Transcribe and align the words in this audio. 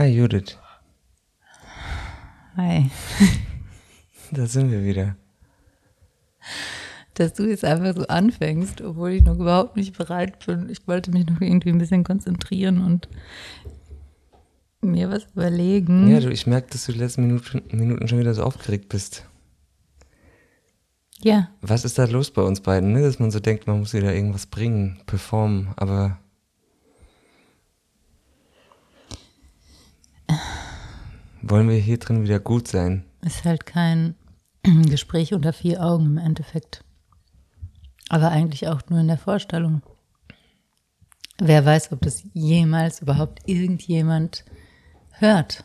Hi 0.00 0.06
Judith, 0.06 0.56
Hi. 2.56 2.90
da 4.30 4.46
sind 4.46 4.70
wir 4.70 4.82
wieder. 4.82 5.14
Dass 7.12 7.34
du 7.34 7.46
jetzt 7.46 7.66
einfach 7.66 7.94
so 7.94 8.06
anfängst, 8.06 8.80
obwohl 8.80 9.10
ich 9.10 9.22
noch 9.22 9.38
überhaupt 9.38 9.76
nicht 9.76 9.98
bereit 9.98 10.46
bin. 10.46 10.70
Ich 10.70 10.88
wollte 10.88 11.10
mich 11.10 11.26
noch 11.26 11.42
irgendwie 11.42 11.68
ein 11.68 11.76
bisschen 11.76 12.02
konzentrieren 12.02 12.82
und 12.82 13.10
mir 14.80 15.10
was 15.10 15.26
überlegen. 15.34 16.08
Ja, 16.08 16.20
du, 16.20 16.30
ich 16.30 16.46
merke, 16.46 16.70
dass 16.70 16.86
du 16.86 16.92
die 16.92 16.98
letzten 16.98 17.26
Minuten, 17.26 17.62
Minuten 17.70 18.08
schon 18.08 18.20
wieder 18.20 18.32
so 18.32 18.42
aufgeregt 18.42 18.88
bist. 18.88 19.26
ja. 21.18 21.50
Was 21.60 21.84
ist 21.84 21.98
da 21.98 22.06
los 22.06 22.30
bei 22.30 22.40
uns 22.40 22.62
beiden, 22.62 22.94
ne? 22.94 23.02
Dass 23.02 23.18
man 23.18 23.30
so 23.30 23.38
denkt, 23.38 23.66
man 23.66 23.80
muss 23.80 23.92
wieder 23.92 24.14
irgendwas 24.14 24.46
bringen, 24.46 25.02
performen, 25.04 25.74
aber 25.76 26.18
wollen 31.42 31.68
wir 31.68 31.76
hier 31.76 31.98
drin 31.98 32.22
wieder 32.22 32.40
gut 32.40 32.68
sein? 32.68 33.04
Ist 33.22 33.44
halt 33.44 33.66
kein 33.66 34.14
Gespräch 34.62 35.34
unter 35.34 35.52
vier 35.52 35.82
Augen 35.84 36.06
im 36.06 36.18
Endeffekt. 36.18 36.84
Aber 38.08 38.30
eigentlich 38.30 38.68
auch 38.68 38.82
nur 38.88 39.00
in 39.00 39.08
der 39.08 39.18
Vorstellung. 39.18 39.82
Wer 41.38 41.64
weiß, 41.64 41.92
ob 41.92 42.02
das 42.02 42.24
jemals 42.34 43.00
überhaupt 43.00 43.40
irgendjemand 43.46 44.44
hört. 45.12 45.64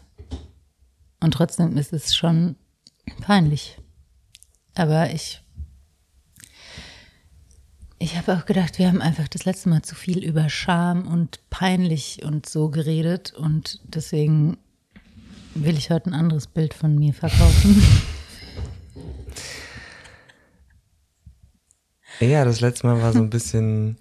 Und 1.19 1.33
trotzdem 1.33 1.75
ist 1.77 1.91
es 1.91 2.15
schon 2.15 2.55
peinlich. 3.21 3.77
Aber 4.75 5.11
ich, 5.11 5.41
ich 7.97 8.17
habe 8.17 8.37
auch 8.37 8.45
gedacht, 8.45 8.77
wir 8.77 8.87
haben 8.87 9.01
einfach 9.01 9.27
das 9.27 9.45
letzte 9.45 9.69
Mal 9.69 9.81
zu 9.81 9.95
viel 9.95 10.23
über 10.23 10.49
Scham 10.49 11.07
und 11.07 11.39
peinlich 11.49 12.23
und 12.23 12.47
so 12.47 12.69
geredet 12.69 13.33
und 13.33 13.81
deswegen 13.83 14.57
will 15.55 15.77
ich 15.77 15.89
heute 15.89 16.11
ein 16.11 16.13
anderes 16.13 16.47
Bild 16.47 16.73
von 16.73 16.95
mir 16.95 17.13
verkaufen. 17.13 17.81
Ja, 22.21 22.45
das 22.45 22.61
letzte 22.61 22.87
Mal 22.87 23.01
war 23.01 23.11
so 23.11 23.19
ein 23.19 23.29
bisschen, 23.29 23.97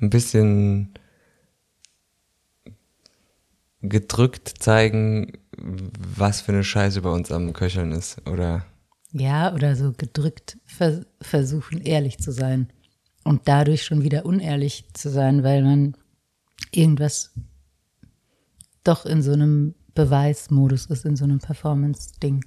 ein 0.00 0.10
bisschen 0.10 0.90
gedrückt 3.80 4.52
zeigen, 4.58 5.32
was 5.56 6.42
für 6.42 6.52
eine 6.52 6.64
Scheiße 6.64 7.00
bei 7.00 7.10
uns 7.10 7.32
am 7.32 7.54
Köcheln 7.54 7.92
ist, 7.92 8.18
oder? 8.28 8.66
Ja, 9.12 9.54
oder 9.54 9.76
so 9.76 9.92
gedrückt 9.92 10.58
vers 10.66 11.06
versuchen, 11.22 11.80
ehrlich 11.80 12.18
zu 12.18 12.32
sein. 12.32 12.68
Und 13.24 13.48
dadurch 13.48 13.84
schon 13.84 14.02
wieder 14.02 14.26
unehrlich 14.26 14.84
zu 14.92 15.08
sein, 15.08 15.42
weil 15.42 15.62
man 15.62 15.96
irgendwas 16.70 17.32
doch 18.88 19.06
in 19.06 19.22
so 19.22 19.32
einem 19.32 19.74
Beweismodus 19.94 20.86
ist, 20.86 21.04
in 21.04 21.16
so 21.16 21.24
einem 21.24 21.38
Performance-Ding. 21.38 22.44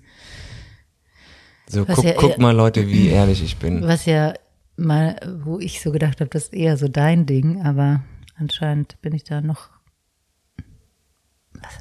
So, 1.68 1.86
guck, 1.86 2.04
ja 2.04 2.14
guck 2.18 2.38
mal 2.38 2.56
Leute, 2.56 2.88
wie 2.88 3.10
ehrlich 3.10 3.44
ich 3.44 3.58
bin. 3.58 3.84
Was 3.84 4.06
ja 4.06 4.34
mal, 4.76 5.20
wo 5.44 5.60
ich 5.60 5.82
so 5.82 5.92
gedacht 5.92 6.20
habe, 6.22 6.30
das 6.30 6.46
ist 6.46 6.54
eher 6.54 6.78
so 6.78 6.88
dein 6.88 7.26
Ding, 7.26 7.62
aber 7.64 8.04
anscheinend 8.36 9.00
bin 9.02 9.14
ich 9.14 9.24
da 9.24 9.42
noch. 9.42 9.70
Was, 11.54 11.74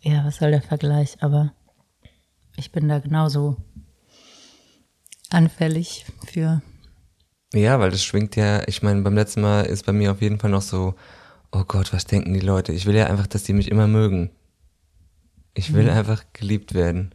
ja, 0.00 0.24
was 0.24 0.36
soll 0.36 0.50
der 0.50 0.62
Vergleich? 0.62 1.16
Aber 1.20 1.52
ich 2.56 2.72
bin 2.72 2.88
da 2.88 2.98
genauso 2.98 3.56
anfällig 5.30 6.06
für. 6.26 6.62
Ja, 7.52 7.78
weil 7.80 7.90
das 7.90 8.04
schwingt 8.04 8.36
ja, 8.36 8.66
ich 8.66 8.82
meine, 8.82 9.02
beim 9.02 9.14
letzten 9.14 9.40
Mal 9.40 9.62
ist 9.62 9.86
bei 9.86 9.92
mir 9.92 10.12
auf 10.12 10.20
jeden 10.20 10.38
Fall 10.38 10.50
noch 10.50 10.62
so, 10.62 10.94
oh 11.54 11.64
Gott, 11.66 11.92
was 11.92 12.04
denken 12.04 12.34
die 12.34 12.40
Leute? 12.40 12.72
Ich 12.72 12.86
will 12.86 12.94
ja 12.94 13.06
einfach, 13.06 13.26
dass 13.26 13.44
die 13.44 13.52
mich 13.52 13.70
immer 13.70 13.86
mögen. 13.86 14.30
Ich 15.54 15.72
will 15.72 15.88
einfach 15.88 16.24
geliebt 16.32 16.74
werden. 16.74 17.14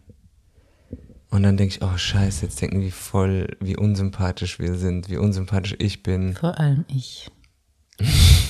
Und 1.29 1.43
dann 1.43 1.57
denke 1.57 1.75
ich, 1.75 1.83
oh 1.83 1.97
scheiße, 1.97 2.45
jetzt 2.45 2.59
denken 2.61 2.79
die 2.79 2.91
voll, 2.91 3.55
wie 3.59 3.77
unsympathisch 3.77 4.57
wir 4.59 4.75
sind, 4.75 5.09
wie 5.09 5.17
unsympathisch 5.17 5.75
ich 5.77 6.01
bin. 6.01 6.35
Vor 6.35 6.57
allem 6.59 6.85
ich. 6.87 7.29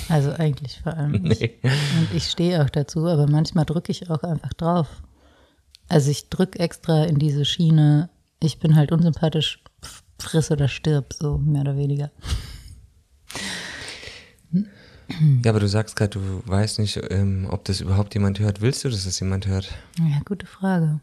Also 0.10 0.32
eigentlich 0.32 0.80
vor 0.82 0.98
allem 0.98 1.24
ich. 1.24 1.40
Nee. 1.40 1.60
Und 1.62 2.16
ich 2.16 2.32
stehe 2.32 2.64
auch 2.64 2.70
dazu, 2.72 3.06
aber 3.06 3.28
manchmal 3.28 3.66
drücke 3.66 3.92
ich 3.92 4.10
auch 4.10 4.24
einfach 4.24 4.54
drauf. 4.54 4.88
Also 5.88 6.10
ich 6.10 6.30
drücke 6.30 6.58
extra 6.58 7.04
in 7.04 7.20
diese 7.20 7.46
Schiene, 7.46 8.10
ich 8.42 8.58
bin 8.58 8.76
halt 8.76 8.92
unsympathisch, 8.92 9.64
friss 10.18 10.50
oder 10.50 10.68
stirb, 10.68 11.14
so 11.14 11.38
mehr 11.38 11.62
oder 11.62 11.78
weniger. 11.78 12.10
Ja, 15.44 15.52
aber 15.52 15.60
du 15.60 15.68
sagst 15.68 15.96
gerade, 15.96 16.20
du 16.20 16.42
weißt 16.46 16.80
nicht, 16.80 17.00
ähm, 17.10 17.48
ob 17.50 17.66
das 17.66 17.82
überhaupt 17.82 18.14
jemand 18.14 18.40
hört. 18.40 18.62
Willst 18.62 18.84
du, 18.84 18.90
dass 18.90 19.06
das 19.06 19.20
jemand 19.20 19.48
hört? 19.48 19.74
Ja, 19.98 20.22
gute 20.26 20.46
Frage. 20.46 21.00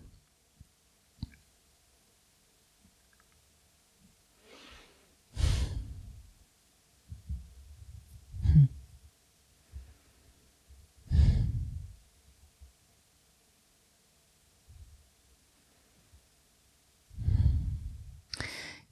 Hm. 8.52 8.68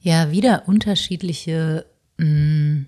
Ja, 0.01 0.31
wieder 0.31 0.65
unterschiedliche 0.69 1.87
mh, 2.19 2.85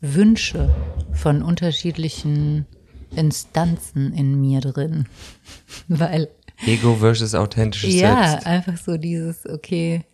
Wünsche 0.00 0.74
von 1.12 1.42
unterschiedlichen 1.42 2.66
Instanzen 3.14 4.12
in 4.12 4.40
mir 4.40 4.60
drin. 4.60 5.06
Weil, 5.88 6.28
Ego 6.66 6.96
versus 6.96 7.34
authentisches 7.34 7.94
ja, 7.94 8.30
Selbst. 8.30 8.46
einfach 8.46 8.76
so 8.76 8.96
dieses, 8.96 9.46
okay, 9.46 10.04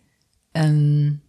ähm, 0.53 1.21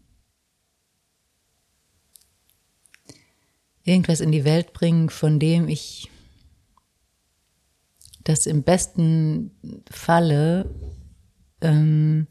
irgendwas 3.84 4.20
in 4.20 4.32
die 4.32 4.44
Welt 4.44 4.72
bringen, 4.72 5.10
von 5.10 5.38
dem 5.38 5.68
ich 5.68 6.10
das 8.24 8.46
im 8.46 8.62
besten 8.62 9.50
Falle 9.90 10.74
ähm, 11.60 12.26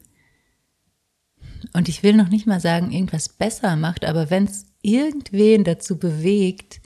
und 1.72 1.88
ich 1.88 2.02
will 2.02 2.14
noch 2.14 2.28
nicht 2.28 2.46
mal 2.46 2.60
sagen, 2.60 2.92
irgendwas 2.92 3.28
besser 3.28 3.76
macht, 3.76 4.04
aber 4.04 4.30
wenn 4.30 4.44
es 4.44 4.67
irgendwen 4.88 5.64
dazu 5.64 5.98
bewegt, 5.98 6.80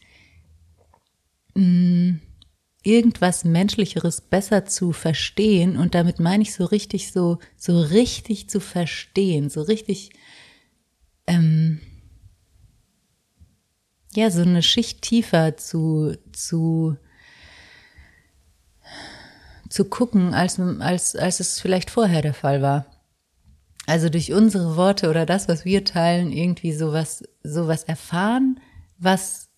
mh, 1.55 2.19
irgendwas 2.83 3.45
Menschlicheres 3.45 4.21
besser 4.21 4.65
zu 4.65 4.93
verstehen, 4.93 5.77
und 5.77 5.95
damit 5.95 6.19
meine 6.19 6.43
ich 6.43 6.53
so 6.53 6.65
richtig, 6.65 7.13
so, 7.13 7.39
so 7.57 7.81
richtig 7.81 8.51
zu 8.51 8.61
verstehen, 8.61 9.51
so 9.51 9.63
richtig, 9.63 10.11
ähm, 11.27 11.81
ja, 14.15 14.31
so 14.31 14.43
eine 14.43 14.63
Schicht 14.63 15.03
tiefer 15.03 15.57
zu, 15.57 16.17
zu, 16.33 16.97
zu 19.71 19.84
gucken, 19.84 20.34
als, 20.34 20.59
als, 20.59 21.17
als 21.17 21.41
es 21.41 21.61
vielleicht 21.61 21.91
vorher 21.91 22.21
der 22.21 22.34
Fall 22.34 22.63
war 22.63 22.91
also 23.87 24.09
durch 24.09 24.33
unsere 24.33 24.77
Worte 24.77 25.11
oder 25.11 25.27
das, 25.27 25.49
was 25.49 25.65
wir 25.65 25.84
teilen, 25.84 26.33
irgendwie 26.33 26.73
sowas, 26.73 27.23
sowas 27.43 27.84
erfahren, 27.84 28.61
was 28.99 29.49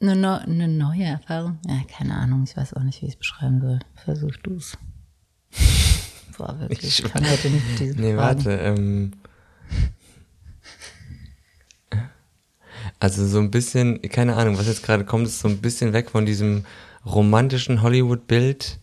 eine, 0.00 0.16
neu, 0.16 0.34
eine 0.34 0.68
neue 0.68 1.04
Erfahrung. 1.04 1.58
Ja, 1.66 1.80
keine 1.96 2.14
Ahnung, 2.14 2.44
ich 2.44 2.56
weiß 2.56 2.74
auch 2.74 2.82
nicht, 2.82 3.02
wie 3.02 3.06
ich 3.06 3.12
es 3.12 3.18
beschreiben 3.18 3.60
soll. 3.60 3.78
Versuch 3.94 4.36
du 4.42 4.56
es. 4.56 4.76
Boah, 6.38 6.58
wirklich. 6.58 7.00
Ich, 7.00 7.04
kann 7.04 7.28
heute 7.28 7.50
nicht 7.50 7.68
mit 7.70 7.80
diesen 7.80 8.00
Nee, 8.00 8.14
Fragen. 8.14 8.44
warte. 8.44 8.50
Ähm, 8.50 9.12
also 12.98 13.26
so 13.26 13.38
ein 13.38 13.50
bisschen, 13.50 14.00
keine 14.02 14.36
Ahnung, 14.36 14.58
was 14.58 14.66
jetzt 14.66 14.82
gerade 14.82 15.04
kommt, 15.04 15.26
ist 15.26 15.40
so 15.40 15.48
ein 15.48 15.58
bisschen 15.58 15.92
weg 15.92 16.10
von 16.10 16.26
diesem 16.26 16.64
romantischen 17.04 17.82
Hollywood-Bild, 17.82 18.78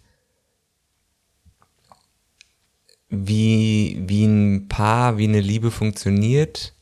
wie, 3.10 4.04
wie 4.06 4.26
ein 4.26 4.68
Paar, 4.68 5.18
wie 5.18 5.28
eine 5.28 5.40
Liebe 5.40 5.72
funktioniert, 5.72 6.74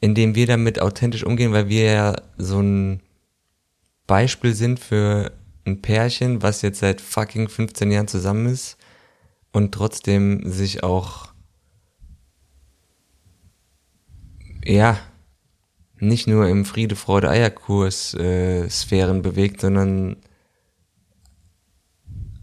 indem 0.00 0.34
wir 0.34 0.46
damit 0.46 0.80
authentisch 0.80 1.24
umgehen, 1.24 1.52
weil 1.52 1.68
wir 1.68 1.84
ja 1.84 2.16
so 2.38 2.60
ein 2.60 3.00
Beispiel 4.06 4.54
sind 4.54 4.80
für 4.80 5.32
ein 5.66 5.80
Pärchen, 5.80 6.42
was 6.42 6.62
jetzt 6.62 6.80
seit 6.80 7.00
fucking 7.00 7.48
15 7.48 7.90
Jahren 7.90 8.08
zusammen 8.08 8.46
ist 8.46 8.76
und 9.52 9.72
trotzdem 9.72 10.50
sich 10.50 10.82
auch 10.82 11.32
ja 14.64 14.98
nicht 15.98 16.26
nur 16.26 16.48
im 16.48 16.64
Friede, 16.64 16.96
Freude, 16.96 17.30
Eierkurs 17.30 18.14
äh, 18.14 18.68
Sphären 18.68 19.22
bewegt, 19.22 19.60
sondern 19.60 20.16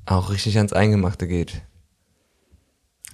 auch 0.05 0.31
richtig 0.31 0.57
ans 0.57 0.73
Eingemachte 0.73 1.27
geht. 1.27 1.61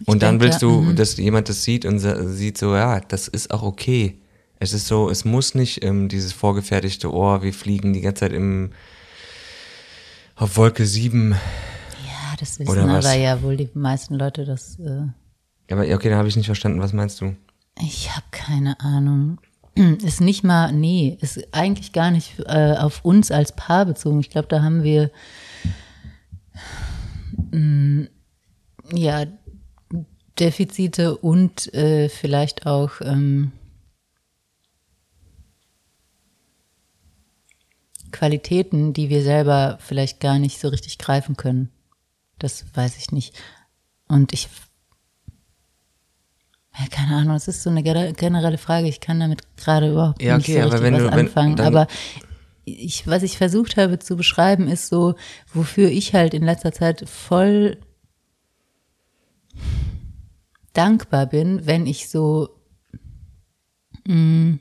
Und 0.05 0.21
dann 0.21 0.39
denke, 0.39 0.45
willst 0.45 0.61
du, 0.61 0.81
mhm. 0.81 0.95
dass 0.95 1.17
jemand 1.17 1.49
das 1.49 1.63
sieht 1.63 1.85
und 1.85 1.99
sieht 1.99 2.57
so, 2.57 2.75
ja, 2.75 2.99
das 2.99 3.27
ist 3.27 3.51
auch 3.51 3.63
okay. 3.63 4.19
Es 4.59 4.73
ist 4.73 4.87
so, 4.87 5.09
es 5.09 5.25
muss 5.25 5.55
nicht 5.55 5.83
ähm, 5.83 6.09
dieses 6.09 6.33
vorgefertigte 6.33 7.11
Ohr, 7.13 7.43
wir 7.43 7.53
fliegen 7.53 7.93
die 7.93 8.01
ganze 8.01 8.21
Zeit 8.21 8.33
im 8.33 8.71
auf 10.35 10.55
Wolke 10.57 10.85
7. 10.85 11.31
Ja, 11.31 12.35
das 12.39 12.59
wissen 12.59 12.69
Oder 12.69 12.87
was? 12.87 13.05
aber 13.05 13.15
ja 13.15 13.41
wohl 13.41 13.57
die 13.57 13.69
meisten 13.73 14.15
Leute, 14.15 14.45
das. 14.45 14.79
Äh, 14.79 15.07
Aber 15.71 15.81
okay, 15.81 16.09
dann 16.09 16.17
habe 16.19 16.27
ich 16.27 16.35
nicht 16.35 16.45
verstanden. 16.45 16.79
Was 16.79 16.93
meinst 16.93 17.21
du? 17.21 17.35
ich 17.79 18.09
habe 18.15 18.25
keine 18.31 18.79
Ahnung. 18.79 19.39
Ist 20.03 20.21
nicht 20.21 20.43
mal, 20.43 20.71
nee, 20.71 21.17
ist 21.21 21.53
eigentlich 21.53 21.93
gar 21.93 22.09
nicht 22.09 22.39
äh, 22.47 22.75
auf 22.77 23.05
uns 23.05 23.29
als 23.29 23.55
Paar 23.55 23.85
bezogen. 23.85 24.19
Ich 24.19 24.31
glaube, 24.31 24.47
da 24.47 24.63
haben 24.63 24.81
wir 24.81 25.11
mh, 27.51 28.07
ja 28.91 29.25
Defizite 30.39 31.17
und 31.17 31.73
äh, 31.73 32.09
vielleicht 32.09 32.65
auch 32.65 33.01
ähm, 33.01 33.51
Qualitäten, 38.11 38.93
die 38.93 39.09
wir 39.09 39.21
selber 39.21 39.77
vielleicht 39.81 40.19
gar 40.19 40.39
nicht 40.39 40.59
so 40.59 40.69
richtig 40.69 40.97
greifen 40.97 41.35
können. 41.35 41.69
Das 42.39 42.65
weiß 42.73 42.97
ich 42.97 43.11
nicht. 43.11 43.35
Und 44.07 44.31
ich, 44.31 44.47
ja, 46.79 46.85
keine 46.89 47.15
Ahnung, 47.17 47.35
es 47.35 47.47
ist 47.47 47.63
so 47.63 47.69
eine 47.69 47.83
generelle 47.83 48.57
Frage. 48.57 48.87
Ich 48.87 49.01
kann 49.01 49.19
damit 49.19 49.41
gerade 49.57 49.91
überhaupt 49.91 50.21
Ja, 50.21 50.37
nicht 50.37 50.47
okay, 50.47 50.61
so 50.61 50.67
aber 50.67 50.81
wenn 50.81 50.93
was 50.93 51.01
du- 51.03 51.11
wenn- 51.11 51.19
anfangen. 51.27 51.59
aber 51.59 51.87
ich, 52.63 53.07
was 53.07 53.23
ich 53.23 53.37
versucht 53.37 53.75
habe 53.77 53.99
zu 53.99 54.15
beschreiben, 54.15 54.67
ist 54.67 54.87
so, 54.89 55.15
wofür 55.53 55.89
ich 55.89 56.13
halt 56.13 56.33
in 56.33 56.43
letzter 56.43 56.71
Zeit 56.71 57.07
voll 57.09 57.77
dankbar 60.77 61.25
bin, 61.25 61.65
wenn 61.65 61.85
ich 61.85 62.09
so 62.09 62.49
mh, 64.05 64.59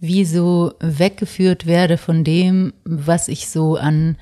wie 0.00 0.24
so 0.24 0.74
weggeführt 0.80 1.66
werde 1.66 1.98
von 1.98 2.24
dem, 2.24 2.72
was 2.84 3.28
ich 3.28 3.48
so 3.48 3.76
an 3.76 4.16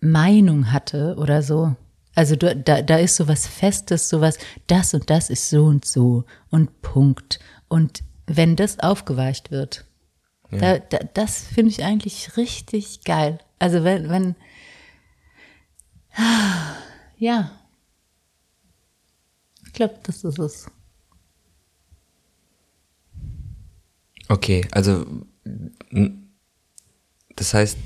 Meinung 0.00 0.72
hatte 0.72 1.16
oder 1.18 1.42
so. 1.42 1.76
Also 2.14 2.36
da, 2.36 2.54
da, 2.54 2.96
ist 2.96 3.16
so 3.16 3.28
was 3.28 3.46
Festes, 3.46 4.08
so 4.08 4.20
was, 4.20 4.36
das 4.66 4.92
und 4.92 5.08
das 5.08 5.30
ist 5.30 5.48
so 5.48 5.64
und 5.64 5.84
so 5.84 6.24
und 6.50 6.82
Punkt. 6.82 7.38
Und 7.68 8.02
wenn 8.26 8.56
das 8.56 8.80
aufgeweicht 8.80 9.50
wird, 9.50 9.86
da, 10.50 10.78
da, 10.78 10.98
das 11.14 11.40
finde 11.40 11.70
ich 11.70 11.82
eigentlich 11.82 12.36
richtig 12.36 13.04
geil. 13.04 13.38
Also 13.58 13.84
wenn, 13.84 14.10
wenn, 14.10 14.36
ja, 17.16 17.50
ich 19.72 19.76
glaube, 19.76 19.94
das 20.02 20.22
ist 20.22 20.38
es. 20.38 20.66
Okay, 24.28 24.66
also 24.70 25.06
das 27.36 27.54
heißt, 27.54 27.78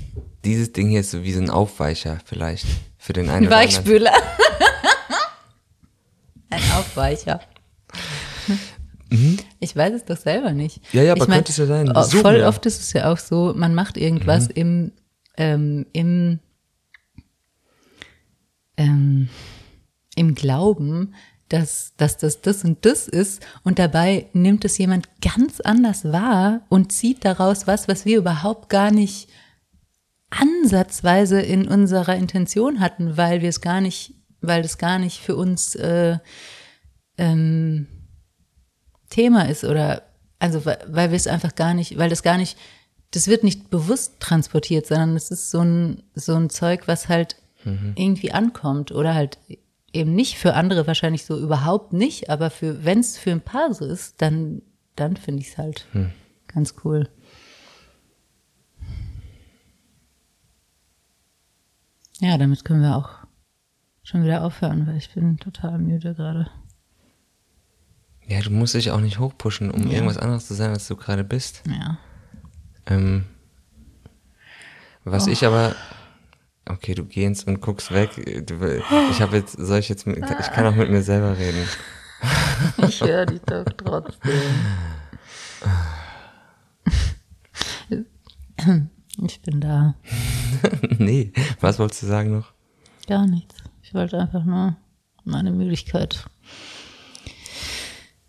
dieses 0.44 0.72
Ding 0.72 0.88
hier 0.88 0.98
ist 1.00 1.12
so 1.12 1.22
wie 1.22 1.32
so 1.32 1.40
ein 1.40 1.48
Aufweicher 1.48 2.18
vielleicht 2.24 2.66
für 2.98 3.12
den 3.12 3.30
einen 3.30 3.46
Ein 3.46 3.46
oder 3.46 3.56
anderen. 3.56 3.68
Weichspüler. 3.68 4.12
Ein 6.50 6.62
Aufweicher. 6.72 7.40
Ich 9.60 9.76
weiß 9.76 9.94
es 9.94 10.04
doch 10.04 10.16
selber 10.16 10.52
nicht. 10.52 10.78
Mhm. 10.78 10.98
Ja, 10.98 11.02
ja, 11.04 11.12
aber 11.12 11.22
ich 11.22 11.28
mein, 11.28 11.36
könnte 11.38 11.52
es 11.52 11.58
ja 11.58 11.66
sein. 11.66 11.92
oh, 11.94 12.02
Suchen 12.02 12.22
Voll. 12.22 12.40
Mhm. 12.40 12.46
oft 12.46 12.66
ist 12.66 12.80
es 12.80 12.92
ja 12.92 13.12
auch 13.12 13.18
so, 13.18 13.54
man 13.56 13.74
macht 13.74 13.96
irgendwas 13.96 14.48
im, 14.48 14.90
ähm, 15.36 15.86
im, 15.92 16.40
ähm, 18.76 19.28
im 20.16 20.34
Glauben, 20.34 21.14
dass, 21.48 21.94
dass 21.96 22.16
das 22.16 22.40
das 22.40 22.64
und 22.64 22.84
das 22.84 23.08
ist. 23.08 23.44
Und 23.62 23.78
dabei 23.78 24.26
nimmt 24.32 24.64
es 24.64 24.78
jemand 24.78 25.08
ganz 25.20 25.60
anders 25.60 26.04
wahr 26.04 26.62
und 26.68 26.92
zieht 26.92 27.24
daraus 27.24 27.66
was, 27.66 27.88
was 27.88 28.04
wir 28.04 28.18
überhaupt 28.18 28.68
gar 28.68 28.90
nicht 28.90 29.28
ansatzweise 30.30 31.40
in 31.40 31.68
unserer 31.68 32.16
Intention 32.16 32.80
hatten, 32.80 33.16
weil 33.16 33.42
wir 33.42 33.48
es 33.48 33.60
gar 33.60 33.80
nicht, 33.80 34.14
weil 34.40 34.62
das 34.62 34.78
gar 34.78 34.98
nicht 34.98 35.20
für 35.20 35.36
uns 35.36 35.74
äh, 35.76 36.18
ähm, 37.16 37.86
Thema 39.08 39.48
ist 39.48 39.64
oder 39.64 40.02
also 40.38 40.64
weil, 40.66 40.78
weil 40.88 41.10
wir 41.10 41.16
es 41.16 41.28
einfach 41.28 41.54
gar 41.54 41.74
nicht, 41.74 41.96
weil 41.96 42.10
das 42.10 42.22
gar 42.22 42.36
nicht, 42.36 42.58
das 43.12 43.28
wird 43.28 43.44
nicht 43.44 43.70
bewusst 43.70 44.20
transportiert, 44.20 44.86
sondern 44.86 45.16
es 45.16 45.30
ist 45.30 45.50
so 45.50 45.60
ein 45.60 46.02
so 46.14 46.34
ein 46.34 46.50
Zeug, 46.50 46.88
was 46.88 47.08
halt 47.08 47.36
irgendwie 47.96 48.32
ankommt 48.32 48.92
oder 48.92 49.14
halt 49.14 49.38
eben 49.96 50.14
nicht 50.14 50.38
für 50.38 50.54
andere 50.54 50.86
wahrscheinlich 50.86 51.24
so 51.24 51.38
überhaupt 51.38 51.92
nicht, 51.92 52.30
aber 52.30 52.50
für 52.50 52.84
wenn 52.84 53.00
es 53.00 53.18
für 53.18 53.30
ein 53.32 53.40
Paar 53.40 53.74
so 53.74 53.84
ist, 53.84 54.20
dann 54.22 54.62
dann 54.94 55.16
finde 55.16 55.42
ich 55.42 55.48
es 55.48 55.58
halt 55.58 55.86
ganz 56.46 56.74
cool. 56.84 57.08
Ja, 62.20 62.38
damit 62.38 62.64
können 62.64 62.82
wir 62.82 62.96
auch 62.96 63.10
schon 64.02 64.24
wieder 64.24 64.42
aufhören, 64.42 64.86
weil 64.86 64.96
ich 64.96 65.12
bin 65.12 65.36
total 65.38 65.78
müde 65.78 66.14
gerade. 66.14 66.50
Ja, 68.26 68.40
du 68.40 68.50
musst 68.50 68.74
dich 68.74 68.90
auch 68.90 69.00
nicht 69.00 69.18
hochpushen, 69.18 69.70
um 69.70 69.90
irgendwas 69.90 70.18
anderes 70.18 70.46
zu 70.48 70.54
sein, 70.54 70.70
als 70.70 70.88
du 70.88 70.96
gerade 70.96 71.24
bist. 71.24 71.62
Ja. 71.68 71.98
Ähm, 72.86 73.26
was 75.04 75.28
Oh. 75.28 75.30
ich 75.30 75.44
aber, 75.44 75.74
okay, 76.68 76.94
du 76.94 77.04
gehst 77.04 77.46
und 77.46 77.60
guckst 77.60 77.92
weg. 77.92 78.10
Du, 78.46 78.82
ich 79.10 79.20
habe 79.20 79.36
jetzt, 79.36 79.52
soll 79.58 79.78
ich 79.78 79.88
jetzt, 79.88 80.06
mit, 80.06 80.18
ich 80.18 80.52
kann 80.52 80.66
auch 80.66 80.74
mit 80.74 80.90
mir 80.90 81.02
selber 81.02 81.36
reden. 81.36 81.66
Ich 82.88 83.02
höre 83.02 83.26
dich 83.26 83.42
doch 83.42 83.64
trotzdem. 83.76 84.32
Ich 89.24 89.40
bin 89.42 89.60
da. 89.60 89.94
nee, 90.98 91.32
was 91.60 91.78
wolltest 91.78 92.02
du 92.02 92.06
sagen 92.06 92.32
noch? 92.32 92.52
Gar 93.06 93.26
nichts. 93.26 93.54
Ich 93.82 93.92
wollte 93.92 94.18
einfach 94.18 94.44
nur 94.44 94.76
meine 95.24 95.50
Müdigkeit 95.50 96.24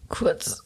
kurz. 0.10 0.64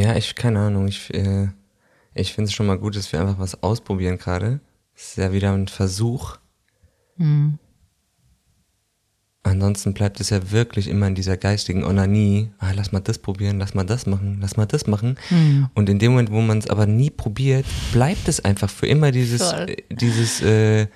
Ja, 0.00 0.16
ich, 0.16 0.34
keine 0.34 0.60
Ahnung, 0.60 0.88
ich, 0.88 1.12
äh, 1.14 1.48
ich 2.14 2.32
finde 2.32 2.48
es 2.48 2.52
schon 2.52 2.66
mal 2.66 2.78
gut, 2.78 2.96
dass 2.96 3.12
wir 3.12 3.20
einfach 3.20 3.38
was 3.38 3.62
ausprobieren 3.62 4.18
gerade. 4.18 4.60
Es 4.94 5.10
ist 5.10 5.16
ja 5.18 5.32
wieder 5.32 5.52
ein 5.52 5.68
Versuch. 5.68 6.36
Ansonsten 9.44 9.94
bleibt 9.94 10.20
es 10.20 10.30
ja 10.30 10.50
wirklich 10.50 10.88
immer 10.88 11.06
in 11.06 11.14
dieser 11.14 11.36
geistigen 11.36 11.84
Onanie. 11.84 12.50
Ah, 12.58 12.72
lass 12.74 12.92
mal 12.92 13.00
das 13.00 13.18
probieren, 13.18 13.58
lass 13.58 13.74
mal 13.74 13.84
das 13.84 14.06
machen, 14.06 14.38
lass 14.40 14.56
mal 14.56 14.66
das 14.66 14.86
machen. 14.86 15.16
Und 15.74 15.88
in 15.88 15.98
dem 15.98 16.12
Moment, 16.12 16.30
wo 16.30 16.40
man 16.40 16.58
es 16.58 16.68
aber 16.68 16.86
nie 16.86 17.10
probiert, 17.10 17.64
bleibt 17.92 18.28
es 18.28 18.44
einfach 18.44 18.68
für 18.68 18.86
immer 18.86 19.10
dieses, 19.10 19.50
Voll. 19.50 19.70
äh, 19.70 19.76
dieses, 19.90 20.42
äh, 20.42 20.88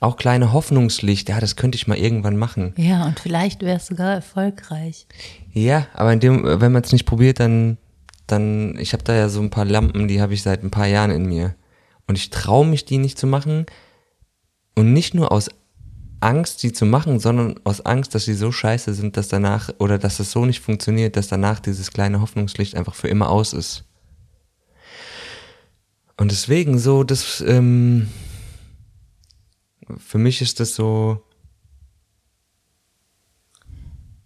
auch 0.00 0.16
kleine 0.16 0.52
Hoffnungslicht. 0.52 1.28
Ja, 1.28 1.40
das 1.40 1.56
könnte 1.56 1.76
ich 1.76 1.86
mal 1.86 1.96
irgendwann 1.96 2.36
machen. 2.36 2.74
Ja, 2.76 3.06
und 3.06 3.20
vielleicht 3.20 3.62
wäre 3.62 3.78
es 3.78 3.86
sogar 3.86 4.12
erfolgreich. 4.12 5.06
Ja, 5.52 5.86
aber 5.94 6.12
in 6.12 6.20
dem, 6.20 6.44
wenn 6.44 6.72
man 6.72 6.82
es 6.82 6.92
nicht 6.92 7.06
probiert, 7.06 7.40
dann, 7.40 7.78
dann, 8.26 8.76
ich 8.78 8.92
habe 8.92 9.04
da 9.04 9.14
ja 9.14 9.28
so 9.28 9.40
ein 9.40 9.50
paar 9.50 9.64
Lampen, 9.64 10.08
die 10.08 10.20
habe 10.20 10.34
ich 10.34 10.42
seit 10.42 10.62
ein 10.62 10.70
paar 10.70 10.86
Jahren 10.86 11.10
in 11.10 11.26
mir. 11.26 11.54
Und 12.06 12.16
ich 12.16 12.30
traue 12.30 12.66
mich, 12.66 12.84
die 12.84 12.98
nicht 12.98 13.18
zu 13.18 13.26
machen. 13.26 13.66
Und 14.74 14.92
nicht 14.92 15.14
nur 15.14 15.30
aus 15.30 15.50
Angst, 16.20 16.62
die 16.62 16.72
zu 16.72 16.86
machen, 16.86 17.20
sondern 17.20 17.60
aus 17.64 17.82
Angst, 17.82 18.14
dass 18.14 18.24
sie 18.24 18.34
so 18.34 18.50
scheiße 18.50 18.94
sind, 18.94 19.16
dass 19.16 19.28
danach, 19.28 19.70
oder 19.78 19.98
dass 19.98 20.20
es 20.20 20.30
so 20.30 20.46
nicht 20.46 20.60
funktioniert, 20.60 21.16
dass 21.16 21.28
danach 21.28 21.60
dieses 21.60 21.90
kleine 21.90 22.20
Hoffnungslicht 22.20 22.76
einfach 22.76 22.94
für 22.94 23.08
immer 23.08 23.28
aus 23.28 23.52
ist. 23.52 23.84
Und 26.16 26.30
deswegen 26.30 26.78
so, 26.78 27.04
das, 27.04 27.42
ähm, 27.46 28.08
für 29.98 30.18
mich 30.18 30.40
ist 30.40 30.60
das 30.60 30.74
so, 30.74 31.22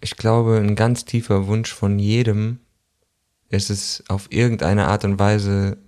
ich 0.01 0.17
glaube, 0.17 0.59
ein 0.59 0.77
ganz 0.77 1.05
tiefer 1.05 1.49
Wunsch 1.49 1.73
von 1.73 1.99
jedem 1.99 2.61
ist 3.49 3.71
es 3.71 4.05
auf 4.09 4.31
irgendeine 4.31 4.89
Art 4.89 5.05
und 5.05 5.19
Weise, 5.19 5.79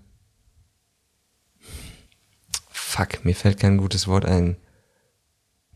fuck, 2.70 3.24
mir 3.24 3.34
fällt 3.34 3.60
kein 3.60 3.78
gutes 3.78 4.08
Wort 4.08 4.24
ein, 4.24 4.56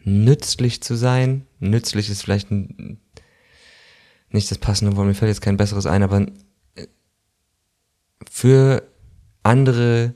nützlich 0.03 0.83
zu 0.83 0.95
sein. 0.95 1.47
Nützlich 1.61 2.11
ist 2.11 2.23
vielleicht 2.23 2.51
nicht 2.51 4.51
das 4.51 4.59
passende 4.59 4.97
Wort, 4.97 5.07
mir 5.07 5.15
fällt 5.15 5.31
jetzt 5.31 5.43
kein 5.43 5.57
besseres 5.57 5.87
ein, 5.87 6.03
aber 6.03 6.27
äh, 6.75 6.87
für 8.31 8.83
andere 9.43 10.15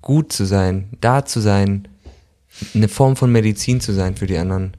gut 0.00 0.32
zu 0.32 0.44
sein, 0.44 0.96
da 1.00 1.24
zu 1.24 1.40
sein, 1.40 1.88
eine 2.74 2.88
Form 2.88 3.16
von 3.16 3.30
Medizin 3.30 3.80
zu 3.80 3.92
sein 3.92 4.16
für 4.16 4.26
die 4.26 4.38
anderen 4.38 4.76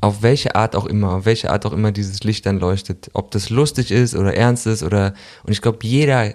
auf 0.00 0.22
welche 0.22 0.54
Art 0.54 0.74
auch 0.76 0.86
immer, 0.86 1.12
auf 1.16 1.24
welche 1.26 1.50
Art 1.50 1.66
auch 1.66 1.72
immer 1.72 1.92
dieses 1.92 2.22
Licht 2.24 2.46
dann 2.46 2.58
leuchtet, 2.58 3.10
ob 3.12 3.30
das 3.30 3.50
lustig 3.50 3.90
ist 3.90 4.14
oder 4.14 4.34
ernst 4.34 4.66
ist 4.66 4.82
oder 4.82 5.14
und 5.44 5.52
ich 5.52 5.60
glaube, 5.62 5.78
jeder 5.82 6.34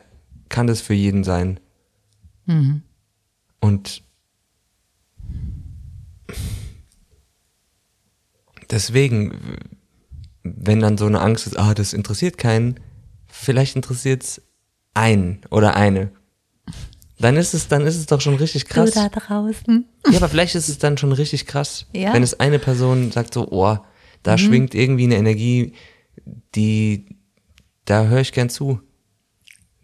kann 0.49 0.67
das 0.67 0.81
für 0.81 0.93
jeden 0.93 1.23
sein. 1.23 1.59
Und 3.59 4.03
deswegen, 8.69 9.57
wenn 10.43 10.79
dann 10.79 10.97
so 10.97 11.05
eine 11.07 11.21
Angst 11.21 11.47
ist, 11.47 11.57
ah, 11.57 11.73
das 11.73 11.93
interessiert 11.93 12.37
keinen, 12.37 12.79
vielleicht 13.27 13.75
interessiert 13.75 14.23
es 14.23 14.41
einen 14.93 15.41
oder 15.49 15.75
eine. 15.75 16.11
Dann 17.19 17.37
ist 17.37 17.53
es, 17.53 17.67
dann 17.67 17.85
ist 17.87 17.95
es 17.95 18.05
doch 18.07 18.19
schon 18.19 18.35
richtig 18.35 18.65
krass. 18.65 18.91
Du 18.91 18.99
da 18.99 19.09
draußen. 19.09 19.85
Ja, 20.11 20.17
aber 20.17 20.27
vielleicht 20.29 20.55
ist 20.55 20.67
es 20.69 20.77
dann 20.79 20.97
schon 20.97 21.11
richtig 21.13 21.45
krass, 21.45 21.85
Ja. 21.93 22.13
wenn 22.13 22.23
es 22.23 22.39
eine 22.39 22.59
Person 22.59 23.11
sagt 23.11 23.33
so, 23.33 23.47
oh, 23.51 23.77
da 24.23 24.37
schwingt 24.37 24.75
irgendwie 24.75 25.05
eine 25.05 25.15
Energie, 25.17 25.73
die, 26.55 27.05
da 27.85 28.05
höre 28.05 28.21
ich 28.21 28.31
gern 28.33 28.49
zu. 28.49 28.81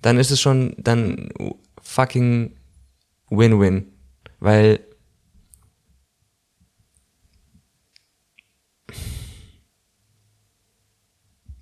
Dann 0.01 0.17
ist 0.17 0.31
es 0.31 0.41
schon 0.41 0.75
dann 0.77 1.29
fucking 1.81 2.55
Win-Win, 3.29 3.87
weil 4.39 4.79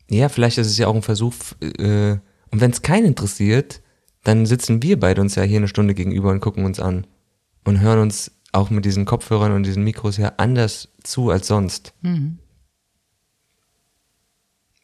ja, 0.10 0.30
vielleicht 0.30 0.58
ist 0.58 0.68
es 0.68 0.78
ja 0.78 0.88
auch 0.88 0.96
ein 0.96 1.02
Versuch, 1.02 1.34
äh, 1.62 2.18
und 2.52 2.62
wenn 2.62 2.72
es 2.72 2.82
keinen 2.82 3.06
interessiert, 3.06 3.82
dann 4.24 4.46
sitzen 4.46 4.84
wir 4.84 5.00
beide 5.00 5.22
uns 5.22 5.36
ja 5.36 5.44
hier 5.44 5.58
eine 5.58 5.68
Stunde 5.68 5.94
gegenüber 5.94 6.30
und 6.32 6.40
gucken 6.42 6.66
uns 6.66 6.80
an 6.80 7.08
und 7.64 7.80
hören 7.80 8.00
uns 8.00 8.32
auch 8.52 8.70
mit 8.70 8.86
diesen 8.86 9.06
Kopfhörern 9.06 9.52
und 9.52 9.64
diesen 9.64 9.84
Mikros 9.84 10.18
ja 10.18 10.34
anders 10.38 10.90
zu 11.04 11.30
als 11.30 11.48
sonst. 11.48 11.94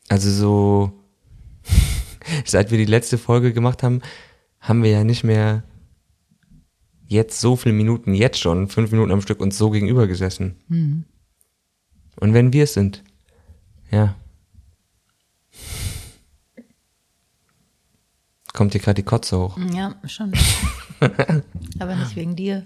Also 0.08 0.30
so, 0.30 0.92
seit 2.46 2.72
wir 2.72 2.77
die 2.77 2.86
letzte 2.86 3.18
Folge 3.18 3.54
gemacht 3.54 3.84
haben, 3.84 4.01
haben 4.60 4.84
wir 4.84 4.92
ja 4.92 5.04
nicht 5.04 5.24
mehr 5.24 5.63
jetzt 7.08 7.39
so 7.39 7.56
viele 7.56 7.75
Minuten, 7.75 8.13
jetzt 8.13 8.39
schon, 8.39 8.68
fünf 8.68 8.92
Minuten 8.92 9.12
am 9.12 9.22
Stück 9.22 9.39
uns 9.39 9.58
so 9.58 9.70
gegenüber 9.70 10.08
gesessen. 10.08 10.56
Und 12.20 12.34
wenn 12.34 12.54
wir 12.54 12.63
es 12.63 12.74
sind, 12.74 13.04
ja. 13.92 14.15
Kommt 18.55 18.74
dir 18.74 18.79
gerade 18.79 18.95
die 18.95 19.03
Kotze 19.03 19.38
hoch. 19.38 19.57
Ja, 19.74 19.95
schon. 20.07 20.31
Aber 21.79 21.95
nicht 21.95 22.15
wegen 22.15 22.35
dir. 22.38 22.63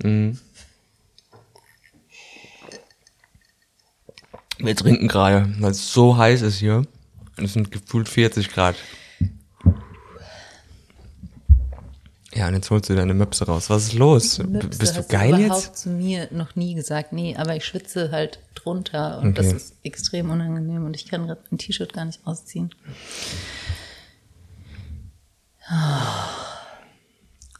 Wir 4.59 4.75
trinken 4.75 5.07
gerade, 5.07 5.51
weil 5.59 5.71
es 5.71 5.91
so 5.91 6.15
heiß 6.17 6.41
ist 6.43 6.57
hier. 6.59 6.85
Es 7.37 7.53
sind 7.53 7.71
gefühlt 7.71 8.07
40 8.09 8.49
Grad. 8.49 8.75
Ja, 12.35 12.47
und 12.47 12.53
jetzt 12.53 12.69
holst 12.69 12.89
du 12.89 12.95
deine 12.95 13.13
Möpse 13.15 13.45
raus. 13.45 13.69
Was 13.71 13.85
ist 13.87 13.93
los? 13.93 14.37
Möpse 14.37 14.77
Bist 14.77 14.95
du 14.97 15.03
geil 15.03 15.39
überhaupt 15.41 15.63
jetzt? 15.65 15.77
zu 15.77 15.89
mir 15.89 16.27
noch 16.31 16.55
nie 16.55 16.75
gesagt, 16.75 17.11
nee, 17.13 17.35
aber 17.35 17.55
ich 17.55 17.65
schwitze 17.65 18.11
halt 18.11 18.39
drunter 18.53 19.19
und 19.19 19.37
das 19.37 19.47
Okay. 19.47 19.55
ist 19.55 19.73
extrem 19.83 20.29
unangenehm 20.29 20.85
und 20.85 20.95
ich 20.95 21.07
kann 21.07 21.25
gerade 21.25 21.41
mein 21.49 21.57
T-Shirt 21.57 21.91
gar 21.93 22.05
nicht 22.05 22.19
ausziehen. 22.25 22.75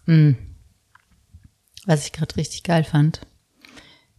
Hm. 0.05 0.35
Was 1.85 2.05
ich 2.05 2.11
gerade 2.11 2.35
richtig 2.35 2.63
geil 2.63 2.83
fand, 2.83 3.21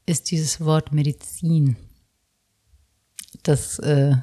ist 0.06 0.30
dieses 0.30 0.60
Wort 0.60 0.92
Medizin. 0.92 1.76
Das 3.42 3.78
äh, 3.80 4.16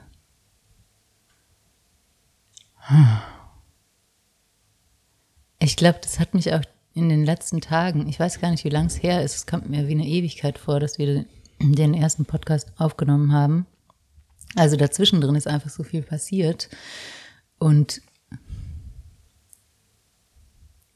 Ich 5.59 5.75
glaube, 5.75 5.99
das 6.01 6.19
hat 6.19 6.33
mich 6.33 6.53
auch 6.53 6.61
in 6.93 7.09
den 7.09 7.25
letzten 7.25 7.61
Tagen, 7.61 8.07
ich 8.07 8.19
weiß 8.19 8.39
gar 8.39 8.51
nicht, 8.51 8.63
wie 8.63 8.69
lang 8.69 8.85
es 8.85 9.03
her 9.03 9.23
ist, 9.23 9.35
es 9.35 9.45
kommt 9.47 9.69
mir 9.69 9.87
wie 9.87 9.93
eine 9.93 10.07
Ewigkeit 10.07 10.57
vor, 10.57 10.79
dass 10.79 10.97
wir 10.97 11.25
den 11.59 11.93
ersten 11.93 12.25
Podcast 12.25 12.71
aufgenommen 12.77 13.33
haben. 13.33 13.65
Also 14.55 14.77
dazwischen 14.77 15.21
drin 15.21 15.35
ist 15.35 15.47
einfach 15.47 15.69
so 15.69 15.83
viel 15.83 16.01
passiert. 16.01 16.69
Und 17.59 18.01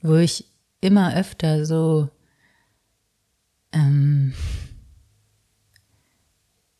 wo 0.01 0.15
ich 0.15 0.45
immer 0.81 1.15
öfter 1.15 1.65
so 1.65 2.09
ähm, 3.71 4.33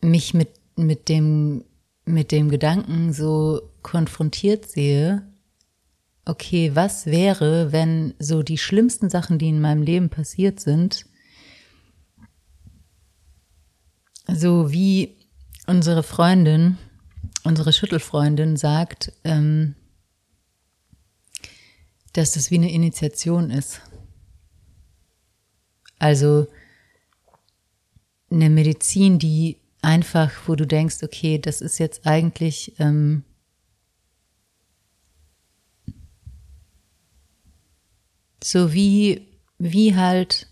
mich 0.00 0.34
mit, 0.34 0.50
mit, 0.76 1.08
dem, 1.08 1.64
mit 2.04 2.32
dem 2.32 2.48
Gedanken 2.48 3.12
so 3.12 3.72
konfrontiert 3.82 4.68
sehe, 4.68 5.22
okay, 6.24 6.74
was 6.74 7.06
wäre, 7.06 7.72
wenn 7.72 8.14
so 8.18 8.42
die 8.42 8.58
schlimmsten 8.58 9.10
Sachen, 9.10 9.38
die 9.38 9.48
in 9.48 9.60
meinem 9.60 9.82
Leben 9.82 10.08
passiert 10.08 10.60
sind, 10.60 11.06
so 14.28 14.72
wie 14.72 15.16
unsere 15.66 16.02
Freundin, 16.02 16.78
unsere 17.44 17.72
Schüttelfreundin 17.72 18.56
sagt, 18.56 19.12
ähm, 19.24 19.74
dass 22.12 22.32
das 22.32 22.50
wie 22.50 22.56
eine 22.56 22.70
Initiation 22.70 23.50
ist. 23.50 23.80
Also 25.98 26.46
eine 28.30 28.50
Medizin, 28.50 29.18
die 29.18 29.58
einfach, 29.82 30.32
wo 30.46 30.54
du 30.54 30.66
denkst, 30.66 31.02
okay, 31.02 31.38
das 31.38 31.60
ist 31.60 31.78
jetzt 31.78 32.06
eigentlich 32.06 32.74
ähm, 32.78 33.24
so 38.42 38.72
wie, 38.72 39.28
wie 39.58 39.94
halt, 39.94 40.48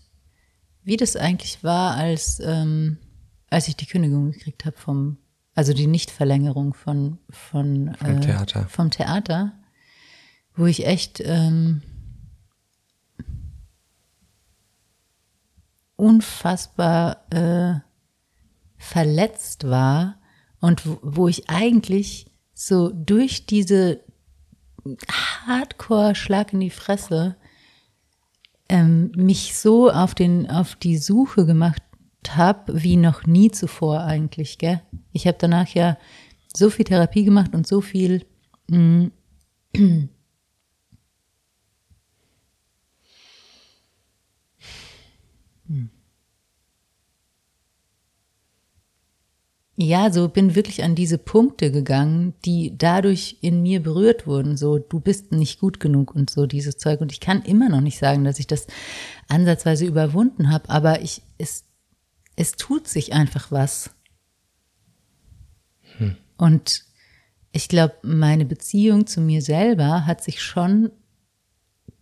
wie 0.83 0.97
das 0.97 1.15
eigentlich 1.15 1.63
war, 1.63 1.95
als, 1.95 2.39
ähm, 2.43 2.97
als 3.49 3.67
ich 3.67 3.75
die 3.75 3.85
Kündigung 3.85 4.31
gekriegt 4.31 4.65
habe 4.65 4.77
vom, 4.77 5.17
also 5.53 5.73
die 5.73 5.87
Nichtverlängerung 5.87 6.73
von, 6.73 7.19
von 7.29 7.93
Vom 7.95 8.17
äh, 8.17 8.19
Theater. 8.21 8.67
vom 8.69 8.89
Theater, 8.89 9.53
wo 10.55 10.65
ich 10.65 10.85
echt 10.85 11.21
ähm, 11.23 11.81
unfassbar 15.95 17.25
äh, 17.31 17.79
verletzt 18.77 19.67
war 19.67 20.19
und 20.59 20.85
wo, 20.85 20.99
wo 21.01 21.27
ich 21.27 21.49
eigentlich 21.49 22.25
so 22.53 22.89
durch 22.89 23.45
diese 23.45 24.03
Hardcore-Schlag 25.45 26.53
in 26.53 26.59
die 26.59 26.69
Fresse 26.69 27.35
ähm, 28.69 29.11
mich 29.15 29.57
so 29.57 29.91
auf 29.91 30.15
den 30.15 30.49
auf 30.49 30.75
die 30.75 30.97
Suche 30.97 31.45
gemacht 31.45 31.83
habe 32.29 32.83
wie 32.83 32.97
noch 32.97 33.25
nie 33.25 33.51
zuvor 33.51 34.01
eigentlich, 34.01 34.57
gell? 34.57 34.81
Ich 35.11 35.27
habe 35.27 35.37
danach 35.39 35.67
ja 35.69 35.97
so 36.55 36.69
viel 36.69 36.85
Therapie 36.85 37.25
gemacht 37.25 37.53
und 37.53 37.67
so 37.67 37.81
viel 37.81 38.25
mm, 38.69 39.07
Ja, 49.81 50.11
so 50.11 50.29
bin 50.29 50.53
wirklich 50.53 50.83
an 50.83 50.93
diese 50.93 51.17
Punkte 51.17 51.71
gegangen, 51.71 52.35
die 52.45 52.77
dadurch 52.77 53.37
in 53.41 53.63
mir 53.63 53.81
berührt 53.81 54.27
wurden. 54.27 54.55
So, 54.55 54.77
du 54.77 54.99
bist 54.99 55.31
nicht 55.31 55.59
gut 55.59 55.79
genug 55.79 56.13
und 56.13 56.29
so 56.29 56.45
dieses 56.45 56.77
Zeug. 56.77 57.01
Und 57.01 57.11
ich 57.11 57.19
kann 57.19 57.41
immer 57.41 57.67
noch 57.67 57.81
nicht 57.81 57.97
sagen, 57.97 58.23
dass 58.23 58.37
ich 58.37 58.45
das 58.45 58.67
ansatzweise 59.27 59.85
überwunden 59.85 60.51
habe, 60.51 60.69
aber 60.69 61.01
ich, 61.01 61.23
es, 61.39 61.63
es 62.35 62.51
tut 62.51 62.87
sich 62.87 63.13
einfach 63.13 63.51
was. 63.51 63.89
Und 66.37 66.83
ich 67.51 67.67
glaube, 67.67 67.95
meine 68.03 68.45
Beziehung 68.45 69.07
zu 69.07 69.19
mir 69.19 69.41
selber 69.41 70.05
hat 70.05 70.23
sich 70.23 70.43
schon 70.43 70.91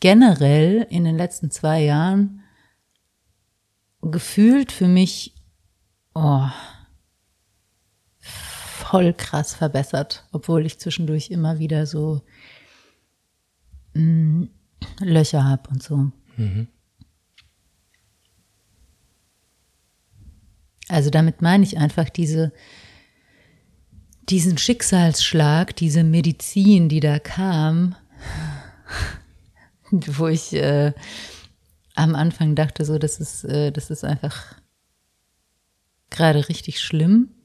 generell 0.01 0.85
in 0.89 1.05
den 1.05 1.15
letzten 1.15 1.49
zwei 1.49 1.81
Jahren 1.81 2.43
gefühlt 4.01 4.73
für 4.73 4.87
mich, 4.89 5.33
oh, 6.13 6.49
voll 8.89 9.13
krass 9.13 9.53
verbessert, 9.53 10.25
obwohl 10.31 10.65
ich 10.65 10.79
zwischendurch 10.79 11.29
immer 11.29 11.59
wieder 11.59 11.85
so 11.85 12.21
mh, 13.93 14.47
Löcher 14.99 15.43
habe 15.43 15.69
und 15.69 15.83
so. 15.83 16.11
Also 20.87 21.11
damit 21.11 21.43
meine 21.43 21.63
ich 21.63 21.77
einfach 21.77 22.09
diese, 22.09 22.51
diesen 24.27 24.57
Schicksalsschlag, 24.57 25.75
diese 25.75 26.03
Medizin, 26.03 26.89
die 26.89 26.99
da 26.99 27.19
kam, 27.19 27.95
wo 29.91 30.27
ich 30.27 30.53
äh, 30.53 30.93
am 31.93 32.15
Anfang 32.15 32.55
dachte, 32.55 32.85
so, 32.85 32.97
das 32.97 33.19
ist, 33.19 33.43
äh, 33.43 33.71
das 33.71 33.91
ist 33.91 34.03
einfach 34.03 34.55
gerade 36.09 36.49
richtig 36.49 36.79
schlimm. 36.79 37.35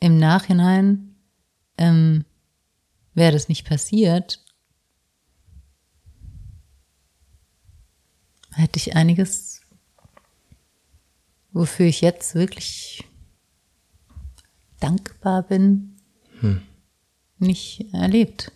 Im 0.00 0.18
Nachhinein 0.18 1.16
ähm, 1.76 2.24
wäre 3.14 3.32
das 3.32 3.48
nicht 3.48 3.66
passiert, 3.66 4.44
hätte 8.52 8.78
ich 8.78 8.96
einiges, 8.96 9.60
wofür 11.52 11.86
ich 11.86 12.00
jetzt 12.00 12.34
wirklich 12.34 13.04
dankbar 14.80 15.42
bin, 15.42 15.90
nicht 17.40 17.92
erlebt. 17.92 18.52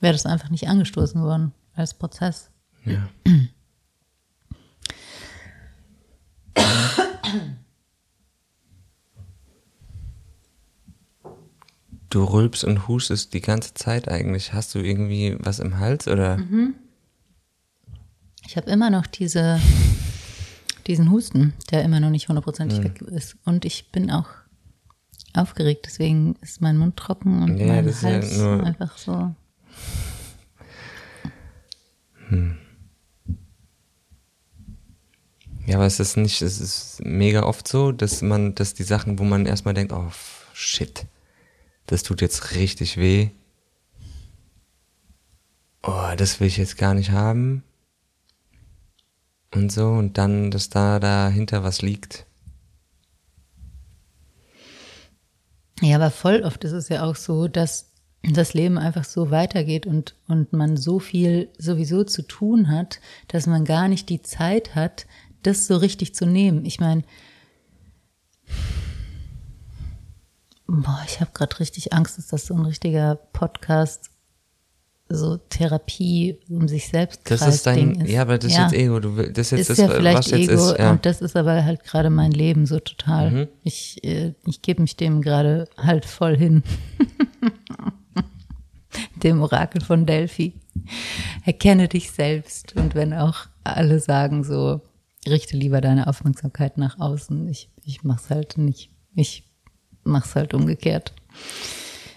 Wäre 0.00 0.12
das 0.12 0.26
einfach 0.26 0.50
nicht 0.50 0.68
angestoßen 0.68 1.22
worden 1.22 1.54
als 1.74 1.94
Prozess. 1.94 2.50
Ja. 2.84 3.08
Du 12.14 12.22
rülpst 12.22 12.62
und 12.62 12.86
hustest 12.86 13.34
die 13.34 13.40
ganze 13.40 13.74
Zeit 13.74 14.06
eigentlich. 14.08 14.52
Hast 14.52 14.72
du 14.76 14.78
irgendwie 14.78 15.36
was 15.40 15.58
im 15.58 15.78
Hals 15.80 16.06
oder? 16.06 16.38
Ich 18.46 18.56
habe 18.56 18.70
immer 18.70 18.88
noch 18.88 19.04
diese, 19.08 19.58
diesen 20.86 21.10
Husten, 21.10 21.54
der 21.72 21.82
immer 21.82 21.98
noch 21.98 22.10
nicht 22.10 22.28
hundertprozentig 22.28 22.84
weg 22.84 23.02
ist. 23.02 23.36
Und 23.44 23.64
ich 23.64 23.90
bin 23.90 24.12
auch 24.12 24.28
aufgeregt, 25.32 25.86
deswegen 25.86 26.36
ist 26.40 26.60
mein 26.60 26.76
Mund 26.78 26.96
trocken 26.96 27.42
und 27.42 27.56
Ja, 27.58 27.66
mein 27.66 27.88
ja 27.88 28.02
Hals 28.02 28.36
nur- 28.38 28.62
einfach 28.62 28.96
so. 28.96 29.34
Ja, 35.66 35.76
aber 35.76 35.86
es 35.86 35.98
ist 35.98 36.16
nicht, 36.16 36.42
es 36.42 36.60
ist 36.60 37.00
mega 37.04 37.42
oft 37.42 37.66
so, 37.66 37.90
dass 37.90 38.20
man, 38.22 38.54
dass 38.54 38.74
die 38.74 38.82
Sachen, 38.82 39.18
wo 39.18 39.24
man 39.24 39.46
erstmal 39.46 39.74
denkt, 39.74 39.92
oh 39.92 40.10
shit, 40.52 41.06
das 41.86 42.02
tut 42.02 42.20
jetzt 42.20 42.54
richtig 42.54 42.96
weh. 42.96 43.30
Oh, 45.82 46.14
das 46.16 46.40
will 46.40 46.46
ich 46.46 46.56
jetzt 46.56 46.78
gar 46.78 46.94
nicht 46.94 47.10
haben. 47.10 47.62
Und 49.54 49.70
so, 49.70 49.88
und 49.88 50.18
dann, 50.18 50.50
dass 50.50 50.68
da 50.68 50.98
dahinter 50.98 51.62
was 51.62 51.82
liegt. 51.82 52.26
Ja, 55.80 55.96
aber 55.96 56.10
voll 56.10 56.42
oft 56.42 56.64
ist 56.64 56.72
es 56.72 56.88
ja 56.88 57.04
auch 57.04 57.16
so, 57.16 57.48
dass 57.48 57.92
das 58.22 58.54
Leben 58.54 58.78
einfach 58.78 59.04
so 59.04 59.30
weitergeht 59.30 59.86
und, 59.86 60.14
und 60.28 60.52
man 60.52 60.76
so 60.76 60.98
viel 60.98 61.50
sowieso 61.58 62.04
zu 62.04 62.22
tun 62.22 62.70
hat, 62.70 63.00
dass 63.28 63.46
man 63.46 63.64
gar 63.64 63.88
nicht 63.88 64.08
die 64.08 64.22
Zeit 64.22 64.74
hat, 64.74 65.06
das 65.42 65.66
so 65.66 65.76
richtig 65.76 66.14
zu 66.14 66.24
nehmen. 66.24 66.64
Ich 66.64 66.80
meine, 66.80 67.02
boah, 70.66 71.02
ich 71.06 71.20
habe 71.20 71.30
gerade 71.32 71.58
richtig 71.60 71.92
Angst, 71.92 72.18
dass 72.18 72.28
das 72.28 72.46
so 72.46 72.54
ein 72.54 72.64
richtiger 72.64 73.16
Podcast, 73.32 74.10
so 75.08 75.36
Therapie 75.36 76.40
um 76.48 76.66
sich 76.66 76.88
selbst 76.88 77.20
Das 77.30 77.46
ist 77.46 77.66
dein, 77.66 78.00
ist. 78.00 78.10
ja, 78.10 78.22
aber 78.22 78.38
das 78.38 78.52
ist 78.52 78.58
jetzt 78.58 78.72
Ego. 78.72 79.00
Du, 79.00 79.10
das 79.16 79.52
ist 79.52 79.58
jetzt 79.58 79.60
ist 79.60 79.70
das, 79.70 79.78
ja 79.78 79.88
vielleicht 79.90 80.18
was 80.18 80.30
jetzt 80.30 80.50
Ego 80.50 80.70
ist. 80.70 80.78
Ja. 80.78 80.86
Mhm. 80.86 80.90
und 80.92 81.06
das 81.06 81.20
ist 81.20 81.36
aber 81.36 81.64
halt 81.64 81.84
gerade 81.84 82.10
mein 82.10 82.32
Leben 82.32 82.66
so 82.66 82.80
total. 82.80 83.48
Ich, 83.62 84.02
äh, 84.02 84.34
ich 84.46 84.62
gebe 84.62 84.80
mich 84.80 84.96
dem 84.96 85.20
gerade 85.20 85.68
halt 85.76 86.06
voll 86.06 86.36
hin. 86.36 86.62
dem 89.22 89.42
Orakel 89.42 89.82
von 89.82 90.06
Delphi. 90.06 90.54
Erkenne 91.44 91.88
dich 91.88 92.10
selbst 92.10 92.74
und 92.76 92.94
wenn 92.94 93.12
auch 93.12 93.46
alle 93.62 94.00
sagen 94.00 94.44
so, 94.44 94.80
richte 95.26 95.56
lieber 95.56 95.80
deine 95.80 96.06
Aufmerksamkeit 96.06 96.78
nach 96.78 96.98
außen. 96.98 97.48
Ich, 97.48 97.70
ich 97.82 98.02
mach's 98.04 98.30
halt 98.30 98.58
nicht. 98.58 98.90
Ich 99.14 99.44
mach's 100.04 100.34
halt 100.34 100.54
umgekehrt. 100.54 101.12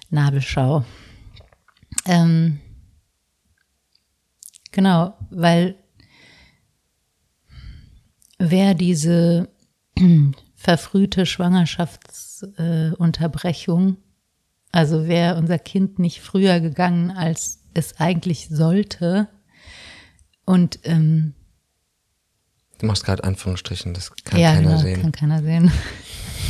Nabelschau. 0.10 0.86
Ähm, 2.06 2.60
genau, 4.71 5.17
weil 5.30 5.76
wer 8.38 8.73
diese 8.73 9.50
verfrühte 10.56 11.26
Schwangerschaftsunterbrechung, 11.26 13.89
äh, 13.89 13.95
also 14.71 15.08
wäre 15.08 15.38
unser 15.38 15.60
Kind 15.60 16.00
nicht 16.00 16.21
früher 16.21 16.60
gegangen, 16.60 17.12
als 17.12 17.60
es 17.73 18.00
eigentlich 18.00 18.50
sollte, 18.50 19.30
und 20.47 20.80
ähm, 20.84 21.34
Du 22.80 22.86
machst 22.86 23.04
gerade 23.04 23.23
Anführungsstrichen, 23.23 23.93
das 23.93 24.15
kann 24.23 24.39
ja, 24.39 24.54
keiner 24.54 24.69
genau, 24.69 24.82
sehen. 24.82 25.02
Kann 25.02 25.12
keiner 25.12 25.41
sehen. 25.41 25.71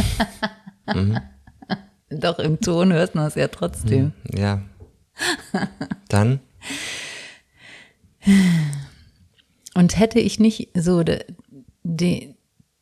Doch 2.10 2.40
im 2.40 2.60
Ton 2.60 2.94
hört 2.94 3.16
man 3.16 3.28
es 3.28 3.36
ja 3.36 3.48
trotzdem. 3.48 4.14
Ja. 4.34 4.62
Dann, 6.08 6.40
Und 9.74 9.98
hätte 10.00 10.20
ich 10.20 10.40
nicht 10.40 10.70
so 10.76 11.04
de, 11.04 11.24
de, 11.84 12.36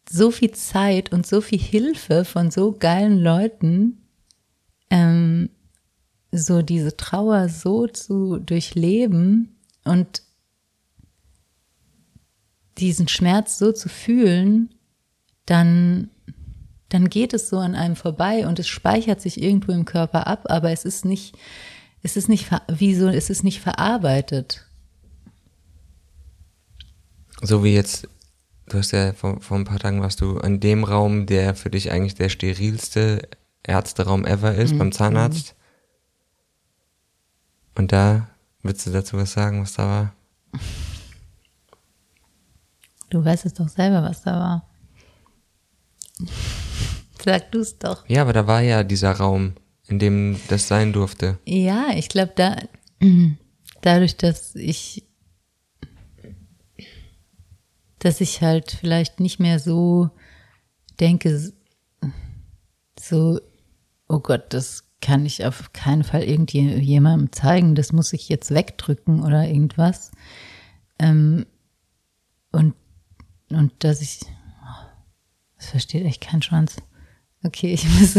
so 0.10 0.32
viel 0.32 0.52
Zeit 0.52 1.12
und 1.12 1.28
so 1.28 1.42
viel 1.42 1.60
Hilfe 1.60 2.26
von 2.26 2.52
so 2.52 2.72
geilen 2.72 3.20
Leuten, 3.20 4.02
ähm, 4.90 5.50
so 6.32 6.62
diese 6.62 6.96
Trauer 6.96 7.50
so 7.50 7.88
zu 7.88 8.40
durchleben 8.40 9.58
und 9.84 10.22
diesen 12.78 13.08
Schmerz 13.08 13.58
so 13.58 13.72
zu 13.72 13.90
fühlen, 13.90 14.74
dann, 15.46 16.10
dann 16.96 17.10
geht 17.10 17.34
es 17.34 17.50
so 17.50 17.58
an 17.58 17.76
einem 17.76 17.98
vorbei 17.98 18.48
und 18.48 18.58
es 18.58 18.70
speichert 18.70 19.20
sich 19.20 19.42
irgendwo 19.42 19.74
im 19.74 19.84
Körper 19.84 20.28
ab, 20.28 20.46
aber 20.46 20.72
es 20.72 20.86
ist 20.86 21.04
nicht, 21.04 21.38
es 22.04 22.16
ist 22.16 22.30
nicht, 22.30 22.50
wie 22.70 22.96
so, 22.96 23.10
es 23.10 23.30
ist 23.30 23.44
nicht 23.44 23.60
verarbeitet. 23.60 24.66
so 27.42 27.66
wie 27.66 27.74
jetzt, 27.74 28.08
du 28.70 28.78
hast 28.78 28.92
ja 28.92 29.12
vor, 29.12 29.42
vor 29.42 29.58
ein 29.58 29.66
paar 29.66 29.80
Tagen 29.80 30.02
warst 30.02 30.22
du 30.22 30.38
in 30.40 30.62
dem 30.62 30.86
Raum, 30.86 31.26
der 31.26 31.54
für 31.54 31.70
dich 31.70 31.92
eigentlich 31.92 32.16
der 32.16 32.30
sterilste 32.30 33.28
Ärzteraum 33.62 34.24
ever 34.26 34.56
ist, 34.56 34.72
Mhm. 34.72 34.78
beim 34.78 34.92
Zahnarzt. 34.94 35.54
Und 37.76 37.92
da, 37.92 38.30
willst 38.64 38.86
du 38.88 38.92
dazu 38.92 39.18
was 39.18 39.34
sagen, 39.34 39.62
was 39.62 39.74
da 39.74 39.86
war? 39.86 40.14
Du 43.10 43.26
weißt 43.26 43.46
es 43.46 43.54
doch 43.54 43.68
selber, 43.68 44.02
was 44.02 44.22
da 44.22 44.32
war. 44.32 44.70
Sag 47.26 47.52
du 47.52 47.60
es 47.60 47.80
doch. 47.80 48.08
Ja, 48.08 48.22
aber 48.22 48.34
da 48.34 48.46
war 48.46 48.62
ja 48.62 48.84
dieser 48.84 49.12
Raum, 49.14 49.56
in 49.88 49.98
dem 49.98 50.40
das 50.48 50.68
sein 50.68 50.94
durfte. 50.94 51.40
Ja, 51.46 51.88
ich 51.96 52.08
glaube, 52.08 52.34
da, 52.36 52.56
dadurch, 53.82 54.16
dass 54.16 54.54
ich, 54.54 55.08
dass 57.98 58.22
ich 58.22 58.44
halt 58.44 58.78
vielleicht 58.80 59.20
nicht 59.20 59.40
mehr 59.40 59.58
so 59.58 60.12
denke, 61.00 61.52
so, 63.00 63.40
oh 64.08 64.20
Gott, 64.20 64.54
das 64.54 64.84
kann 65.02 65.26
ich 65.26 65.44
auf 65.46 65.74
keinen 65.74 66.04
Fall 66.04 66.22
irgendjemandem 66.22 67.32
zeigen, 67.32 67.74
das 67.74 67.92
muss 67.92 68.14
ich 68.14 68.30
jetzt 68.30 68.52
wegdrücken 68.54 69.24
oder 69.24 69.48
irgendwas. 69.48 70.12
Ähm, 71.00 71.48
und, 72.52 72.76
und 73.50 73.72
dass 73.80 74.02
ich, 74.02 74.20
das 75.58 75.72
versteht 75.72 76.06
echt 76.06 76.22
kein 76.22 76.44
Schwanz. 76.44 76.76
Okay, 77.46 77.74
ich 77.74 77.88
muss, 77.88 78.16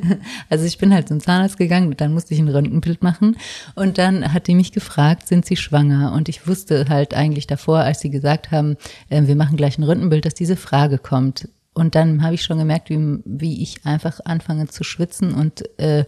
also 0.48 0.64
ich 0.64 0.78
bin 0.78 0.94
halt 0.94 1.08
zum 1.08 1.20
Zahnarzt 1.20 1.58
gegangen, 1.58 1.94
dann 1.98 2.14
musste 2.14 2.32
ich 2.32 2.40
ein 2.40 2.48
Röntgenbild 2.48 3.02
machen 3.02 3.36
und 3.74 3.98
dann 3.98 4.32
hat 4.32 4.46
die 4.46 4.54
mich 4.54 4.72
gefragt, 4.72 5.28
sind 5.28 5.44
Sie 5.44 5.56
schwanger? 5.56 6.12
Und 6.12 6.30
ich 6.30 6.46
wusste 6.46 6.88
halt 6.88 7.12
eigentlich 7.12 7.46
davor, 7.46 7.80
als 7.80 8.00
sie 8.00 8.08
gesagt 8.08 8.52
haben, 8.52 8.76
äh, 9.10 9.26
wir 9.26 9.36
machen 9.36 9.58
gleich 9.58 9.76
ein 9.76 9.82
Röntgenbild, 9.82 10.24
dass 10.24 10.32
diese 10.32 10.56
Frage 10.56 10.96
kommt. 10.96 11.48
Und 11.74 11.94
dann 11.94 12.22
habe 12.22 12.34
ich 12.34 12.42
schon 12.42 12.58
gemerkt, 12.58 12.88
wie, 12.88 13.18
wie 13.26 13.62
ich 13.62 13.84
einfach 13.84 14.20
anfange 14.24 14.68
zu 14.68 14.82
schwitzen 14.82 15.34
und 15.34 15.62
äh, 15.78 16.06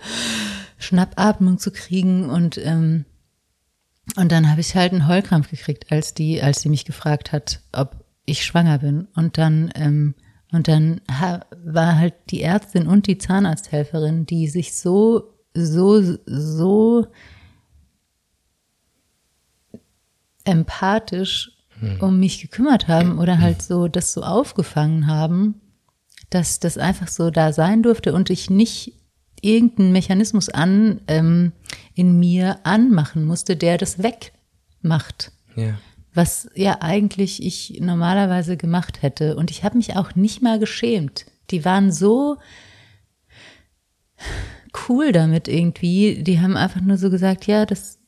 Schnappatmung 0.78 1.58
zu 1.58 1.72
kriegen 1.72 2.30
und 2.30 2.58
ähm, 2.58 3.04
und 4.16 4.32
dann 4.32 4.50
habe 4.50 4.60
ich 4.60 4.74
halt 4.74 4.92
einen 4.92 5.06
Heulkrampf 5.06 5.50
gekriegt, 5.50 5.92
als 5.92 6.12
die, 6.12 6.42
als 6.42 6.62
sie 6.62 6.68
mich 6.68 6.84
gefragt 6.84 7.30
hat, 7.30 7.60
ob 7.70 8.04
ich 8.24 8.44
schwanger 8.44 8.78
bin. 8.78 9.06
Und 9.14 9.38
dann, 9.38 9.70
ähm, 9.76 10.14
und 10.52 10.68
dann 10.68 11.00
war 11.64 11.98
halt 11.98 12.14
die 12.30 12.42
Ärztin 12.42 12.86
und 12.86 13.06
die 13.06 13.18
Zahnarzthelferin, 13.18 14.26
die 14.26 14.48
sich 14.48 14.74
so, 14.74 15.32
so, 15.54 16.18
so 16.26 17.06
empathisch 20.44 21.56
um 22.00 22.20
mich 22.20 22.40
gekümmert 22.40 22.86
haben 22.86 23.18
oder 23.18 23.40
halt 23.40 23.60
so 23.60 23.88
das 23.88 24.12
so 24.12 24.22
aufgefangen 24.22 25.08
haben, 25.08 25.60
dass 26.30 26.60
das 26.60 26.78
einfach 26.78 27.08
so 27.08 27.30
da 27.30 27.52
sein 27.52 27.82
durfte 27.82 28.12
und 28.12 28.30
ich 28.30 28.50
nicht 28.50 28.94
irgendeinen 29.40 29.92
Mechanismus 29.92 30.48
an 30.48 31.00
ähm, 31.08 31.52
in 31.94 32.18
mir 32.20 32.60
anmachen 32.62 33.24
musste, 33.24 33.56
der 33.56 33.78
das 33.78 33.98
wegmacht. 34.00 35.32
Ja. 35.56 35.74
Was 36.14 36.48
ja 36.54 36.78
eigentlich 36.80 37.42
ich 37.42 37.80
normalerweise 37.80 38.56
gemacht 38.56 39.02
hätte. 39.02 39.36
Und 39.36 39.50
ich 39.50 39.64
habe 39.64 39.76
mich 39.76 39.96
auch 39.96 40.14
nicht 40.14 40.42
mal 40.42 40.58
geschämt. 40.58 41.26
Die 41.50 41.64
waren 41.64 41.90
so 41.90 42.36
cool 44.88 45.12
damit 45.12 45.48
irgendwie. 45.48 46.22
Die 46.22 46.40
haben 46.40 46.56
einfach 46.56 46.80
nur 46.80 46.98
so 46.98 47.10
gesagt, 47.10 47.46
ja, 47.46 47.64
das, 47.66 47.98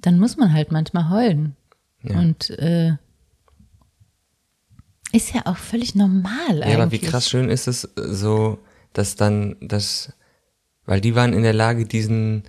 dann 0.00 0.18
muss 0.18 0.36
man 0.36 0.52
halt 0.52 0.72
manchmal 0.72 1.10
heulen. 1.10 1.56
Ja. 2.02 2.18
Und 2.18 2.50
äh, 2.50 2.96
Ist 5.12 5.32
ja 5.34 5.42
auch 5.46 5.56
völlig 5.56 5.94
normal 5.94 6.32
eigentlich. 6.48 6.68
Ja, 6.68 6.82
aber 6.82 6.92
wie 6.92 6.98
krass 6.98 7.28
schön 7.28 7.48
ist 7.48 7.68
es 7.68 7.88
so, 7.94 8.58
dass 8.92 9.16
dann 9.16 9.56
das, 9.60 10.12
weil 10.84 11.00
die 11.00 11.14
waren 11.14 11.32
in 11.32 11.42
der 11.42 11.54
Lage, 11.54 11.86
diesen 11.86 12.42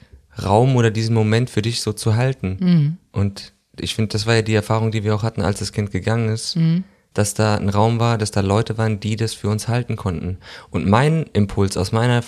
Raum 0.43 0.75
oder 0.75 0.91
diesen 0.91 1.13
Moment 1.13 1.49
für 1.49 1.61
dich 1.61 1.81
so 1.81 1.93
zu 1.93 2.15
halten. 2.15 2.57
Mhm. 2.59 2.97
Und 3.11 3.53
ich 3.79 3.95
finde, 3.95 4.09
das 4.09 4.25
war 4.25 4.35
ja 4.35 4.41
die 4.41 4.55
Erfahrung, 4.55 4.91
die 4.91 5.03
wir 5.03 5.15
auch 5.15 5.23
hatten, 5.23 5.41
als 5.41 5.59
das 5.59 5.71
Kind 5.71 5.91
gegangen 5.91 6.29
ist, 6.29 6.55
Mhm. 6.55 6.83
dass 7.13 7.33
da 7.33 7.55
ein 7.55 7.69
Raum 7.69 7.99
war, 7.99 8.17
dass 8.17 8.31
da 8.31 8.41
Leute 8.41 8.77
waren, 8.77 8.99
die 8.99 9.15
das 9.15 9.33
für 9.33 9.49
uns 9.49 9.67
halten 9.67 9.95
konnten. 9.95 10.37
Und 10.69 10.87
mein 10.87 11.23
Impuls 11.33 11.75
aus 11.77 11.91
meiner 11.91 12.23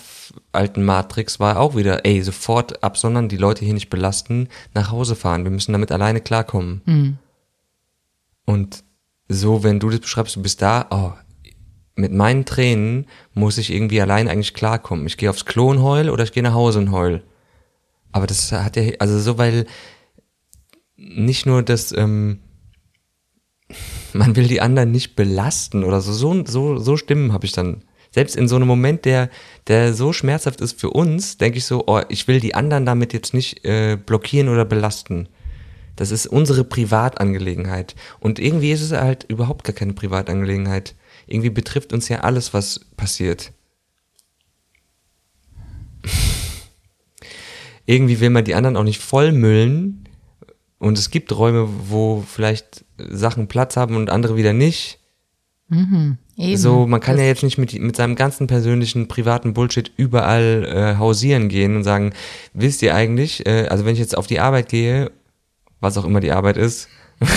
alten 0.51 0.83
Matrix 0.83 1.39
war 1.39 1.59
auch 1.59 1.75
wieder, 1.75 2.05
ey, 2.05 2.21
sofort 2.23 2.83
absondern, 2.83 3.29
die 3.29 3.37
Leute 3.37 3.65
hier 3.65 3.73
nicht 3.73 3.89
belasten, 3.89 4.47
nach 4.73 4.91
Hause 4.91 5.15
fahren. 5.15 5.43
Wir 5.43 5.51
müssen 5.51 5.73
damit 5.73 5.91
alleine 5.91 6.21
klarkommen. 6.21 6.81
Mhm. 6.85 7.17
Und 8.45 8.83
so, 9.27 9.63
wenn 9.63 9.79
du 9.79 9.89
das 9.89 9.99
beschreibst, 9.99 10.35
du 10.35 10.41
bist 10.41 10.61
da, 10.61 10.87
oh, 10.89 11.11
mit 11.95 12.13
meinen 12.13 12.45
Tränen 12.45 13.05
muss 13.33 13.57
ich 13.57 13.71
irgendwie 13.71 14.01
allein 14.01 14.27
eigentlich 14.27 14.53
klarkommen. 14.53 15.05
Ich 15.05 15.17
gehe 15.17 15.29
aufs 15.29 15.45
Klo 15.45 15.69
und 15.69 15.83
heul 15.83 16.09
oder 16.09 16.23
ich 16.23 16.31
gehe 16.31 16.41
nach 16.43 16.53
Hause 16.53 16.79
und 16.79 16.91
heul. 16.91 17.21
Aber 18.11 18.25
das 18.25 18.51
hat 18.51 18.75
ja, 18.75 18.91
also 18.99 19.19
so, 19.19 19.37
weil 19.37 19.67
nicht 20.99 21.45
nur 21.45 21.63
das, 21.63 21.91
ähm, 21.91 22.39
man 24.13 24.35
will 24.35 24.47
die 24.47 24.61
anderen 24.61 24.91
nicht 24.91 25.15
belasten 25.15 25.83
oder 25.83 26.01
so, 26.01 26.11
so, 26.11 26.45
so, 26.45 26.77
so 26.77 26.97
Stimmen 26.97 27.33
habe 27.33 27.45
ich 27.45 27.51
dann. 27.51 27.83
Selbst 28.11 28.35
in 28.35 28.47
so 28.47 28.55
einem 28.55 28.67
Moment, 28.67 29.05
der, 29.05 29.29
der 29.67 29.93
so 29.93 30.13
schmerzhaft 30.13 30.61
ist 30.61 30.79
für 30.79 30.89
uns, 30.89 31.37
denke 31.37 31.59
ich 31.59 31.65
so, 31.65 31.83
oh, 31.85 32.01
ich 32.09 32.27
will 32.27 32.39
die 32.39 32.55
anderen 32.55 32.85
damit 32.85 33.13
jetzt 33.13 33.35
nicht 33.35 33.63
äh, 33.65 33.97
blockieren 34.03 34.49
oder 34.49 34.65
belasten. 34.65 35.29
Das 35.95 36.09
ist 36.11 36.25
unsere 36.27 36.63
Privatangelegenheit. 36.63 37.95
Und 38.19 38.39
irgendwie 38.39 38.71
ist 38.71 38.81
es 38.81 38.91
halt 38.93 39.25
überhaupt 39.25 39.63
gar 39.63 39.75
keine 39.75 39.93
Privatangelegenheit. 39.93 40.95
Irgendwie 41.27 41.51
betrifft 41.51 41.93
uns 41.93 42.09
ja 42.09 42.21
alles, 42.21 42.53
was 42.53 42.79
passiert. 42.97 43.51
irgendwie 47.85 48.19
will 48.21 48.31
man 48.31 48.45
die 48.45 48.55
anderen 48.55 48.77
auch 48.77 48.83
nicht 48.83 49.01
vollmüllen. 49.01 50.08
Und 50.79 50.97
es 50.97 51.11
gibt 51.11 51.35
Räume, 51.35 51.67
wo 51.89 52.23
vielleicht 52.25 52.85
Sachen 52.97 53.47
Platz 53.47 53.75
haben 53.77 53.95
und 53.95 54.09
andere 54.09 54.35
wieder 54.37 54.53
nicht. 54.53 54.99
Eben. 55.71 56.57
So, 56.57 56.87
man 56.87 56.99
kann 56.99 57.15
Das- 57.17 57.21
ja 57.21 57.27
jetzt 57.27 57.43
nicht 57.43 57.57
mit, 57.57 57.77
mit 57.79 57.95
seinem 57.95 58.15
ganzen 58.15 58.47
persönlichen, 58.47 59.07
privaten 59.07 59.53
Bullshit 59.53 59.91
überall 59.97 60.65
äh, 60.65 60.97
hausieren 60.97 61.47
gehen 61.49 61.75
und 61.75 61.83
sagen, 61.83 62.13
wisst 62.53 62.81
ihr 62.81 62.95
eigentlich, 62.95 63.45
äh, 63.45 63.67
also 63.67 63.85
wenn 63.85 63.93
ich 63.93 63.99
jetzt 63.99 64.17
auf 64.17 64.25
die 64.25 64.39
Arbeit 64.39 64.69
gehe, 64.69 65.11
was 65.79 65.97
auch 65.97 66.05
immer 66.05 66.21
die 66.21 66.31
Arbeit 66.31 66.57
ist, 66.57 66.87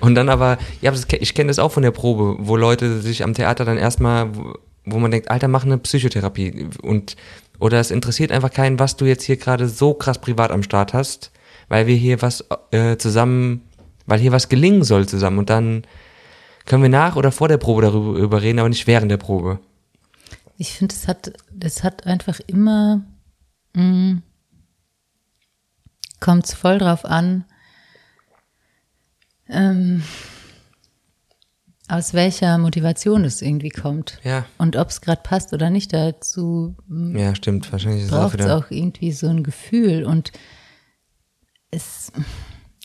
und 0.00 0.16
dann 0.16 0.28
aber, 0.28 0.58
ja, 0.82 0.90
das, 0.90 1.06
ich 1.20 1.34
kenne 1.34 1.48
das 1.48 1.58
auch 1.60 1.70
von 1.72 1.82
der 1.84 1.92
Probe, 1.92 2.36
wo 2.40 2.56
Leute 2.56 3.00
sich 3.00 3.22
am 3.22 3.34
Theater 3.34 3.64
dann 3.64 3.78
erstmal, 3.78 4.34
wo, 4.36 4.54
wo 4.84 4.98
man 4.98 5.10
denkt, 5.12 5.30
Alter, 5.30 5.48
mach 5.48 5.64
eine 5.64 5.78
Psychotherapie 5.78 6.66
und 6.82 7.16
oder 7.60 7.78
es 7.78 7.90
interessiert 7.90 8.32
einfach 8.32 8.50
keinen, 8.50 8.78
was 8.78 8.96
du 8.96 9.04
jetzt 9.04 9.22
hier 9.22 9.36
gerade 9.36 9.68
so 9.68 9.94
krass 9.94 10.20
privat 10.20 10.50
am 10.50 10.62
Start 10.64 10.92
hast, 10.94 11.30
weil 11.70 11.86
wir 11.86 11.96
hier 11.96 12.20
was 12.20 12.44
äh, 12.72 12.98
zusammen, 12.98 13.62
weil 14.04 14.18
hier 14.20 14.32
was 14.32 14.50
gelingen 14.50 14.84
soll 14.84 15.08
zusammen 15.08 15.38
und 15.38 15.48
dann 15.48 15.84
können 16.66 16.82
wir 16.82 16.90
nach 16.90 17.16
oder 17.16 17.32
vor 17.32 17.48
der 17.48 17.56
Probe 17.56 17.80
darüber 17.82 18.42
reden, 18.42 18.58
aber 18.58 18.68
nicht 18.68 18.86
während 18.86 19.10
der 19.10 19.16
Probe. 19.16 19.58
Ich 20.58 20.72
finde, 20.74 20.94
es 20.94 21.08
hat, 21.08 21.32
es 21.60 21.82
hat 21.82 22.06
einfach 22.06 22.38
immer, 22.46 23.02
mh, 23.72 24.18
kommt 26.20 26.44
es 26.44 26.52
voll 26.52 26.78
drauf 26.78 27.06
an, 27.06 27.44
ähm, 29.48 30.02
aus 31.88 32.14
welcher 32.14 32.58
Motivation 32.58 33.24
es 33.24 33.42
irgendwie 33.42 33.70
kommt. 33.70 34.18
Ja. 34.22 34.44
Und 34.58 34.76
ob 34.76 34.90
es 34.90 35.00
gerade 35.00 35.22
passt 35.22 35.52
oder 35.52 35.70
nicht, 35.70 35.92
dazu 35.92 36.76
mh, 36.88 37.18
Ja, 37.18 37.34
stimmt. 37.34 37.70
Wahrscheinlich 37.72 38.02
ist 38.02 38.08
es 38.08 38.12
auch 38.12 38.32
wieder. 38.32 38.56
auch 38.56 38.70
irgendwie 38.70 39.12
so 39.12 39.28
ein 39.28 39.42
Gefühl 39.42 40.04
und 40.04 40.30
es 41.70 42.12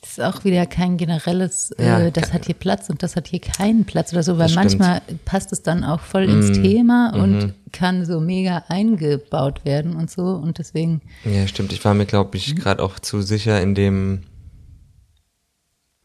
ist 0.04 0.22
auch 0.22 0.44
wieder 0.44 0.66
kein 0.66 0.98
generelles, 0.98 1.74
Ja, 1.80 2.00
äh, 2.00 2.12
das 2.12 2.32
hat 2.32 2.46
hier 2.46 2.56
Platz 2.56 2.90
und 2.90 3.04
das 3.04 3.16
hat 3.16 3.28
hier 3.28 3.40
keinen 3.42 3.86
Platz 3.86 4.14
oder 4.14 4.24
so, 4.24 4.38
weil. 4.38 4.50
Mhm. 4.50 4.56
manchmal 4.56 5.02
passt 5.26 5.52
es 5.52 5.64
dann 5.64 5.84
auch 5.84 6.02
voll 6.02 6.24
ins 6.24 6.52
Thema 6.52 7.12
und 7.16 7.54
kann 7.72 8.06
so 8.06 8.20
mega 8.20 8.64
eingebaut 8.70 9.66
werden 9.66 9.96
und 9.96 10.10
so 10.10 10.24
und 10.24 10.60
deswegen, 10.60 11.02
Ja, 11.24 11.48
stimmt. 11.48 11.74
Ich 11.74 11.84
war 11.84 11.94
mir, 11.94 12.06
glaube 12.06 12.38
ich, 12.38 12.56
gerade 12.56 12.82
auch 12.82 13.00
zu 13.00 13.22
sicher 13.22 13.62
in 13.62 13.76
dem, 13.76 14.24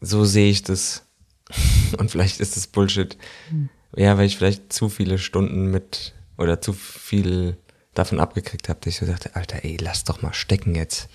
so 0.01 0.25
sehe 0.25 0.49
ich 0.49 0.63
das. 0.63 1.05
Und 1.97 2.09
vielleicht 2.09 2.39
ist 2.39 2.55
das 2.55 2.67
Bullshit. 2.67 3.17
Ja, 3.95 4.17
weil 4.17 4.25
ich 4.25 4.37
vielleicht 4.37 4.71
zu 4.71 4.87
viele 4.87 5.17
Stunden 5.17 5.69
mit 5.69 6.13
oder 6.37 6.61
zu 6.61 6.71
viel 6.71 7.57
davon 7.93 8.21
abgekriegt 8.21 8.69
habe, 8.69 8.79
dass 8.81 8.93
ich 8.93 8.99
so 8.99 9.05
dachte, 9.05 9.35
Alter, 9.35 9.63
ey, 9.65 9.77
lass 9.79 10.05
doch 10.05 10.21
mal 10.21 10.33
stecken 10.33 10.75
jetzt. 10.75 11.09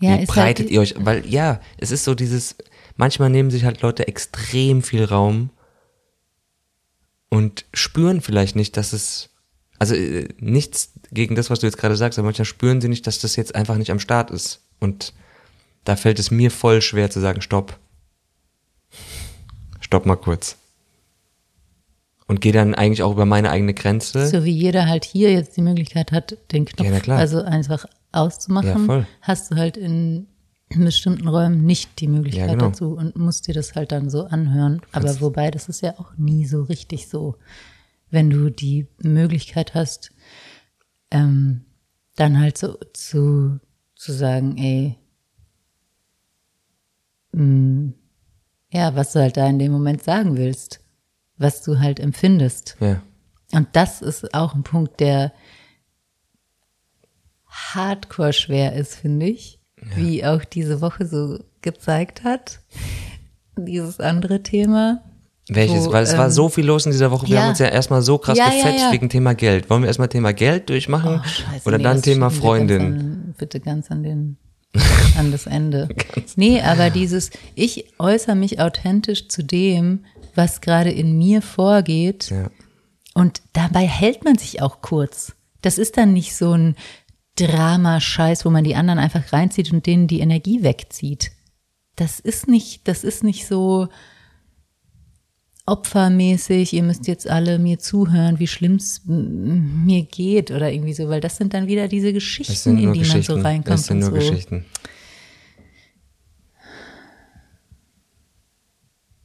Ja, 0.00 0.20
Wie 0.20 0.26
breitet 0.26 0.66
halt, 0.66 0.70
ihr 0.70 0.80
euch, 0.80 0.94
weil 0.98 1.26
ja, 1.26 1.60
es 1.78 1.90
ist 1.90 2.04
so 2.04 2.14
dieses, 2.14 2.56
manchmal 2.96 3.30
nehmen 3.30 3.50
sich 3.50 3.64
halt 3.64 3.82
Leute 3.82 4.08
extrem 4.08 4.82
viel 4.82 5.04
Raum 5.04 5.50
und 7.28 7.64
spüren 7.74 8.20
vielleicht 8.20 8.56
nicht, 8.56 8.76
dass 8.76 8.92
es, 8.92 9.30
also 9.78 9.94
äh, 9.94 10.28
nichts 10.38 10.92
gegen 11.12 11.34
das, 11.34 11.50
was 11.50 11.60
du 11.60 11.66
jetzt 11.66 11.78
gerade 11.78 11.96
sagst, 11.96 12.18
aber 12.18 12.26
manchmal 12.26 12.46
spüren 12.46 12.80
sie 12.80 12.88
nicht, 12.88 13.06
dass 13.06 13.18
das 13.18 13.36
jetzt 13.36 13.54
einfach 13.54 13.76
nicht 13.76 13.90
am 13.90 13.98
Start 13.98 14.30
ist. 14.30 14.62
Und 14.80 15.12
da 15.84 15.96
fällt 15.96 16.18
es 16.18 16.30
mir 16.30 16.50
voll 16.50 16.82
schwer 16.82 17.10
zu 17.10 17.20
sagen, 17.20 17.40
stopp. 17.40 17.78
Stopp 19.80 20.06
mal 20.06 20.16
kurz. 20.16 20.56
Und 22.26 22.40
gehe 22.40 22.52
dann 22.52 22.74
eigentlich 22.74 23.02
auch 23.02 23.12
über 23.12 23.26
meine 23.26 23.50
eigene 23.50 23.74
Grenze. 23.74 24.28
so 24.28 24.44
wie 24.44 24.52
jeder 24.52 24.86
halt 24.86 25.04
hier 25.04 25.32
jetzt 25.32 25.56
die 25.56 25.62
Möglichkeit 25.62 26.12
hat, 26.12 26.36
den 26.52 26.64
Knopf 26.64 27.06
Ja, 27.06 27.16
also 27.16 27.42
einfach 27.42 27.86
auszumachen, 28.12 28.88
Ja, 28.88 29.06
hast 29.22 29.50
du 29.50 29.56
halt 29.56 29.76
in 29.76 30.26
bestimmten 30.68 31.26
Räumen 31.26 31.64
nicht 31.64 32.00
die 32.00 32.06
Möglichkeit 32.08 32.48
Ja, 32.48 32.54
genau. 32.54 32.68
dazu 32.68 32.94
und 32.94 33.16
musst 33.16 33.46
dir 33.48 33.54
das 33.54 33.74
halt 33.74 33.92
dann 33.92 34.08
so 34.08 34.24
anhören. 34.24 34.80
Aber 34.92 35.20
wobei, 35.20 35.50
das 35.50 35.68
ist 35.68 35.80
ja 35.80 35.98
auch 35.98 36.16
nie 36.16 36.46
so 36.46 36.62
richtig 36.62 37.08
so. 37.08 37.36
Wenn 38.10 38.30
du 38.30 38.50
die 38.50 38.86
Möglichkeit 39.02 39.74
hast, 39.74 40.12
ähm, 41.10 41.64
dann 42.16 42.38
halt 42.38 42.56
so 42.58 42.76
zu, 42.92 43.58
zu 43.96 44.12
sagen, 44.12 44.56
ey, 44.58 44.96
mh, 47.32 47.92
ja, 48.72 48.94
was 48.94 49.12
du 49.12 49.20
halt 49.20 49.36
da 49.36 49.48
in 49.48 49.58
dem 49.58 49.72
Moment 49.72 50.02
sagen 50.02 50.36
willst, 50.36 50.80
was 51.36 51.62
du 51.62 51.78
halt 51.80 51.98
empfindest. 51.98 52.76
Ja. 52.80 53.02
Und 53.52 53.68
das 53.72 54.02
ist 54.02 54.32
auch 54.34 54.54
ein 54.54 54.62
Punkt, 54.62 55.00
der 55.00 55.32
hardcore 57.50 58.32
schwer 58.32 58.74
ist, 58.74 58.96
finde 58.96 59.26
ich. 59.26 59.58
Wie 59.96 60.24
auch 60.24 60.44
diese 60.44 60.80
Woche 60.80 61.06
so 61.06 61.38
gezeigt 61.62 62.24
hat. 62.24 62.60
Dieses 63.56 64.00
andere 64.00 64.42
Thema. 64.42 65.02
Welches? 65.48 65.86
Wo, 65.86 65.92
Weil 65.92 66.04
es 66.04 66.16
war 66.16 66.26
ähm, 66.26 66.30
so 66.30 66.48
viel 66.48 66.64
los 66.64 66.86
in 66.86 66.92
dieser 66.92 67.10
Woche. 67.10 67.26
Wir 67.26 67.36
ja. 67.36 67.42
haben 67.42 67.48
uns 67.50 67.58
ja 67.58 67.66
erstmal 67.66 68.02
so 68.02 68.18
krass 68.18 68.38
Ja, 68.38 68.50
ja, 68.50 68.50
gefetzt 68.50 68.84
ja. 68.84 68.92
wegen 68.92 69.08
Thema 69.08 69.34
Geld. 69.34 69.68
Wollen 69.68 69.82
wir 69.82 69.88
erstmal 69.88 70.08
Thema 70.08 70.32
Geld 70.32 70.68
durchmachen? 70.68 71.20
Oh, 71.20 71.28
scheiße, 71.28 71.66
oder 71.66 71.78
nee, 71.78 71.84
dann 71.84 72.02
Thema 72.02 72.30
Freundin? 72.30 72.78
Ganz 72.78 73.02
an, 73.02 73.34
bitte 73.36 73.60
ganz 73.60 73.90
an 73.90 74.02
den, 74.02 74.36
an 75.18 75.32
das 75.32 75.46
Ende. 75.46 75.88
nee, 76.36 76.60
aber 76.60 76.90
dieses, 76.90 77.30
ich 77.54 77.86
äußere 77.98 78.36
mich 78.36 78.60
authentisch 78.60 79.28
zu 79.28 79.42
dem, 79.42 80.04
was 80.34 80.60
gerade 80.60 80.90
in 80.90 81.18
mir 81.18 81.42
vorgeht. 81.42 82.30
Ja. 82.30 82.50
Und 83.14 83.42
dabei 83.52 83.86
hält 83.86 84.24
man 84.24 84.38
sich 84.38 84.62
auch 84.62 84.80
kurz. 84.82 85.32
Das 85.62 85.78
ist 85.78 85.96
dann 85.96 86.12
nicht 86.12 86.36
so 86.36 86.52
ein 86.52 86.76
Drama-Scheiß, 87.46 88.44
wo 88.44 88.50
man 88.50 88.64
die 88.64 88.74
anderen 88.76 88.98
einfach 88.98 89.32
reinzieht 89.32 89.72
und 89.72 89.86
denen 89.86 90.06
die 90.06 90.20
Energie 90.20 90.62
wegzieht. 90.62 91.32
Das 91.96 92.20
ist 92.20 92.48
nicht, 92.48 92.86
das 92.88 93.04
ist 93.04 93.22
nicht 93.24 93.46
so 93.46 93.88
opfermäßig, 95.66 96.72
ihr 96.72 96.82
müsst 96.82 97.06
jetzt 97.06 97.28
alle 97.28 97.58
mir 97.58 97.78
zuhören, 97.78 98.38
wie 98.38 98.46
schlimm 98.48 98.76
es 98.76 99.02
mir 99.06 100.02
geht 100.02 100.50
oder 100.50 100.72
irgendwie 100.72 100.94
so, 100.94 101.08
weil 101.08 101.20
das 101.20 101.36
sind 101.36 101.54
dann 101.54 101.66
wieder 101.68 101.86
diese 101.86 102.12
Geschichten, 102.12 102.78
in 102.78 102.92
die 102.92 103.04
man 103.04 103.22
so 103.22 103.34
reinkommt 103.34 103.68
Das 103.68 103.86
sind 103.86 104.02
und 104.02 104.10
nur 104.10 104.20
so. 104.20 104.30
Geschichten. 104.30 104.64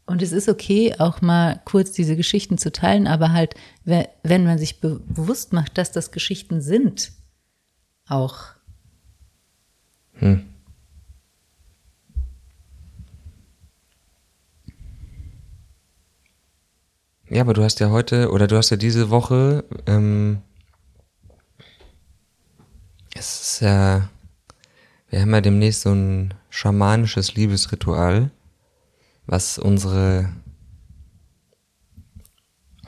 Und 0.07 0.21
es 0.21 0.31
ist 0.31 0.47
okay, 0.49 0.93
auch 0.99 1.21
mal 1.21 1.61
kurz 1.65 1.91
diese 1.91 2.15
Geschichten 2.15 2.59
zu 2.59 2.71
teilen, 2.71 3.07
aber 3.07 3.31
halt, 3.33 3.55
we- 3.85 4.07
wenn 4.21 4.43
man 4.45 4.59
sich 4.59 4.79
be 4.79 4.99
bewusst 5.07 5.51
macht, 5.51 5.77
dass 5.79 5.91
das 5.91 6.11
Geschichten 6.11 6.61
sind, 6.61 7.11
auch. 8.07 8.55
Ja, 17.27 17.41
aber 17.41 17.53
du 17.53 17.63
hast 17.63 17.79
ja 17.79 17.89
heute 17.89 18.31
oder 18.31 18.47
du 18.47 18.55
hast 18.55 18.69
ja 18.69 18.77
diese 18.77 19.09
Woche, 19.09 19.65
ähm, 19.87 20.41
es 23.15 23.41
ist 23.41 23.59
ja, 23.61 24.09
wir 25.09 25.21
haben 25.21 25.33
ja 25.33 25.41
demnächst 25.41 25.81
so 25.81 25.91
ein 25.91 26.33
schamanisches 26.49 27.33
Liebesritual, 27.35 28.29
was 29.25 29.57
unsere 29.57 30.29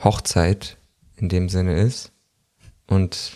Hochzeit 0.02 0.78
in 1.16 1.28
dem 1.28 1.48
Sinne 1.48 1.80
ist. 1.80 2.12
Und 2.86 3.32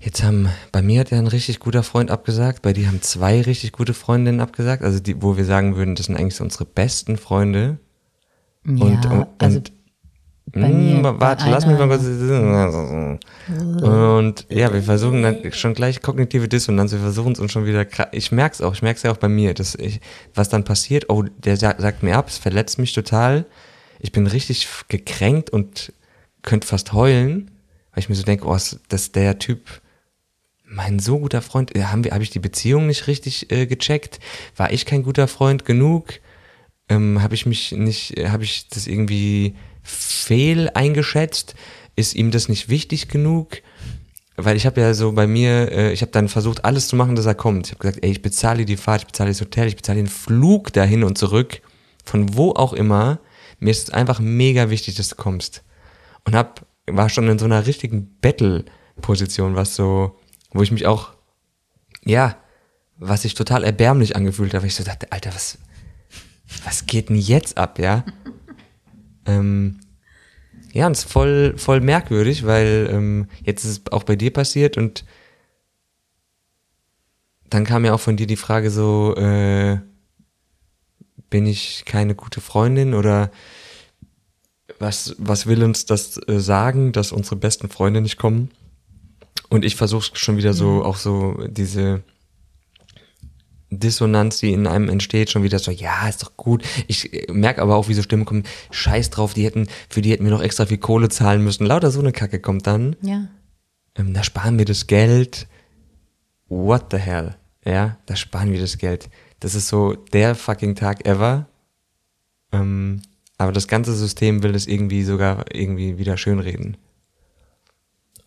jetzt 0.00 0.22
haben, 0.22 0.48
bei 0.72 0.82
mir 0.82 1.00
hat 1.00 1.10
ja 1.10 1.18
ein 1.18 1.26
richtig 1.26 1.58
guter 1.60 1.82
Freund 1.82 2.10
abgesagt, 2.10 2.62
bei 2.62 2.72
dir 2.72 2.86
haben 2.86 3.02
zwei 3.02 3.40
richtig 3.42 3.72
gute 3.72 3.94
Freundinnen 3.94 4.40
abgesagt, 4.40 4.82
also 4.82 5.00
die, 5.00 5.20
wo 5.22 5.36
wir 5.36 5.44
sagen 5.44 5.76
würden, 5.76 5.94
das 5.94 6.06
sind 6.06 6.16
eigentlich 6.16 6.40
unsere 6.40 6.64
besten 6.64 7.16
Freunde. 7.16 7.78
Ja, 8.64 8.84
und, 8.84 9.06
und, 9.06 9.26
also 9.38 9.58
und 9.58 9.72
bei 10.52 10.68
mir, 10.68 11.00
Mm, 11.00 11.02
bei 11.02 11.20
warte, 11.20 11.50
lass 11.50 11.66
mich 11.66 11.78
mal 11.78 11.88
kurz. 11.88 12.02
Und 13.82 14.46
ja, 14.48 14.72
wir 14.72 14.82
versuchen 14.82 15.22
dann 15.22 15.52
schon 15.52 15.74
gleich 15.74 16.00
kognitive 16.00 16.48
Dissonanz, 16.48 16.92
wir 16.92 16.98
versuchen 17.00 17.32
es 17.32 17.38
uns 17.38 17.52
schon 17.52 17.66
wieder. 17.66 17.86
Ich 18.12 18.32
merk's 18.32 18.60
auch, 18.60 18.72
ich 18.74 18.82
merk's 18.82 19.02
ja 19.02 19.12
auch 19.12 19.16
bei 19.18 19.28
mir, 19.28 19.52
dass 19.54 19.74
ich, 19.74 20.00
was 20.34 20.48
dann 20.48 20.64
passiert, 20.64 21.10
oh, 21.10 21.22
der 21.22 21.56
sa- 21.56 21.74
sagt 21.78 22.02
mir 22.02 22.16
ab, 22.16 22.28
es 22.28 22.38
verletzt 22.38 22.78
mich 22.78 22.92
total. 22.94 23.44
Ich 24.00 24.12
bin 24.12 24.26
richtig 24.26 24.68
gekränkt 24.88 25.50
und 25.50 25.92
könnte 26.42 26.66
fast 26.66 26.92
heulen, 26.92 27.50
weil 27.92 28.00
ich 28.00 28.08
mir 28.08 28.14
so 28.14 28.22
denke, 28.22 28.46
oh, 28.46 28.56
dass 28.88 29.12
der 29.12 29.38
Typ 29.38 29.60
mein 30.68 30.98
so 30.98 31.18
guter 31.18 31.42
Freund, 31.42 31.74
äh, 31.74 31.84
haben 31.84 32.04
wir, 32.04 32.12
habe 32.12 32.22
ich 32.22 32.30
die 32.30 32.38
Beziehung 32.38 32.86
nicht 32.86 33.06
richtig 33.06 33.50
äh, 33.50 33.66
gecheckt? 33.66 34.20
War 34.56 34.72
ich 34.72 34.86
kein 34.86 35.02
guter 35.02 35.26
Freund 35.26 35.64
genug? 35.64 36.20
Ähm, 36.88 37.22
habe 37.22 37.34
ich 37.34 37.46
mich 37.46 37.72
nicht, 37.72 38.16
äh, 38.18 38.28
habe 38.28 38.44
ich 38.44 38.68
das 38.68 38.86
irgendwie 38.86 39.54
fehl 39.82 40.70
eingeschätzt? 40.74 41.54
Ist 41.96 42.14
ihm 42.14 42.30
das 42.30 42.48
nicht 42.48 42.68
wichtig 42.68 43.08
genug? 43.08 43.62
Weil 44.36 44.56
ich 44.56 44.66
habe 44.66 44.80
ja 44.80 44.94
so 44.94 45.12
bei 45.12 45.26
mir, 45.26 45.72
äh, 45.72 45.92
ich 45.92 46.02
habe 46.02 46.12
dann 46.12 46.28
versucht, 46.28 46.64
alles 46.64 46.88
zu 46.88 46.96
machen, 46.96 47.16
dass 47.16 47.26
er 47.26 47.34
kommt. 47.34 47.66
Ich 47.66 47.72
habe 47.72 47.80
gesagt, 47.80 48.04
ey, 48.04 48.10
ich 48.10 48.22
bezahle 48.22 48.64
die 48.64 48.76
Fahrt, 48.76 49.02
ich 49.02 49.06
bezahle 49.06 49.30
das 49.30 49.40
Hotel, 49.40 49.68
ich 49.68 49.76
bezahle 49.76 49.98
den 49.98 50.06
Flug 50.06 50.72
dahin 50.72 51.02
und 51.02 51.18
zurück, 51.18 51.60
von 52.04 52.36
wo 52.36 52.52
auch 52.52 52.72
immer. 52.72 53.18
Mir 53.58 53.70
ist 53.70 53.88
es 53.88 53.90
einfach 53.94 54.20
mega 54.20 54.70
wichtig, 54.70 54.94
dass 54.94 55.08
du 55.08 55.16
kommst. 55.16 55.64
Und 56.24 56.36
hab, 56.36 56.66
war 56.86 57.08
schon 57.08 57.28
in 57.28 57.38
so 57.38 57.46
einer 57.46 57.66
richtigen 57.66 58.16
Battle-Position, 58.20 59.56
was 59.56 59.74
so, 59.74 60.16
wo 60.58 60.62
ich 60.62 60.72
mich 60.72 60.86
auch, 60.86 61.12
ja, 62.04 62.36
was 62.96 63.22
sich 63.22 63.34
total 63.34 63.62
erbärmlich 63.62 64.16
angefühlt 64.16 64.54
habe. 64.54 64.66
Ich 64.66 64.74
so 64.74 64.82
dachte, 64.82 65.12
Alter, 65.12 65.32
was, 65.32 65.56
was 66.64 66.84
geht 66.86 67.10
denn 67.10 67.16
jetzt 67.16 67.56
ab, 67.56 67.78
ja? 67.78 68.04
ähm, 69.26 69.78
ja, 70.72 70.86
und 70.86 70.92
es 70.92 71.04
ist 71.04 71.12
voll, 71.12 71.56
voll 71.56 71.80
merkwürdig, 71.80 72.44
weil 72.44 72.88
ähm, 72.90 73.28
jetzt 73.44 73.64
ist 73.64 73.70
es 73.70 73.92
auch 73.92 74.02
bei 74.02 74.16
dir 74.16 74.32
passiert 74.32 74.76
und 74.76 75.04
dann 77.48 77.64
kam 77.64 77.84
ja 77.84 77.94
auch 77.94 78.00
von 78.00 78.16
dir 78.16 78.26
die 78.26 78.36
Frage 78.36 78.72
so, 78.72 79.14
äh, 79.14 79.78
bin 81.30 81.46
ich 81.46 81.84
keine 81.84 82.16
gute 82.16 82.40
Freundin 82.40 82.94
oder 82.94 83.30
was, 84.80 85.14
was 85.18 85.46
will 85.46 85.62
uns 85.62 85.86
das 85.86 86.20
äh, 86.26 86.40
sagen, 86.40 86.90
dass 86.90 87.12
unsere 87.12 87.36
besten 87.36 87.68
Freunde 87.68 88.00
nicht 88.00 88.16
kommen? 88.16 88.50
Und 89.48 89.64
ich 89.64 89.76
versuche 89.76 90.10
schon 90.14 90.36
wieder 90.36 90.52
so, 90.52 90.84
auch 90.84 90.96
so 90.96 91.36
diese 91.48 92.02
Dissonanz, 93.70 94.38
die 94.38 94.52
in 94.52 94.66
einem 94.66 94.88
entsteht, 94.88 95.30
schon 95.30 95.42
wieder 95.42 95.58
so, 95.58 95.70
ja, 95.70 96.08
ist 96.08 96.22
doch 96.22 96.36
gut. 96.36 96.64
Ich 96.86 97.26
merke 97.30 97.62
aber 97.62 97.76
auch, 97.76 97.88
wie 97.88 97.94
so 97.94 98.02
Stimmen 98.02 98.24
kommen, 98.24 98.44
scheiß 98.70 99.10
drauf, 99.10 99.34
die 99.34 99.44
hätten, 99.44 99.68
für 99.88 100.00
die 100.00 100.10
hätten 100.10 100.24
wir 100.24 100.30
noch 100.30 100.42
extra 100.42 100.66
viel 100.66 100.78
Kohle 100.78 101.08
zahlen 101.08 101.42
müssen. 101.44 101.66
Lauter 101.66 101.90
so 101.90 102.00
eine 102.00 102.12
Kacke 102.12 102.40
kommt 102.40 102.66
dann. 102.66 102.96
Ja. 103.02 103.28
Ähm, 103.94 104.14
da 104.14 104.22
sparen 104.22 104.58
wir 104.58 104.64
das 104.64 104.86
Geld. 104.86 105.46
What 106.48 106.86
the 106.90 106.98
hell? 106.98 107.36
Ja, 107.64 107.98
da 108.06 108.16
sparen 108.16 108.52
wir 108.52 108.60
das 108.60 108.78
Geld. 108.78 109.10
Das 109.40 109.54
ist 109.54 109.68
so 109.68 109.94
der 109.94 110.34
fucking 110.34 110.74
Tag 110.74 111.06
ever. 111.06 111.48
Ähm, 112.52 113.02
aber 113.36 113.52
das 113.52 113.68
ganze 113.68 113.94
System 113.94 114.42
will 114.42 114.54
es 114.54 114.66
irgendwie 114.66 115.04
sogar 115.04 115.44
irgendwie 115.54 115.98
wieder 115.98 116.16
schönreden. 116.16 116.76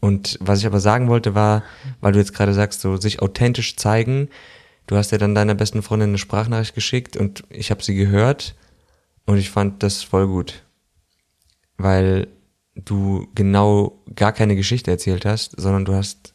Und 0.01 0.37
was 0.41 0.59
ich 0.59 0.65
aber 0.65 0.79
sagen 0.79 1.07
wollte 1.07 1.35
war, 1.35 1.63
weil 2.01 2.11
du 2.11 2.19
jetzt 2.19 2.33
gerade 2.33 2.53
sagst, 2.53 2.81
so 2.81 2.97
sich 2.97 3.21
authentisch 3.21 3.77
zeigen. 3.77 4.29
Du 4.87 4.97
hast 4.97 5.11
ja 5.11 5.17
dann 5.17 5.35
deiner 5.35 5.55
besten 5.55 5.83
Freundin 5.83 6.09
eine 6.09 6.17
Sprachnachricht 6.17 6.75
geschickt 6.75 7.15
und 7.15 7.43
ich 7.49 7.71
habe 7.71 7.83
sie 7.83 7.95
gehört 7.95 8.55
und 9.25 9.37
ich 9.37 9.51
fand 9.51 9.83
das 9.83 10.01
voll 10.01 10.27
gut. 10.27 10.63
Weil 11.77 12.27
du 12.73 13.27
genau 13.35 14.01
gar 14.15 14.33
keine 14.33 14.55
Geschichte 14.55 14.89
erzählt 14.89 15.23
hast, 15.23 15.53
sondern 15.59 15.85
du 15.85 15.93
hast 15.93 16.33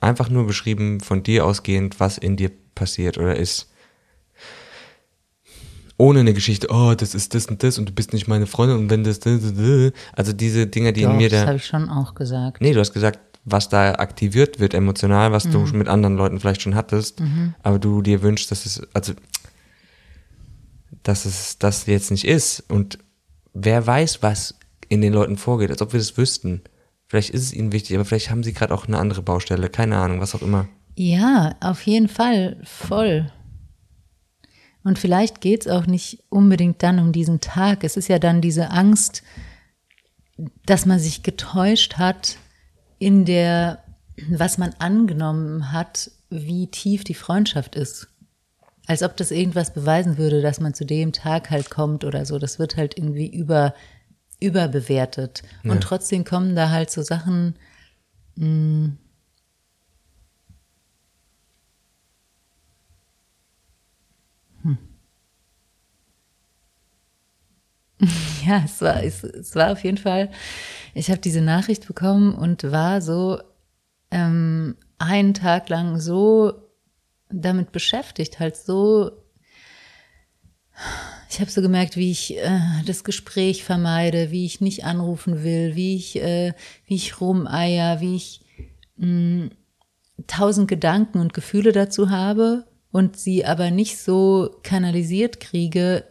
einfach 0.00 0.28
nur 0.28 0.46
beschrieben, 0.46 1.00
von 1.00 1.24
dir 1.24 1.44
ausgehend, 1.44 1.98
was 1.98 2.18
in 2.18 2.36
dir 2.36 2.50
passiert 2.74 3.18
oder 3.18 3.36
ist. 3.36 3.71
Ohne 6.02 6.20
eine 6.20 6.34
Geschichte, 6.34 6.66
oh, 6.70 6.94
das 6.96 7.14
ist 7.14 7.32
das 7.34 7.46
und 7.46 7.62
das 7.62 7.78
und 7.78 7.88
du 7.88 7.92
bist 7.92 8.12
nicht 8.12 8.26
meine 8.26 8.46
Freundin 8.46 8.76
und 8.78 8.90
wenn 8.90 9.04
das, 9.04 9.20
das, 9.20 9.40
das, 9.40 9.52
das. 9.54 9.92
also 10.14 10.32
diese 10.32 10.66
Dinge, 10.66 10.92
die 10.92 11.02
Doch, 11.02 11.10
in 11.10 11.16
mir 11.16 11.28
das 11.28 11.42
da, 11.42 11.46
habe 11.46 11.56
ich 11.58 11.66
schon 11.66 11.88
auch 11.88 12.14
gesagt. 12.14 12.60
nee, 12.60 12.72
du 12.72 12.80
hast 12.80 12.92
gesagt, 12.92 13.20
was 13.44 13.68
da 13.68 13.92
aktiviert 13.94 14.58
wird 14.60 14.74
emotional, 14.74 15.30
was 15.32 15.44
du 15.48 15.58
Mhm. 15.60 15.78
mit 15.78 15.88
anderen 15.88 16.16
Leuten 16.16 16.40
vielleicht 16.40 16.62
schon 16.62 16.74
hattest, 16.74 17.22
aber 17.62 17.78
du 17.78 18.02
dir 18.02 18.22
wünschst, 18.22 18.50
dass 18.50 18.66
es, 18.66 18.82
also, 18.94 19.12
dass 21.02 21.24
es 21.24 21.58
das 21.58 21.86
jetzt 21.86 22.10
nicht 22.10 22.26
ist 22.26 22.64
und 22.68 22.98
wer 23.54 23.86
weiß, 23.86 24.22
was 24.22 24.54
in 24.88 25.00
den 25.00 25.12
Leuten 25.12 25.36
vorgeht, 25.36 25.70
als 25.70 25.82
ob 25.82 25.92
wir 25.92 26.00
das 26.00 26.16
wüssten. 26.16 26.62
Vielleicht 27.08 27.30
ist 27.30 27.42
es 27.42 27.52
ihnen 27.52 27.72
wichtig, 27.72 27.96
aber 27.96 28.04
vielleicht 28.04 28.30
haben 28.30 28.42
sie 28.42 28.52
gerade 28.52 28.72
auch 28.74 28.86
eine 28.86 28.98
andere 28.98 29.22
Baustelle, 29.22 29.68
keine 29.68 29.96
Ahnung, 29.98 30.20
was 30.20 30.34
auch 30.34 30.42
immer. 30.42 30.68
Ja, 30.96 31.54
auf 31.60 31.82
jeden 31.86 32.08
Fall, 32.08 32.56
voll. 32.64 33.30
Und 34.84 34.98
vielleicht 34.98 35.40
geht's 35.40 35.68
auch 35.68 35.86
nicht 35.86 36.24
unbedingt 36.28 36.82
dann 36.82 36.98
um 36.98 37.12
diesen 37.12 37.40
Tag. 37.40 37.84
Es 37.84 37.96
ist 37.96 38.08
ja 38.08 38.18
dann 38.18 38.40
diese 38.40 38.70
Angst, 38.70 39.22
dass 40.66 40.86
man 40.86 40.98
sich 40.98 41.22
getäuscht 41.22 41.94
hat 41.98 42.36
in 42.98 43.24
der, 43.24 43.82
was 44.28 44.58
man 44.58 44.74
angenommen 44.78 45.72
hat, 45.72 46.10
wie 46.30 46.66
tief 46.66 47.04
die 47.04 47.14
Freundschaft 47.14 47.76
ist. 47.76 48.08
Als 48.86 49.02
ob 49.02 49.16
das 49.16 49.30
irgendwas 49.30 49.72
beweisen 49.72 50.18
würde, 50.18 50.42
dass 50.42 50.58
man 50.58 50.74
zu 50.74 50.84
dem 50.84 51.12
Tag 51.12 51.50
halt 51.50 51.70
kommt 51.70 52.04
oder 52.04 52.26
so. 52.26 52.38
Das 52.38 52.58
wird 52.58 52.76
halt 52.76 52.98
irgendwie 52.98 53.28
über, 53.28 53.74
überbewertet. 54.40 55.42
Und 55.62 55.80
trotzdem 55.82 56.24
kommen 56.24 56.56
da 56.56 56.70
halt 56.70 56.90
so 56.90 57.02
Sachen, 57.02 57.54
Ja, 68.46 68.62
es 68.64 68.80
war, 68.80 69.02
es, 69.02 69.22
es 69.22 69.54
war 69.54 69.72
auf 69.72 69.84
jeden 69.84 69.98
Fall, 69.98 70.30
ich 70.94 71.10
habe 71.10 71.20
diese 71.20 71.40
Nachricht 71.40 71.86
bekommen 71.86 72.34
und 72.34 72.64
war 72.70 73.00
so 73.00 73.40
ähm, 74.10 74.76
einen 74.98 75.34
Tag 75.34 75.68
lang 75.68 76.00
so 76.00 76.52
damit 77.30 77.72
beschäftigt, 77.72 78.40
halt 78.40 78.56
so, 78.56 79.12
ich 81.30 81.40
habe 81.40 81.50
so 81.50 81.62
gemerkt, 81.62 81.96
wie 81.96 82.10
ich 82.10 82.36
äh, 82.36 82.60
das 82.84 83.04
Gespräch 83.04 83.64
vermeide, 83.64 84.30
wie 84.30 84.44
ich 84.44 84.60
nicht 84.60 84.84
anrufen 84.84 85.44
will, 85.44 85.76
wie 85.76 85.96
ich, 85.96 86.16
äh, 86.16 86.52
wie 86.86 86.96
ich 86.96 87.20
rumeier, 87.20 88.00
wie 88.00 88.16
ich 88.16 88.44
mh, 88.96 89.50
tausend 90.26 90.68
Gedanken 90.68 91.18
und 91.20 91.32
Gefühle 91.32 91.72
dazu 91.72 92.10
habe 92.10 92.66
und 92.90 93.16
sie 93.16 93.46
aber 93.46 93.70
nicht 93.70 93.98
so 93.98 94.58
kanalisiert 94.62 95.40
kriege, 95.40 96.04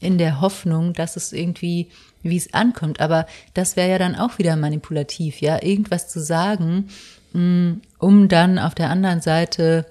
in 0.00 0.18
der 0.18 0.40
Hoffnung, 0.40 0.94
dass 0.94 1.16
es 1.16 1.32
irgendwie, 1.32 1.90
wie 2.22 2.36
es 2.36 2.52
ankommt. 2.54 3.00
Aber 3.00 3.26
das 3.54 3.76
wäre 3.76 3.90
ja 3.90 3.98
dann 3.98 4.16
auch 4.16 4.38
wieder 4.38 4.56
manipulativ, 4.56 5.40
ja, 5.40 5.62
irgendwas 5.62 6.08
zu 6.08 6.20
sagen, 6.20 6.88
mh, 7.32 7.76
um 7.98 8.28
dann 8.28 8.58
auf 8.58 8.74
der 8.74 8.90
anderen 8.90 9.20
Seite 9.20 9.86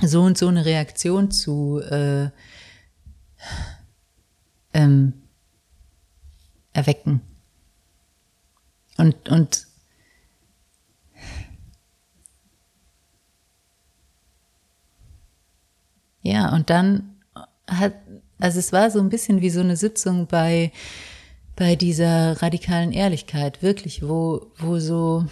so 0.00 0.22
und 0.22 0.38
so 0.38 0.48
eine 0.48 0.64
Reaktion 0.64 1.30
zu 1.30 1.80
äh, 1.80 2.30
ähm, 4.72 5.12
erwecken. 6.72 7.20
Und, 8.96 9.28
und 9.28 9.66
ja, 16.22 16.52
und 16.54 16.70
dann 16.70 17.16
hat, 17.66 17.94
also 18.42 18.58
es 18.58 18.72
war 18.72 18.90
so 18.90 18.98
ein 18.98 19.08
bisschen 19.08 19.40
wie 19.40 19.50
so 19.50 19.60
eine 19.60 19.76
Sitzung 19.76 20.26
bei, 20.26 20.72
bei 21.54 21.76
dieser 21.76 22.42
radikalen 22.42 22.90
Ehrlichkeit, 22.90 23.62
wirklich, 23.62 24.02
wo, 24.02 24.50
wo 24.58 24.80
so 24.80 25.26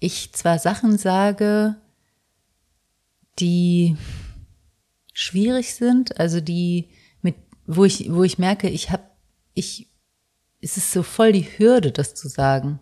ich 0.00 0.34
zwar 0.34 0.58
Sachen 0.58 0.98
sage, 0.98 1.76
die 3.38 3.96
schwierig 5.14 5.74
sind, 5.74 6.20
also 6.20 6.42
die 6.42 6.90
mit, 7.22 7.36
wo 7.66 7.86
ich, 7.86 8.12
wo 8.12 8.22
ich 8.22 8.38
merke, 8.38 8.68
ich 8.68 8.90
habe, 8.90 9.04
ich, 9.54 9.88
es 10.60 10.76
ist 10.76 10.92
so 10.92 11.02
voll 11.02 11.32
die 11.32 11.48
Hürde, 11.56 11.90
das 11.90 12.14
zu 12.14 12.28
sagen. 12.28 12.80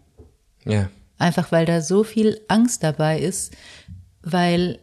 Ja. 0.64 0.90
Einfach 1.16 1.52
weil 1.52 1.64
da 1.64 1.80
so 1.80 2.02
viel 2.02 2.40
Angst 2.48 2.82
dabei 2.82 3.20
ist, 3.20 3.56
weil, 4.20 4.80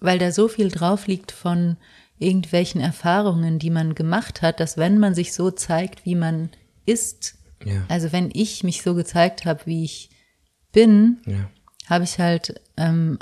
weil 0.00 0.18
da 0.18 0.30
so 0.30 0.48
viel 0.48 0.68
drauf 0.68 1.06
liegt 1.06 1.32
von, 1.32 1.78
irgendwelchen 2.18 2.80
Erfahrungen, 2.80 3.58
die 3.58 3.70
man 3.70 3.94
gemacht 3.94 4.42
hat, 4.42 4.60
dass 4.60 4.76
wenn 4.76 4.98
man 4.98 5.14
sich 5.14 5.32
so 5.32 5.50
zeigt, 5.50 6.04
wie 6.04 6.14
man 6.14 6.50
ist, 6.86 7.36
Ja. 7.64 7.82
also 7.88 8.12
wenn 8.12 8.30
ich 8.32 8.62
mich 8.64 8.82
so 8.82 8.94
gezeigt 8.94 9.44
habe, 9.44 9.60
wie 9.66 9.84
ich 9.84 10.10
bin, 10.72 11.18
Ja. 11.26 11.48
habe 11.86 12.04
ich 12.04 12.18
halt 12.18 12.60
ähm, 12.76 13.18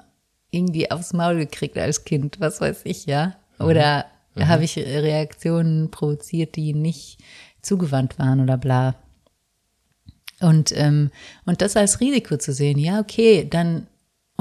irgendwie 0.50 0.90
aufs 0.90 1.12
Maul 1.12 1.36
gekriegt 1.36 1.78
als 1.78 2.04
Kind, 2.04 2.38
was 2.40 2.60
weiß 2.60 2.82
ich, 2.84 3.06
ja. 3.06 3.36
Oder 3.58 4.06
habe 4.38 4.64
ich 4.64 4.76
Reaktionen 4.76 5.90
provoziert, 5.90 6.56
die 6.56 6.72
nicht 6.74 7.18
zugewandt 7.60 8.18
waren 8.18 8.40
oder 8.40 8.56
bla. 8.58 8.94
Und, 10.40 10.72
ähm, 10.76 11.10
und 11.44 11.62
das 11.62 11.76
als 11.76 12.00
Risiko 12.00 12.36
zu 12.36 12.52
sehen, 12.52 12.78
ja, 12.78 12.98
okay, 12.98 13.46
dann, 13.48 13.86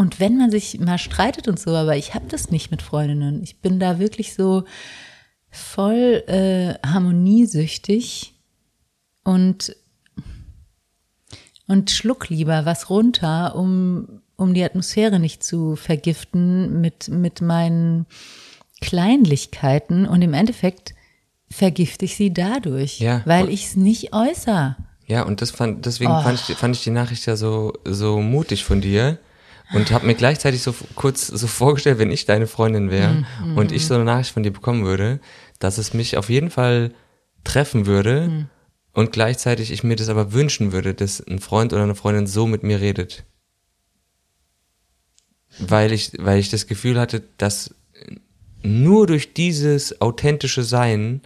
und 0.01 0.19
wenn 0.19 0.37
man 0.37 0.51
sich 0.51 0.79
mal 0.79 0.97
streitet 0.97 1.47
und 1.47 1.59
so, 1.59 1.71
aber 1.75 1.95
ich 1.95 2.13
habe 2.15 2.25
das 2.27 2.49
nicht 2.51 2.71
mit 2.71 2.81
Freundinnen. 2.81 3.41
Ich 3.43 3.59
bin 3.61 3.79
da 3.79 3.99
wirklich 3.99 4.33
so 4.33 4.63
voll 5.49 6.23
äh, 6.27 6.73
harmoniesüchtig 6.87 8.33
und 9.23 9.75
und 11.67 11.89
schluck 11.89 12.29
lieber 12.29 12.65
was 12.65 12.89
runter, 12.89 13.55
um, 13.55 14.21
um 14.35 14.53
die 14.53 14.63
Atmosphäre 14.63 15.19
nicht 15.19 15.41
zu 15.43 15.75
vergiften 15.77 16.81
mit, 16.81 17.07
mit 17.07 17.39
meinen 17.41 18.05
Kleinlichkeiten. 18.81 20.05
Und 20.05 20.21
im 20.21 20.33
Endeffekt 20.33 20.93
vergifte 21.49 22.05
ich 22.05 22.15
sie 22.17 22.33
dadurch, 22.33 22.99
Ja. 22.99 23.21
weil 23.25 23.47
ich 23.49 23.67
es 23.67 23.75
nicht 23.77 24.13
äußere. 24.13 24.75
Ja, 25.07 25.23
und 25.23 25.41
das 25.41 25.51
fand, 25.51 25.85
deswegen 25.85 26.11
Oh. 26.11 26.21
fand, 26.21 26.39
ich, 26.39 26.45
die- 26.47 26.55
fand 26.55 26.75
ich 26.75 26.83
die 26.83 26.89
Nachricht 26.91 27.25
ja 27.25 27.35
so, 27.37 27.73
so 27.85 28.19
mutig 28.21 28.63
von 28.65 28.81
dir 28.81 29.17
und 29.73 29.91
habe 29.91 30.05
mir 30.05 30.15
gleichzeitig 30.15 30.61
so 30.61 30.73
kurz 30.95 31.27
so 31.27 31.47
vorgestellt, 31.47 31.99
wenn 31.99 32.11
ich 32.11 32.25
deine 32.25 32.47
Freundin 32.47 32.91
wäre 32.91 33.25
Mhm, 33.43 33.57
und 33.57 33.71
ich 33.71 33.85
so 33.85 33.93
eine 33.95 34.03
Nachricht 34.03 34.31
von 34.31 34.43
dir 34.43 34.51
bekommen 34.51 34.85
würde, 34.85 35.19
dass 35.59 35.77
es 35.77 35.93
mich 35.93 36.17
auf 36.17 36.29
jeden 36.29 36.49
Fall 36.49 36.93
treffen 37.43 37.85
würde 37.85 38.27
Mhm. 38.27 38.49
und 38.93 39.11
gleichzeitig 39.11 39.71
ich 39.71 39.83
mir 39.83 39.95
das 39.95 40.09
aber 40.09 40.33
wünschen 40.33 40.71
würde, 40.71 40.93
dass 40.93 41.21
ein 41.25 41.39
Freund 41.39 41.73
oder 41.73 41.83
eine 41.83 41.95
Freundin 41.95 42.27
so 42.27 42.47
mit 42.47 42.63
mir 42.63 42.81
redet. 42.81 43.23
Weil 45.59 45.91
ich, 45.91 46.11
weil 46.17 46.39
ich 46.39 46.49
das 46.49 46.67
Gefühl 46.67 46.99
hatte, 46.99 47.23
dass 47.37 47.75
nur 48.63 49.07
durch 49.07 49.33
dieses 49.33 50.01
authentische 50.01 50.63
Sein 50.63 51.21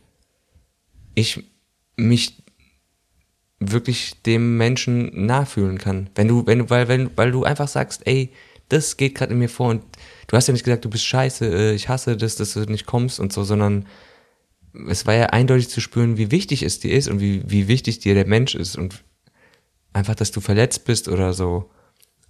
ich 1.15 1.43
mich 1.95 2.37
wirklich 3.59 4.21
dem 4.23 4.57
Menschen 4.57 5.25
nachfühlen 5.25 5.77
kann. 5.77 6.09
Wenn 6.15 6.27
du, 6.27 6.45
wenn 6.45 6.59
du, 6.59 6.69
weil, 6.69 6.87
wenn, 6.87 7.15
weil 7.15 7.31
du 7.31 7.43
einfach 7.43 7.67
sagst, 7.67 8.05
ey, 8.05 8.31
das 8.69 8.97
geht 8.97 9.15
gerade 9.15 9.33
in 9.33 9.39
mir 9.39 9.49
vor 9.49 9.69
und 9.69 9.83
du 10.27 10.35
hast 10.35 10.47
ja 10.47 10.51
nicht 10.51 10.65
gesagt, 10.65 10.85
du 10.85 10.89
bist 10.89 11.05
scheiße, 11.05 11.45
äh, 11.45 11.73
ich 11.73 11.87
hasse 11.87 12.17
das, 12.17 12.35
dass 12.35 12.53
du 12.53 12.61
nicht 12.61 12.85
kommst 12.85 13.19
und 13.19 13.31
so, 13.31 13.43
sondern 13.43 13.85
es 14.89 15.05
war 15.05 15.13
ja 15.13 15.27
eindeutig 15.27 15.69
zu 15.69 15.79
spüren, 15.79 16.17
wie 16.17 16.31
wichtig 16.31 16.63
es 16.63 16.79
dir 16.79 16.93
ist 16.93 17.07
und 17.07 17.19
wie, 17.19 17.43
wie 17.49 17.67
wichtig 17.67 17.99
dir 17.99 18.13
der 18.13 18.27
Mensch 18.27 18.55
ist 18.55 18.77
und 18.77 19.03
einfach, 19.93 20.15
dass 20.15 20.31
du 20.31 20.41
verletzt 20.41 20.85
bist 20.85 21.07
oder 21.07 21.33
so. 21.33 21.69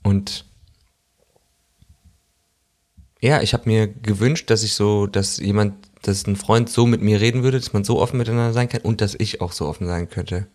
Und 0.03 0.45
ja, 3.21 3.41
ich 3.41 3.53
habe 3.53 3.67
mir 3.67 3.87
gewünscht, 3.87 4.49
dass 4.51 4.61
ich 4.61 4.73
so, 4.73 5.07
dass 5.07 5.37
jemand, 5.37 5.73
dass 6.03 6.27
ein 6.27 6.35
Freund 6.35 6.69
so 6.69 6.85
mit 6.85 7.01
mir 7.01 7.19
reden 7.19 7.41
würde, 7.41 7.59
dass 7.59 7.73
man 7.73 7.83
so 7.83 7.99
offen 7.99 8.17
miteinander 8.17 8.53
sein 8.53 8.69
kann 8.69 8.81
und 8.81 9.01
dass 9.01 9.15
ich 9.15 9.41
auch 9.41 9.51
so 9.51 9.65
offen 9.65 9.87
sein 9.87 10.09
könnte. 10.09 10.47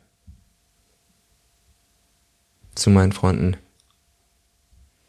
Zu 2.81 2.89
meinen 2.89 3.13
Freunden. 3.13 3.59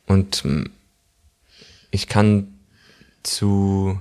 Und 0.05 0.43
mm, 0.43 0.65
ich 1.89 2.07
kann 2.10 2.53
zu 3.23 3.97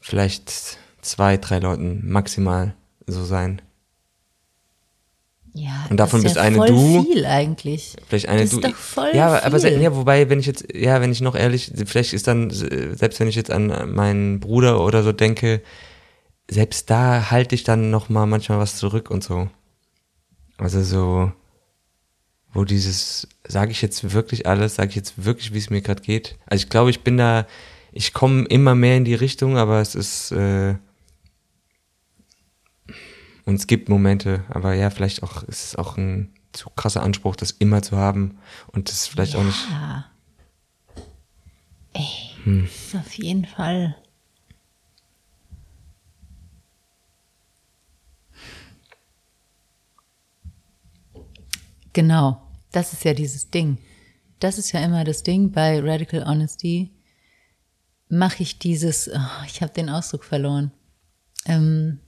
vielleicht 0.00 0.78
zwei, 1.00 1.38
drei 1.38 1.58
Leuten 1.58 2.08
maximal 2.08 2.74
so 3.08 3.24
sein. 3.24 3.60
Ja, 5.54 5.86
Und 5.90 5.96
davon 5.96 6.22
das 6.22 6.34
bist 6.34 6.36
ist 6.36 6.40
ja 6.40 6.42
eine 6.46 6.56
voll 6.56 6.68
du. 6.68 7.02
viel 7.02 7.26
eigentlich. 7.26 7.96
Vielleicht 8.06 8.28
eine 8.28 8.42
Das 8.42 8.50
du. 8.50 8.58
ist 8.58 8.64
doch 8.68 8.74
voll 8.76 9.10
ja, 9.12 9.42
aber- 9.42 9.58
viel. 9.58 9.80
ja, 9.82 9.96
wobei, 9.96 10.30
wenn 10.30 10.38
ich 10.38 10.46
jetzt, 10.46 10.72
ja, 10.72 11.00
wenn 11.00 11.10
ich 11.10 11.20
noch 11.20 11.34
ehrlich, 11.34 11.72
vielleicht 11.84 12.12
ist 12.12 12.28
dann, 12.28 12.50
selbst 12.52 13.18
wenn 13.18 13.26
ich 13.26 13.34
jetzt 13.34 13.50
an 13.50 13.92
meinen 13.92 14.38
Bruder 14.38 14.84
oder 14.84 15.02
so 15.02 15.10
denke, 15.10 15.62
selbst 16.48 16.90
da 16.90 17.32
halte 17.32 17.56
ich 17.56 17.64
dann 17.64 17.90
noch 17.90 18.08
mal 18.08 18.26
manchmal 18.26 18.60
was 18.60 18.76
zurück 18.76 19.10
und 19.10 19.24
so. 19.24 19.48
Also 20.58 20.80
so, 20.84 21.32
wo 22.58 22.64
dieses, 22.64 23.28
sage 23.46 23.70
ich 23.70 23.82
jetzt 23.82 24.12
wirklich 24.12 24.48
alles, 24.48 24.74
sage 24.74 24.88
ich 24.90 24.96
jetzt 24.96 25.24
wirklich, 25.24 25.54
wie 25.54 25.58
es 25.58 25.70
mir 25.70 25.80
gerade 25.80 26.02
geht. 26.02 26.36
Also 26.46 26.64
ich 26.64 26.68
glaube, 26.68 26.90
ich 26.90 27.04
bin 27.04 27.16
da, 27.16 27.46
ich 27.92 28.12
komme 28.12 28.46
immer 28.46 28.74
mehr 28.74 28.96
in 28.96 29.04
die 29.04 29.14
Richtung, 29.14 29.56
aber 29.56 29.80
es 29.80 29.94
ist, 29.94 30.32
äh, 30.32 30.74
und 33.44 33.54
es 33.54 33.68
gibt 33.68 33.88
Momente, 33.88 34.42
aber 34.48 34.74
ja, 34.74 34.90
vielleicht 34.90 35.22
auch, 35.22 35.44
ist 35.44 35.66
es 35.66 35.76
auch 35.76 35.96
ein 35.96 36.32
zu 36.52 36.68
krasser 36.70 37.04
Anspruch, 37.04 37.36
das 37.36 37.52
immer 37.52 37.80
zu 37.80 37.96
haben 37.96 38.38
und 38.72 38.88
das 38.90 39.06
vielleicht 39.06 39.36
auch 39.36 39.44
nicht, 39.44 39.68
Ja. 39.70 40.06
Ey, 41.92 42.06
Hm. 42.42 42.64
das 42.64 42.86
ist 42.86 42.96
auf 42.96 43.12
jeden 43.14 43.44
Fall. 43.44 43.94
Genau, 51.92 52.47
das 52.72 52.92
ist 52.92 53.04
ja 53.04 53.14
dieses 53.14 53.50
Ding. 53.50 53.78
Das 54.40 54.58
ist 54.58 54.72
ja 54.72 54.80
immer 54.84 55.04
das 55.04 55.22
Ding 55.22 55.50
bei 55.50 55.80
Radical 55.80 56.24
Honesty. 56.24 56.92
Mache 58.08 58.42
ich 58.42 58.58
dieses, 58.58 59.08
oh, 59.08 59.44
ich 59.46 59.60
habe 59.62 59.72
den 59.72 59.90
Ausdruck 59.90 60.24
verloren, 60.24 60.72
ähm, 61.46 62.00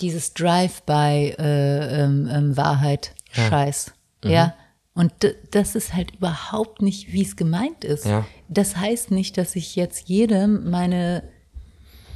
dieses 0.00 0.34
Drive-by 0.34 1.34
äh, 1.38 2.02
ähm, 2.02 2.28
ähm, 2.30 2.56
Wahrheit, 2.56 3.14
Ja. 3.34 3.48
Scheiß, 3.48 3.92
ja. 4.24 4.54
Und 4.94 5.12
das 5.52 5.74
ist 5.74 5.94
halt 5.94 6.14
überhaupt 6.16 6.82
nicht, 6.82 7.12
wie 7.12 7.22
es 7.22 7.36
gemeint 7.36 7.82
ist. 7.82 8.04
Ja. 8.04 8.26
Das 8.48 8.76
heißt 8.76 9.10
nicht, 9.10 9.38
dass 9.38 9.56
ich 9.56 9.74
jetzt 9.74 10.08
jedem 10.08 10.68
meine 10.70 11.22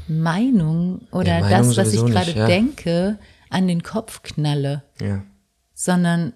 Meinung 0.09 1.09
oder 1.11 1.39
Ja, 1.39 1.41
Meinung 1.41 1.75
das, 1.75 1.77
was 1.79 1.95
ich 1.95 2.05
gerade 2.05 2.33
ja. 2.33 2.47
denke, 2.47 3.19
an 3.49 3.67
den 3.67 3.83
Kopf 3.83 4.23
knalle 4.23 4.83
ja. 5.01 5.25
sondern 5.75 6.33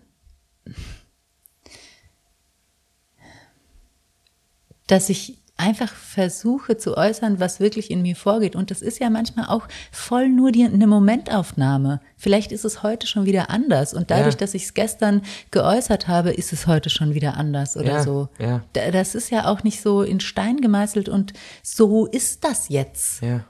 dass 4.86 5.08
ich 5.08 5.38
einfach 5.56 5.92
versuche 5.92 6.78
zu 6.78 6.96
äußern, 6.96 7.38
was 7.38 7.60
wirklich 7.60 7.90
in 7.90 8.00
mir 8.00 8.16
vorgeht. 8.16 8.56
Und 8.56 8.70
das 8.70 8.80
ist 8.80 8.98
ja 8.98 9.10
manchmal 9.10 9.46
auch 9.48 9.68
voll 9.92 10.28
nur 10.30 10.52
die, 10.52 10.64
eine 10.64 10.86
Momentaufnahme. 10.86 12.00
Vielleicht 12.16 12.50
ist 12.50 12.64
es 12.64 12.82
heute 12.82 13.06
schon 13.06 13.26
wieder 13.26 13.50
anders. 13.50 13.92
Und 13.92 14.10
dadurch, 14.10 14.34
Ja. 14.34 14.38
dass 14.40 14.54
ich 14.54 14.64
es 14.64 14.74
gestern 14.74 15.20
geäußert 15.50 16.08
habe, 16.08 16.30
ist 16.30 16.54
es 16.54 16.66
heute 16.66 16.88
schon 16.88 17.12
wieder 17.14 17.36
anders 17.36 17.76
oder 17.76 17.92
Ja, 17.96 18.02
so. 18.02 18.30
ja. 18.38 18.64
Da- 18.72 18.90
Das 18.90 19.14
ist 19.14 19.30
ja 19.30 19.46
auch 19.48 19.62
nicht 19.62 19.82
so 19.82 20.02
in 20.02 20.18
Stein 20.18 20.62
gemeißelt 20.62 21.10
und 21.10 21.34
so 21.62 22.06
ist 22.06 22.42
das 22.42 22.70
jetzt. 22.70 23.20
Ja. 23.22 23.44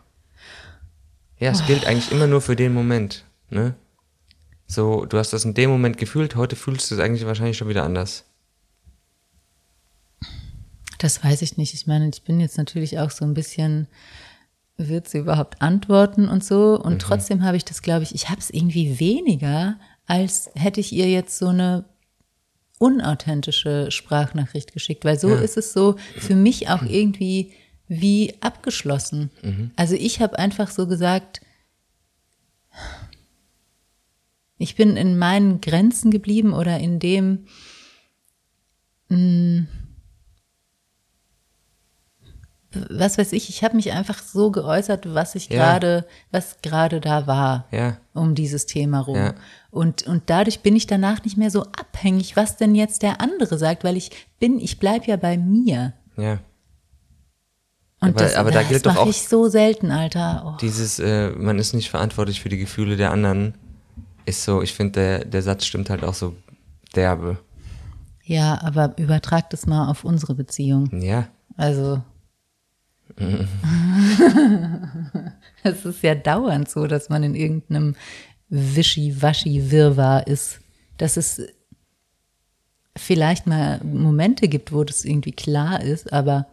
Ja, 1.39 1.53
es 1.53 1.65
gilt 1.65 1.87
eigentlich 1.87 2.11
immer 2.13 2.27
nur 2.27 2.41
für 2.43 2.57
den 2.57 2.75
Moment, 2.75 3.25
ne? 3.51 3.75
So, 4.71 5.05
du 5.05 5.19
hast 5.19 5.33
das 5.33 5.45
in 5.45 5.55
dem 5.55 5.69
Moment 5.69 5.99
gefühlt, 5.99 6.37
heute 6.37 6.55
fühlst 6.55 6.89
du 6.91 6.95
es 6.95 7.01
eigentlich 7.01 7.27
wahrscheinlich 7.27 7.59
schon 7.59 7.69
wieder 7.69 7.83
anders. 7.83 8.25
Das 10.99 11.25
weiß 11.25 11.43
ich 11.43 11.57
nicht. 11.57 11.75
Ich 11.75 11.89
meine, 11.89 12.09
ich 12.09 12.23
bin 12.23 12.39
jetzt 12.39 12.57
natürlich 12.57 13.01
auch 13.01 13.11
so 13.11 13.25
ein 13.25 13.35
bisschen, 13.35 13.89
wird 14.77 15.09
sie 15.09 15.19
überhaupt 15.19 15.61
antworten 15.61 16.29
und 16.29 16.45
so. 16.45 16.81
Und 16.81 17.03
trotzdem 17.03 17.43
habe 17.43 17.57
ich 17.57 17.65
das, 17.65 17.83
glaube 17.83 18.05
ich, 18.05 18.15
ich 18.15 18.29
habe 18.29 18.41
es 18.41 18.49
irgendwie 18.51 19.01
weniger, 19.01 19.77
als 20.07 20.51
hätte 20.55 20.79
ich 20.79 20.93
ihr 20.93 21.11
jetzt 21.11 21.37
so 21.37 21.49
eine 21.49 21.85
unauthentische 22.79 23.91
Sprachnachricht 23.91 24.73
geschickt. 24.73 25.05
Weil 25.05 25.19
so 25.19 25.31
Ja. 25.31 25.41
ist 25.41 25.57
es 25.57 25.73
so 25.73 25.97
für 26.17 26.37
mich 26.37 26.69
auch 26.69 26.83
irgendwie 26.83 27.53
wie 27.89 28.35
abgeschlossen. 28.41 29.31
Also 29.75 29.97
ich 29.97 30.21
habe 30.21 30.39
einfach 30.39 30.71
so 30.71 30.87
gesagt, 30.87 31.41
ich 34.61 34.77
bin 34.77 34.97
in 34.97 35.17
meinen 35.19 35.61
Grenzen 35.61 36.11
geblieben 36.11 36.53
oder 36.53 36.79
in 36.79 36.99
dem, 37.01 37.47
was 42.73 43.19
weiß 43.19 43.33
ich, 43.33 43.49
ich 43.49 43.65
habe 43.65 43.75
mich 43.75 43.91
einfach 43.91 44.23
so 44.23 44.53
geäußert, 44.53 45.13
was 45.13 45.35
ich 45.35 45.49
Ja. 45.49 45.57
gerade, 45.57 46.07
was 46.31 46.59
gerade 46.63 47.01
da 47.01 47.27
war 47.27 47.67
Ja. 47.73 47.97
um 48.15 48.37
dieses 48.37 48.67
Thema 48.67 49.01
rum. 49.01 49.17
Ja. 49.17 49.35
Und, 49.73 50.05
und 50.07 50.25
dadurch 50.31 50.61
bin 50.61 50.77
ich 50.77 50.87
danach 50.87 51.25
nicht 51.25 51.37
mehr 51.37 51.51
so 51.51 51.63
abhängig, 51.65 52.37
was 52.37 52.57
denn 52.57 52.77
jetzt 52.77 53.03
der 53.03 53.21
andere 53.21 53.59
sagt, 53.59 53.83
weil 53.83 53.97
ich 53.97 54.11
bin, 54.39 54.61
ich 54.61 54.79
bleib 54.79 55.07
ja 55.09 55.17
bei 55.17 55.37
mir. 55.37 55.95
Ja. 56.17 56.39
Und 58.03 58.11
Aber- 58.11 58.21
das, 58.21 58.35
aber 58.37 58.51
da 58.53 58.61
das 58.61 58.69
gilt 58.69 58.87
doch 58.87 58.93
mache 58.93 59.01
auch- 59.03 59.09
ich 59.09 59.27
so 59.29 59.49
selten, 59.49 59.91
Alter. 59.91 60.45
Oh. 60.55 60.57
Dieses, 60.61 61.01
äh, 61.01 61.31
man 61.31 61.59
ist 61.59 61.75
nicht 61.75 61.91
verantwortlich 61.91 62.41
für 62.41 62.49
die 62.51 62.57
Gefühle 62.59 62.97
der 62.97 63.11
anderen, 63.11 63.55
ist 64.31 64.45
so, 64.45 64.63
ich 64.63 64.73
finde, 64.73 64.93
der, 64.93 65.25
der 65.25 65.43
Satz 65.43 65.67
stimmt 65.67 65.91
halt 65.91 66.03
auch 66.05 66.15
so 66.15 66.35
derbe. 66.95 67.39
Ja, 68.25 68.61
aber 68.63 68.95
übertrag 68.97 69.51
das 69.51 69.67
mal 69.67 69.89
auf 69.89 70.05
unsere 70.05 70.35
Beziehung. 70.35 70.89
Ja. 71.01 71.29
Also. 71.57 72.03
es 75.63 75.85
ist 75.85 76.03
ja 76.03 76.15
dauernd 76.15 76.71
so, 76.71 76.87
dass 76.87 77.09
man 77.09 77.23
in 77.25 77.35
irgendeinem 77.35 77.97
Wischi-Waschi-Wirrwarr 78.49 80.27
ist. 80.27 80.61
Dass 80.97 81.17
es 81.17 81.43
vielleicht 82.97 83.47
mal 83.47 83.81
Momente 83.85 84.49
gibt, 84.49 84.73
wo 84.73 84.85
das 84.85 85.05
irgendwie 85.05 85.33
klar 85.33 85.83
ist, 85.83 86.13
aber 86.13 86.47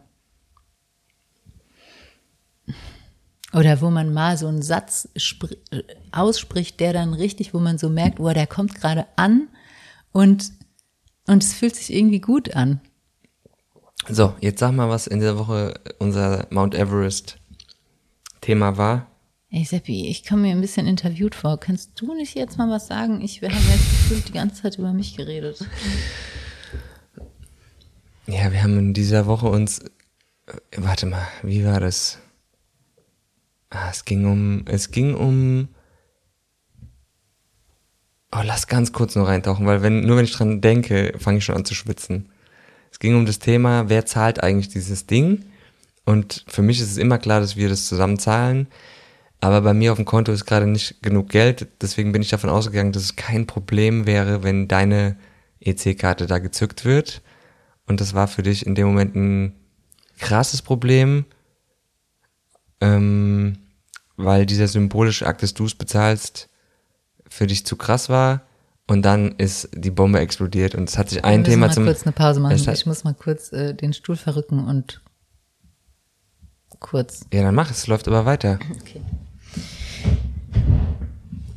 oder 3.58 3.82
wo 3.82 3.90
man 3.90 4.14
mal 4.14 4.38
so 4.38 4.48
einen 4.48 4.62
Satz 4.62 5.10
ausspricht, 6.12 6.80
der 6.80 6.94
dann 6.94 7.14
richtig, 7.14 7.54
wo 7.54 7.60
man 7.60 7.78
so 7.78 7.90
merkt, 7.90 8.20
oh, 8.20 8.32
der 8.32 8.48
kommt 8.48 8.76
gerade 8.76 9.08
an 9.16 9.48
und, 10.12 10.52
und 11.26 11.44
es 11.44 11.54
fühlt 11.54 11.76
sich 11.76 11.94
irgendwie 11.94 12.22
gut 12.22 12.56
an. 12.56 12.82
So, 14.08 14.36
jetzt 14.42 14.60
sag 14.60 14.72
mal, 14.74 14.90
was 14.90 15.08
in 15.08 15.20
dieser 15.20 15.38
Woche 15.38 15.80
unser 16.00 16.48
Mount 16.52 16.76
Everest 16.76 17.38
Thema 18.42 18.78
war. 18.78 19.08
Ey 19.50 19.66
Seppi, 19.66 20.08
ich 20.08 20.26
komme 20.26 20.44
mir 20.44 20.52
ein 20.52 20.62
bisschen 20.62 20.88
interviewt 20.88 21.34
vor. 21.34 21.60
Kannst 21.60 22.00
du 22.00 22.14
nicht 22.14 22.36
jetzt 22.36 22.58
mal 22.58 22.70
was 22.70 22.88
sagen? 22.88 23.22
Ich 23.22 23.42
habe 23.42 23.54
jetzt 23.54 23.90
gefühlt 23.90 24.28
die 24.28 24.34
ganze 24.34 24.62
Zeit 24.62 24.78
über 24.78 24.94
mich 24.94 25.16
geredet. 25.16 25.66
Ja, 28.28 28.52
wir 28.52 28.62
haben 28.62 28.78
in 28.78 28.94
dieser 28.94 29.26
Woche 29.26 29.48
uns. 29.48 29.80
Äh, 29.80 29.92
warte 30.76 31.06
mal, 31.06 31.26
wie 31.44 31.66
war 31.66 31.80
das? 31.80 32.20
Ah, 33.70 33.90
es 33.92 34.06
ging 34.06 34.26
um. 34.26 34.64
Es 34.66 34.92
ging 34.92 35.14
um. 35.16 35.70
Oh, 38.32 38.42
lass 38.44 38.68
ganz 38.68 38.92
kurz 38.92 39.16
nur 39.16 39.28
reintauchen, 39.28 39.66
weil 39.66 39.82
wenn, 39.82 40.02
nur 40.06 40.18
wenn 40.18 40.26
ich 40.26 40.34
dran 40.34 40.62
denke, 40.62 41.14
fange 41.18 41.38
ich 41.38 41.46
schon 41.46 41.56
an 41.56 41.66
zu 41.66 41.76
schwitzen. 41.76 42.30
Es 42.92 43.00
ging 43.00 43.16
um 43.16 43.26
das 43.26 43.40
Thema, 43.40 43.90
wer 43.90 44.06
zahlt 44.06 44.44
eigentlich 44.44 44.70
dieses 44.70 45.06
Ding? 45.08 45.46
Und 46.06 46.46
für 46.48 46.62
mich 46.62 46.80
ist 46.80 46.92
es 46.92 46.98
immer 46.98 47.18
klar, 47.18 47.40
dass 47.40 47.56
wir 47.56 47.70
das 47.70 47.88
zusammen 47.88 48.20
zahlen. 48.20 48.68
Aber 49.40 49.62
bei 49.62 49.74
mir 49.74 49.92
auf 49.92 49.98
dem 49.98 50.06
Konto 50.06 50.32
ist 50.32 50.46
gerade 50.46 50.68
nicht 50.68 51.02
genug 51.04 51.30
Geld. 51.30 51.68
Deswegen 51.82 52.12
bin 52.12 52.22
ich 52.22 52.30
davon 52.30 52.50
ausgegangen, 52.50 52.92
dass 52.92 53.04
es 53.04 53.16
kein 53.16 53.46
Problem 53.46 54.06
wäre, 54.06 54.44
wenn 54.44 54.68
deine 54.68 55.18
EC-Karte 55.60 56.26
da 56.26 56.40
gezückt 56.40 56.86
wird. 56.86 57.22
Und 57.86 58.02
das 58.02 58.14
war 58.14 58.28
für 58.28 58.44
dich 58.44 58.66
in 58.66 58.76
dem 58.76 58.88
Moment 58.88 59.16
ein 59.16 59.54
krasses 60.20 60.62
Problem, 60.62 61.26
ähm, 62.82 63.58
weil 64.16 64.46
dieser 64.46 64.68
symbolische 64.68 65.26
Akt, 65.26 65.44
dass 65.44 65.54
du 65.54 65.66
es 65.66 65.76
bezahlst, 65.76 66.50
für 67.30 67.48
dich 67.48 67.66
zu 67.66 67.76
krass 67.76 68.10
war. 68.10 68.42
Und 68.90 69.02
dann 69.02 69.34
ist 69.34 69.70
die 69.74 69.92
Bombe 69.92 70.20
explodiert 70.20 70.74
und 70.74 70.88
es 70.88 70.98
hat 70.98 71.10
sich 71.10 71.26
ein 71.26 71.44
Thema 71.44 71.68
mal 71.68 71.74
zum. 71.74 71.84
kurz 71.84 72.04
eine 72.04 72.14
Pause 72.14 72.40
machen. 72.40 72.56
Ich 72.56 72.86
muss 72.86 73.04
mal 73.04 73.14
kurz 73.14 73.52
äh, 73.52 73.74
den 73.74 73.92
Stuhl 73.92 74.16
verrücken 74.16 74.64
und 74.64 75.02
kurz. 76.80 77.26
Ja, 77.34 77.42
dann 77.44 77.54
mach 77.54 77.70
es, 77.70 77.88
läuft 77.88 78.08
aber 78.08 78.26
weiter. 78.26 78.60
Okay. 78.82 79.02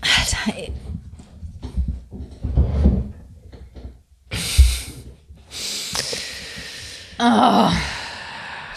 Alter, 0.01 0.59
ey. 0.59 0.73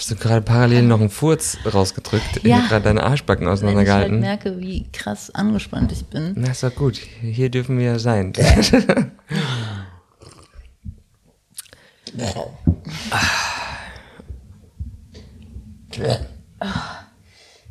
Hast 0.03 0.11
du 0.11 0.15
gerade 0.17 0.41
parallel 0.41 0.81
noch 0.83 0.99
einen 0.99 1.09
Furz 1.09 1.57
rausgedrückt? 1.65 2.35
Ich 2.35 2.43
Ja. 2.43 2.57
hab 2.57 2.67
gerade 2.67 2.83
deine 2.83 3.03
Arschbacken 3.03 3.45
Wenn 3.45 3.53
ich 3.53 3.61
halt 3.61 3.63
auseinandergehalten. 3.63 4.19
merke, 4.19 4.59
wie 4.59 4.91
krass 4.91 5.33
angespannt 5.33 5.93
ich 5.93 6.03
bin. 6.07 6.33
Na, 6.35 6.51
ist 6.51 6.61
doch 6.61 6.75
gut. 6.75 6.97
Hier 6.97 7.49
dürfen 7.49 7.79
wir 7.79 7.97
sein. 7.99 8.33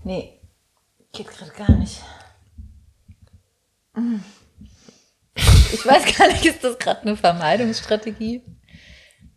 Nee, 0.05 0.41
geht 1.13 1.29
gerade 1.29 1.53
gar 1.53 1.71
nicht. 1.77 2.01
Ich 5.73 5.87
weiß 5.87 6.17
gar 6.17 6.29
nicht, 6.29 6.45
ist 6.45 6.63
das 6.65 6.79
gerade 6.79 7.03
eine 7.03 7.17
Vermeidungsstrategie? 7.17 8.43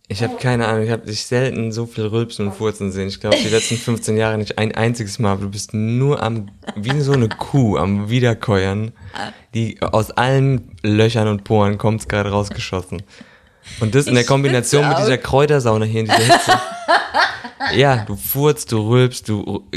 Ich 0.08 0.22
habe 0.22 0.38
keine 0.38 0.68
Ahnung, 0.68 0.84
ich 0.84 0.91
habe 0.91 1.08
dich 1.08 1.26
selten 1.26 1.72
so 1.72 1.88
viel 1.88 2.06
Rülpsen 2.06 2.47
und 2.47 2.53
Furzen 2.53 2.91
sehen. 2.91 3.08
Ich 3.08 3.20
glaube, 3.20 3.38
die 3.38 3.49
letzten 3.49 3.76
15 3.76 4.18
Jahre 4.18 4.38
nicht 4.38 4.60
ein 4.60 4.74
einziges 4.76 5.18
Mal. 5.18 5.38
Du 5.38 5.49
bist 5.49 5.74
nur 5.74 6.22
am, 6.22 6.51
wie 6.76 7.01
so 7.01 7.14
eine 7.14 7.28
Kuh, 7.28 7.78
am 7.78 8.08
Wiederkäuern. 8.08 8.91
Die 9.56 9.82
aus 9.82 10.12
allen 10.12 10.78
Löchern 10.84 11.28
und 11.28 11.43
Poren 11.43 11.80
kommt's 11.80 12.08
gerade 12.08 12.30
rausgeschossen. 12.30 13.01
Und 13.80 13.95
das 13.95 14.06
in 14.06 14.14
der 14.14 14.26
Kombination 14.26 14.88
mit 14.88 14.99
dieser 14.99 15.18
Kräutersauna 15.18 15.86
hier 15.86 16.01
in 16.01 16.06
dieser 16.06 16.34
Hitze. 16.34 16.51
ja, 17.76 18.06
du 18.06 18.16
furzt, 18.16 18.72
du 18.72 18.88
rülpst, 18.88 19.28
du, 19.28 19.68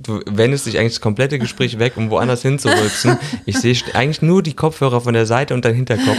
du 0.00 0.20
wendest 0.26 0.66
dich 0.66 0.78
eigentlich 0.78 0.94
das 0.94 1.00
komplette 1.00 1.38
Gespräch 1.38 1.78
weg, 1.78 1.96
um 1.96 2.10
woanders 2.10 2.42
hinzurülpsen. 2.42 3.18
Ich 3.46 3.56
sehe 3.58 3.76
eigentlich 3.94 4.20
nur 4.20 4.42
die 4.42 4.54
Kopfhörer 4.54 5.00
von 5.00 5.14
der 5.14 5.26
Seite 5.26 5.54
und 5.54 5.64
dein 5.64 5.76
Hinterkopf. 5.76 6.18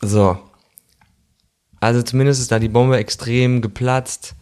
So. 0.00 0.38
Also 1.80 2.02
zumindest 2.02 2.40
ist 2.40 2.52
da 2.52 2.58
die 2.58 2.68
Bombe 2.68 2.96
extrem 2.96 3.60
geplatzt. 3.60 4.34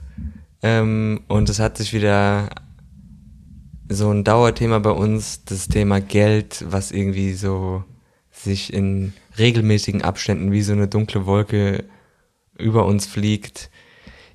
Ähm, 0.62 1.22
und 1.28 1.48
es 1.48 1.58
hat 1.58 1.76
sich 1.76 1.92
wieder 1.92 2.48
so 3.88 4.10
ein 4.10 4.24
Dauerthema 4.24 4.78
bei 4.78 4.90
uns, 4.90 5.44
das 5.44 5.68
Thema 5.68 6.00
Geld, 6.00 6.64
was 6.66 6.90
irgendwie 6.90 7.34
so 7.34 7.84
sich 8.30 8.72
in 8.72 9.12
regelmäßigen 9.38 10.02
Abständen 10.02 10.52
wie 10.52 10.62
so 10.62 10.72
eine 10.72 10.88
dunkle 10.88 11.26
Wolke 11.26 11.84
über 12.58 12.86
uns 12.86 13.06
fliegt. 13.06 13.70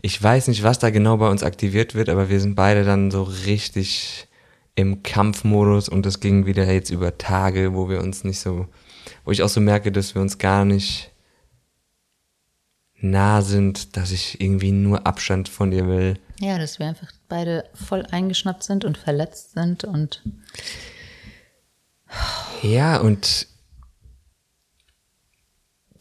Ich 0.02 0.22
weiß 0.22 0.47
nicht, 0.47 0.64
was 0.64 0.80
da 0.80 0.89
genau 0.89 1.18
bei 1.18 1.30
uns 1.30 1.43
aktiviert 1.43 1.95
wird, 1.95 2.10
aber 2.10 2.30
wir 2.30 2.39
sind 2.39 2.56
beide 2.56 2.84
dann 2.84 3.12
so 3.12 3.24
richtig 3.24 4.28
im 4.76 5.04
Kampfmodus 5.04 5.89
und 5.89 6.06
das 6.06 6.20
ging 6.20 6.45
wieder 6.45 6.72
jetzt 6.72 6.89
über 6.89 7.18
Tage, 7.18 7.74
wo 7.74 7.89
wir 7.89 8.02
uns 8.02 8.24
nicht 8.24 8.39
so, 8.39 8.68
wo 9.26 9.32
ich 9.32 9.43
auch 9.43 9.50
so 9.50 9.60
merke, 9.60 9.91
dass 9.91 10.16
wir 10.16 10.22
uns 10.22 10.38
gar 10.38 10.64
nicht 10.64 11.12
nah 13.02 13.41
sind, 13.41 13.97
dass 13.97 14.12
ich 14.12 14.41
irgendwie 14.41 14.72
nur 14.72 15.06
Abstand 15.08 15.50
von 15.50 15.72
dir 15.72 15.88
will. 15.88 16.20
Ja, 16.39 16.58
dass 16.58 16.80
wir 16.80 16.88
einfach 16.88 17.12
beide 17.28 17.66
voll 17.74 18.06
eingeschnappt 18.06 18.64
sind 18.64 18.86
und 18.86 18.97
verletzt 18.97 19.54
sind 19.54 19.84
und 19.84 20.22
Ja, 22.62 22.97
und 22.97 23.47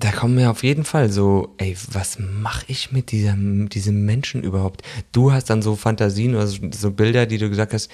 da 0.01 0.13
kommen 0.13 0.37
mir 0.37 0.51
auf 0.51 0.63
jeden 0.63 0.85
Fall 0.85 1.11
so, 1.11 1.55
ey, 1.59 1.77
was 1.91 2.19
mache 2.19 2.65
ich 2.69 2.93
mit 2.93 3.11
diesem, 3.11 3.69
diesem 3.69 4.05
Menschen 4.05 4.43
überhaupt? 4.43 4.83
Du 5.11 5.33
hast 5.33 5.51
dann 5.51 5.61
so 5.61 5.75
Fantasien 5.75 6.35
oder 6.35 6.47
so, 6.47 6.59
so 6.71 6.93
Bilder, 6.93 7.27
die 7.27 7.39
du 7.39 7.49
gesagt 7.49 7.73
hast, 7.73 7.91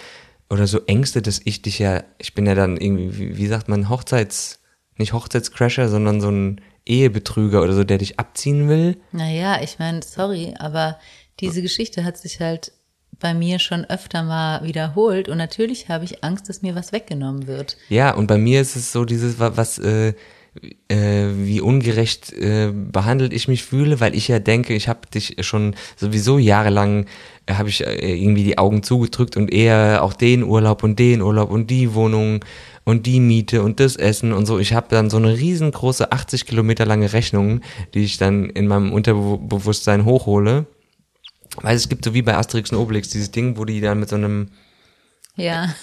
oder 0.51 0.67
so 0.67 0.81
Ängste, 0.87 1.23
dass 1.23 1.41
ich 1.45 1.63
dich 1.63 1.79
ja, 1.79 2.05
ich 2.19 2.35
bin 2.35 2.45
ja 2.47 2.55
dann 2.55 2.77
irgendwie, 2.77 3.19
wie, 3.19 3.37
wie 3.39 3.47
sagt 3.47 3.69
man, 3.69 3.89
Hochzeits, 3.89 4.61
nicht 4.97 5.15
Hochzeitscrasher, 5.15 5.89
sondern 5.89 6.21
so 6.21 6.31
ein 6.31 6.61
Ehebetrüger 6.87 7.63
oder 7.63 7.73
so, 7.75 7.85
der 7.85 7.99
dich 7.99 8.19
abziehen 8.19 8.69
will. 8.69 8.97
naja, 9.13 9.61
ich 9.63 9.79
meine, 9.79 10.01
sorry, 10.03 10.55
aber 10.59 10.99
diese 11.41 11.63
Geschichte 11.63 12.05
hat 12.05 12.17
sich 12.19 12.41
halt 12.41 12.73
bei 13.21 13.33
mir 13.33 13.59
schon 13.59 13.85
öfter 13.85 14.23
mal 14.23 14.65
wiederholt 14.65 15.29
und 15.29 15.39
natürlich 15.39 15.89
habe 15.89 16.05
ich 16.05 16.23
Angst, 16.25 16.49
dass 16.49 16.63
mir 16.63 16.75
was 16.75 16.93
weggenommen 16.93 17.47
wird. 17.47 17.77
Ja, 17.89 18.13
und 18.15 18.27
bei 18.27 18.39
mir 18.39 18.61
ist 18.61 18.77
es 18.77 18.93
so 18.93 19.05
dieses, 19.05 19.39
wa- 19.39 19.53
was, 19.55 19.79
äh, 19.79 20.15
äh, 20.89 21.29
wie 21.35 21.61
ungerecht 21.61 22.33
äh, 22.33 22.71
behandelt 22.73 23.33
ich 23.33 23.49
mich 23.49 23.65
fühle, 23.65 24.01
weil 24.01 24.15
ich 24.15 24.29
ja 24.29 24.39
denke, 24.39 24.75
ich 24.75 24.89
habe 24.89 25.01
dich 25.13 25.37
schon 25.41 25.75
sowieso 25.97 26.39
jahrelang, 26.39 27.07
äh, 27.47 27.55
habe 27.55 27.69
ich 27.69 27.85
äh, 27.87 28.15
irgendwie 28.15 28.45
die 28.45 28.59
Augen 28.59 28.83
zugedrückt 28.83 29.37
und 29.37 29.53
eher 29.53 30.03
auch 30.03 30.13
den 30.13 30.43
Urlaub 30.43 30.83
und 30.83 30.99
den 30.99 31.23
Urlaub 31.23 31.51
und 31.51 31.71
die 31.71 31.95
Wohnung 31.95 32.45
und 32.85 33.07
die 33.07 33.21
Miete 33.21 33.63
und 33.63 33.81
das 33.81 33.97
Essen 33.97 34.33
und 34.33 34.47
so. 34.47 34.59
Ich 34.59 34.75
habe 34.75 34.87
dann 34.91 35.11
so 35.11 35.17
eine 35.17 35.37
riesengroße 35.37 36.13
80 36.13 36.47
Kilometer 36.47 36.85
lange 36.87 37.13
Rechnung, 37.13 37.61
die 37.95 38.05
ich 38.05 38.19
dann 38.19 38.51
in 38.51 38.67
meinem 38.67 38.93
Unterbewusstsein 38.93 40.05
hochhole. 40.05 40.67
Weil 41.63 41.77
es 41.77 41.89
gibt 41.89 42.05
so 42.05 42.15
wie 42.15 42.23
bei 42.23 42.37
Asterix 42.37 42.71
und 42.73 42.79
Obelix 42.79 43.09
dieses 43.09 43.31
Ding, 43.31 43.57
wo 43.57 43.65
die 43.65 43.81
dann 43.81 44.01
mit 44.01 44.09
so 44.09 44.17
einem 44.17 44.49
Ja, 45.37 45.75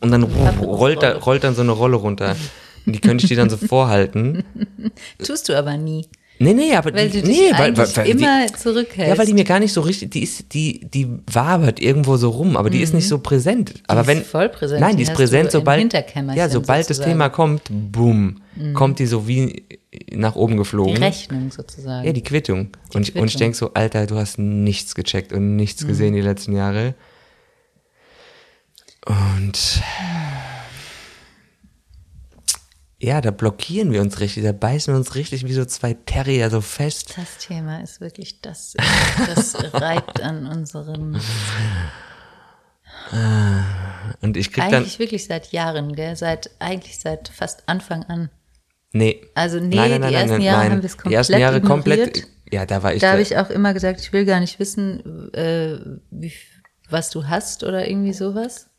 und 0.00 0.10
dann 0.10 0.22
rollt, 0.22 1.02
da, 1.02 1.16
rollt 1.16 1.44
dann 1.44 1.54
so 1.54 1.62
eine 1.62 1.72
Rolle 1.72 1.96
runter. 1.96 2.36
Und 2.86 2.94
die 2.94 3.00
könnte 3.00 3.24
ich 3.24 3.28
dir 3.28 3.36
dann 3.36 3.50
so 3.50 3.56
vorhalten. 3.68 4.44
tust 5.24 5.48
du 5.48 5.58
aber 5.58 5.76
nie, 5.76 6.06
Nee, 6.44 6.54
nee, 6.54 6.74
aber 6.74 6.92
weil 6.94 7.08
die, 7.10 7.20
du 7.20 7.26
dich 7.28 7.38
nee, 7.38 7.52
weil, 7.52 7.76
weil, 7.76 7.96
weil 7.96 8.08
immer 8.08 8.46
die, 8.46 8.52
zurückhältst. 8.52 9.12
ja, 9.12 9.18
weil 9.18 9.26
die 9.26 9.34
mir 9.34 9.44
gar 9.44 9.58
nicht 9.60 9.72
so 9.72 9.80
richtig, 9.80 10.10
die 10.10 10.22
ist, 10.22 10.52
die, 10.52 10.80
die 10.86 11.08
wabert 11.32 11.80
irgendwo 11.80 12.16
so 12.16 12.30
rum, 12.30 12.56
aber 12.56 12.70
die 12.70 12.80
ist 12.80 12.92
nicht 12.94 13.08
so 13.08 13.18
präsent. 13.18 13.74
Aber 13.86 14.02
ist 14.02 14.06
wenn, 14.06 14.22
voll 14.24 14.48
präsent, 14.48 14.80
Nein, 14.80 14.90
die 14.92 14.96
die 14.98 15.02
ist 15.04 15.14
präsent, 15.14 15.50
sobald, 15.50 15.92
ja, 16.34 16.48
sobald 16.48 16.88
das. 16.90 17.00
Thema 17.00 17.28
kommt, 17.28 17.62
boom, 17.70 18.40
kommt 18.74 18.98
die 18.98 19.06
so 19.06 19.26
wie 19.26 19.64
nach 20.12 20.34
oben 20.36 20.52
die 20.54 20.58
geflogen. 20.58 20.96
Rechnung 20.96 21.50
sozusagen. 21.50 22.04
Ja, 22.06 22.12
die 22.12 22.22
Quittung. 22.22 22.68
und, 22.94 23.08
ich- 23.08 23.14
und 23.14 23.24
ich 23.26 23.32
Quittung. 23.34 23.38
denk 23.38 23.54
so, 23.56 23.72
Alter, 23.74 24.06
du 24.06 24.16
hast 24.16 24.38
nichts 24.38 24.94
gecheckt 24.94 25.32
und 25.32 25.56
nichts 25.56 25.86
gesehen 25.86 26.14
die 26.14 26.20
letzten 26.20 26.52
Jahre. 26.54 26.94
Und 29.06 29.80
ja, 33.00 33.20
da 33.20 33.30
blockieren 33.30 33.92
wir 33.92 34.00
uns 34.00 34.20
richtig, 34.20 34.44
da 34.44 34.52
beißen 34.52 34.92
wir 34.94 34.98
uns 34.98 35.14
richtig 35.14 35.44
wie 35.46 35.52
so 35.52 35.64
zwei 35.64 35.94
Terrier 35.94 36.50
so 36.50 36.60
fest. 36.60 37.14
Das 37.16 37.38
Thema 37.46 37.80
ist 37.82 38.00
wirklich 38.00 38.40
das, 38.40 38.74
das 39.26 39.56
reibt 39.74 40.20
an 40.20 40.46
unserem. 40.46 41.16
Und 44.22 44.36
ich 44.36 44.52
krieg 44.52 44.64
dann, 44.64 44.74
Eigentlich 44.82 44.98
wirklich 44.98 45.26
seit 45.26 45.52
Jahren, 45.52 45.94
gell? 45.94 46.16
Seit, 46.16 46.50
eigentlich 46.58 46.98
seit 46.98 47.28
fast 47.28 47.68
Anfang 47.68 48.04
an. 48.04 48.30
nee. 48.92 49.20
Also 49.34 49.60
nee, 49.60 49.76
nein, 49.76 49.90
nein, 49.90 50.00
nein, 50.00 50.10
die 50.10 50.14
ersten 50.16 50.40
Jahre 50.40 50.70
haben 50.70 50.82
wir 50.82 50.84
es 50.84 50.96
Die 50.96 51.14
ersten 51.14 51.32
komplett 51.32 51.40
Jahre 51.40 51.56
ignoriert. 51.58 52.14
komplett, 52.14 52.26
ja, 52.50 52.66
da 52.66 52.82
war 52.82 52.94
ich, 52.94 53.00
Da 53.00 53.08
da, 53.08 53.12
habe 53.12 53.22
ich 53.22 53.36
auch 53.36 53.50
immer 53.50 53.74
gesagt, 53.74 54.00
ich 54.00 54.12
will 54.12 54.24
gar 54.24 54.40
nicht 54.40 54.58
wissen, 54.58 55.32
äh, 55.34 55.78
wie, 56.10 56.32
was 56.88 57.10
du 57.10 57.26
hast 57.28 57.62
oder 57.64 57.86
irgendwie 57.88 58.12
sowas. 58.12 58.70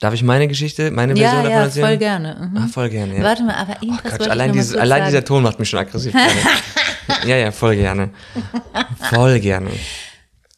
Darf 0.00 0.14
ich 0.14 0.22
meine 0.22 0.48
Geschichte, 0.48 0.90
meine 0.90 1.16
Version 1.16 1.36
Ja, 1.36 1.42
davon 1.42 1.50
ja, 1.50 1.64
erzählen? 1.64 1.86
voll 1.86 1.96
gerne. 1.98 2.50
Mhm. 2.50 2.56
Ah, 2.56 2.66
voll 2.68 2.90
gerne, 2.90 3.16
ja. 3.16 3.22
Warte 3.22 3.42
mal, 3.44 3.54
aber 3.54 3.76
Oh 3.80 3.84
irgendwas 3.84 4.02
Gott, 4.12 4.20
wollte 4.20 4.30
allein, 4.30 4.52
dieses, 4.52 4.76
allein 4.76 5.04
dieser 5.06 5.24
Ton 5.24 5.42
macht 5.42 5.58
mich 5.58 5.68
schon 5.68 5.78
aggressiv. 5.80 6.14
ja, 7.26 7.36
ja, 7.36 7.50
voll 7.52 7.76
gerne. 7.76 8.10
Voll 9.10 9.40
gerne. 9.40 9.70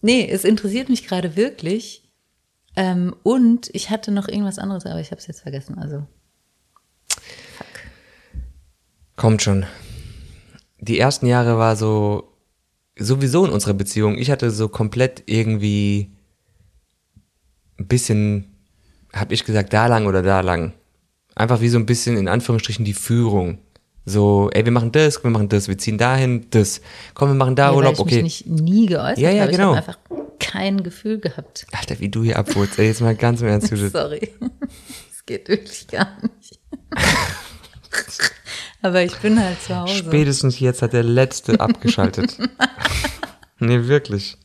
Nee, 0.02 0.28
es 0.30 0.44
interessiert 0.44 0.88
mich 0.88 1.06
gerade 1.06 1.36
wirklich. 1.36 2.02
Ähm, 2.76 3.14
und 3.22 3.70
ich 3.72 3.88
hatte 3.90 4.10
noch 4.10 4.28
irgendwas 4.28 4.58
anderes, 4.58 4.84
aber 4.86 5.00
ich 5.00 5.10
habe 5.10 5.20
es 5.20 5.26
jetzt 5.26 5.40
vergessen. 5.40 5.78
Also 5.78 6.06
Kommt 9.16 9.40
schon. 9.42 9.64
Die 10.78 10.98
ersten 10.98 11.26
Jahre 11.26 11.56
war 11.56 11.74
so, 11.74 12.34
sowieso 12.98 13.46
in 13.46 13.50
unserer 13.52 13.72
Beziehung, 13.74 14.18
ich 14.18 14.30
hatte 14.30 14.50
so 14.50 14.68
komplett 14.68 15.22
irgendwie 15.26 16.14
ein 17.78 17.88
bisschen, 17.88 18.55
hab 19.16 19.32
ich 19.32 19.44
gesagt, 19.44 19.72
da 19.72 19.86
lang 19.86 20.06
oder 20.06 20.22
da 20.22 20.40
lang. 20.40 20.72
Einfach 21.34 21.60
wie 21.60 21.68
so 21.68 21.78
ein 21.78 21.86
bisschen 21.86 22.16
in 22.16 22.28
Anführungsstrichen 22.28 22.84
die 22.84 22.94
Führung. 22.94 23.58
So, 24.04 24.50
ey, 24.52 24.64
wir 24.64 24.72
machen 24.72 24.92
das, 24.92 25.22
wir 25.24 25.30
machen 25.30 25.48
das, 25.48 25.66
wir 25.66 25.76
ziehen 25.76 25.98
dahin, 25.98 26.46
das. 26.50 26.80
Komm, 27.14 27.30
wir 27.30 27.34
machen 27.34 27.56
da 27.56 27.64
ja, 27.64 27.70
weil 27.70 27.78
Urlaub, 27.78 27.94
ich 27.94 28.00
okay. 28.00 28.22
mich 28.22 28.46
nicht 28.46 28.46
nie 28.46 28.86
geäußert 28.86 29.18
Ja, 29.18 29.30
ja, 29.30 29.42
habe. 29.42 29.52
genau. 29.52 29.72
Ich 29.72 29.78
habe 29.78 29.88
einfach 29.88 29.98
kein 30.38 30.82
Gefühl 30.82 31.18
gehabt. 31.18 31.66
Alter, 31.72 31.98
wie 31.98 32.08
du 32.08 32.22
hier 32.22 32.38
abholst. 32.38 32.78
Ey, 32.78 32.86
jetzt 32.86 33.00
mal 33.00 33.16
ganz 33.16 33.40
im 33.40 33.48
Ernst. 33.48 33.74
Sorry. 33.76 34.32
Es 35.12 35.26
geht 35.26 35.48
wirklich 35.48 35.88
gar 35.88 36.16
nicht. 36.22 36.60
aber 38.82 39.02
ich 39.02 39.16
bin 39.16 39.42
halt 39.42 39.60
zu 39.60 39.74
Hause. 39.74 39.94
Spätestens 39.94 40.60
jetzt 40.60 40.82
hat 40.82 40.92
der 40.92 41.02
Letzte 41.02 41.58
abgeschaltet. 41.58 42.38
nee, 43.58 43.88
wirklich. 43.88 44.38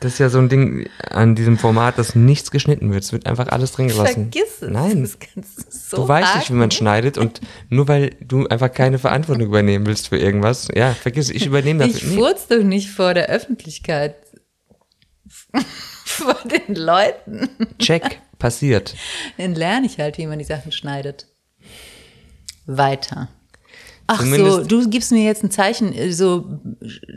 Das 0.00 0.12
ist 0.12 0.18
ja 0.18 0.28
so 0.28 0.38
ein 0.38 0.48
Ding 0.48 0.88
an 1.10 1.34
diesem 1.34 1.58
Format, 1.58 1.98
dass 1.98 2.14
nichts 2.14 2.50
geschnitten 2.50 2.92
wird. 2.92 3.02
Es 3.02 3.12
wird 3.12 3.26
einfach 3.26 3.48
alles 3.48 3.72
drin 3.72 3.88
gelassen. 3.88 4.30
Vergiss 4.30 4.62
es. 4.62 4.70
Nein. 4.70 5.02
Das 5.02 5.18
kannst 5.18 5.58
du 5.58 5.64
so 5.70 5.96
Du 5.96 6.08
weißt 6.08 6.36
nicht, 6.36 6.50
wie 6.50 6.54
man 6.54 6.70
schneidet 6.70 7.18
und 7.18 7.40
nur 7.68 7.88
weil 7.88 8.16
du 8.20 8.46
einfach 8.46 8.72
keine 8.72 8.98
Verantwortung 8.98 9.46
übernehmen 9.46 9.86
willst 9.86 10.08
für 10.08 10.18
irgendwas, 10.18 10.68
ja, 10.74 10.94
vergiss, 10.94 11.30
es, 11.30 11.34
ich 11.34 11.46
übernehme 11.46 11.86
das. 11.86 11.96
Ich 11.96 12.04
furz 12.04 12.46
doch 12.46 12.62
nicht 12.62 12.90
vor 12.90 13.14
der 13.14 13.28
Öffentlichkeit. 13.28 14.14
vor 16.04 16.36
den 16.44 16.74
Leuten. 16.74 17.48
Check, 17.78 18.20
passiert. 18.38 18.94
Dann 19.36 19.54
lerne 19.54 19.86
ich 19.86 19.98
halt, 19.98 20.18
wie 20.18 20.26
man 20.26 20.38
die 20.38 20.44
Sachen 20.44 20.72
schneidet. 20.72 21.26
Weiter. 22.66 23.28
Ach 24.10 24.20
so, 24.22 24.24
Zumindest- 24.24 24.72
du 24.72 24.88
gibst 24.88 25.12
mir 25.12 25.22
jetzt 25.22 25.44
ein 25.44 25.50
Zeichen, 25.50 25.92
äh, 25.92 26.12
so 26.12 26.46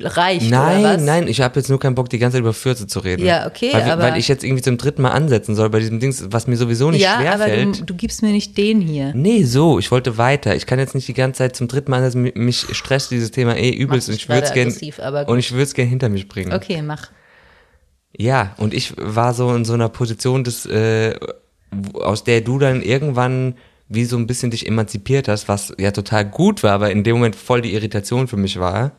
reicht 0.01 0.47
oder 0.47 0.57
was? 0.61 0.81
Nein, 0.81 1.05
nein, 1.05 1.27
ich 1.29 1.39
habe 1.39 1.57
jetzt 1.57 1.69
nur 1.69 1.79
keinen 1.79 1.95
Bock, 1.95 2.09
die 2.09 2.19
ganze 2.19 2.35
Zeit 2.35 2.41
über 2.41 2.53
Fürze 2.53 2.85
zu 2.85 2.99
reden. 2.99 3.25
Ja, 3.25 3.47
okay, 3.47 3.69
weil, 3.71 3.89
aber- 3.89 4.03
Weil 4.03 4.17
ich 4.17 4.27
jetzt 4.27 4.43
irgendwie 4.43 4.61
zum 4.61 4.77
dritten 4.77 5.01
Mal 5.01 5.11
ansetzen 5.11 5.55
soll 5.55 5.69
bei 5.69 5.79
diesem 5.79 6.01
Dings, 6.01 6.25
was 6.31 6.47
mir 6.47 6.57
sowieso 6.57 6.91
nicht 6.91 7.01
Ja, 7.01 7.15
aber 7.15 7.45
schwerfällt. 7.45 7.79
du, 7.79 7.85
du 7.85 7.95
gibst 7.95 8.21
mir 8.21 8.31
nicht 8.31 8.57
den 8.57 8.81
hier. 8.81 9.13
Nee, 9.15 9.43
so, 9.45 9.79
ich 9.79 9.89
wollte 9.89 10.17
weiter. 10.17 10.53
Ich 10.57 10.65
kann 10.65 10.79
jetzt 10.79 10.93
nicht 10.93 11.07
die 11.07 11.13
ganze 11.13 11.37
Zeit 11.37 11.55
zum 11.55 11.69
dritten 11.69 11.91
Mal 11.91 12.03
ansetzen, 12.03 12.29
mich- 12.35 12.65
stresst 12.75 13.09
dieses 13.11 13.31
Thema 13.31 13.55
eh 13.55 13.69
übelst 13.71 14.09
und 14.09 14.15
mich 14.15 14.23
ich 14.23 14.29
würde 14.29 14.47
es 14.67 14.99
aber 14.99 15.29
und 15.29 15.39
ich 15.39 15.51
würde 15.53 15.63
es 15.63 15.73
gern 15.73 15.87
hinter 15.87 16.09
mich 16.09 16.27
bringen. 16.27 16.51
Okay, 16.51 16.81
mach. 16.81 17.09
Ja, 18.17 18.53
und 18.57 18.73
ich 18.73 18.93
war 18.97 19.33
so 19.33 19.55
in 19.55 19.63
so 19.63 19.71
einer 19.73 19.87
Position, 19.87 20.43
des, 20.43 20.65
äh, 20.65 21.15
aus 21.93 22.25
der 22.25 22.41
du 22.41 22.59
dann 22.59 22.81
irgendwann 22.81 23.55
wie 23.93 24.05
so 24.05 24.17
ein 24.17 24.25
bisschen 24.25 24.51
dich 24.51 24.67
emanzipiert 24.67 25.27
hast, 25.27 25.47
was 25.47 25.73
ja 25.77 25.91
total 25.91 26.25
gut 26.25 26.63
war, 26.63 26.71
aber 26.71 26.91
in 26.91 27.03
dem 27.03 27.17
Moment 27.17 27.35
voll 27.35 27.61
die 27.61 27.73
Irritation 27.73 28.27
für 28.27 28.37
mich 28.37 28.57
war. 28.59 28.93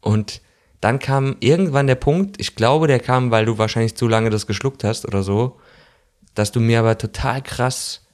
Und 0.00 0.40
dann 0.80 0.98
kam 0.98 1.36
irgendwann 1.40 1.86
der 1.86 1.96
Punkt, 1.96 2.40
ich 2.40 2.54
glaube, 2.54 2.86
der 2.86 3.00
kam, 3.00 3.30
weil 3.30 3.44
du 3.44 3.58
wahrscheinlich 3.58 3.94
zu 3.94 4.08
lange 4.08 4.30
das 4.30 4.46
geschluckt 4.46 4.84
hast 4.84 5.06
oder 5.06 5.22
so, 5.22 5.58
dass 6.34 6.50
du 6.50 6.60
mir 6.60 6.80
aber 6.80 6.96
total 6.96 7.42
krass, 7.42 8.06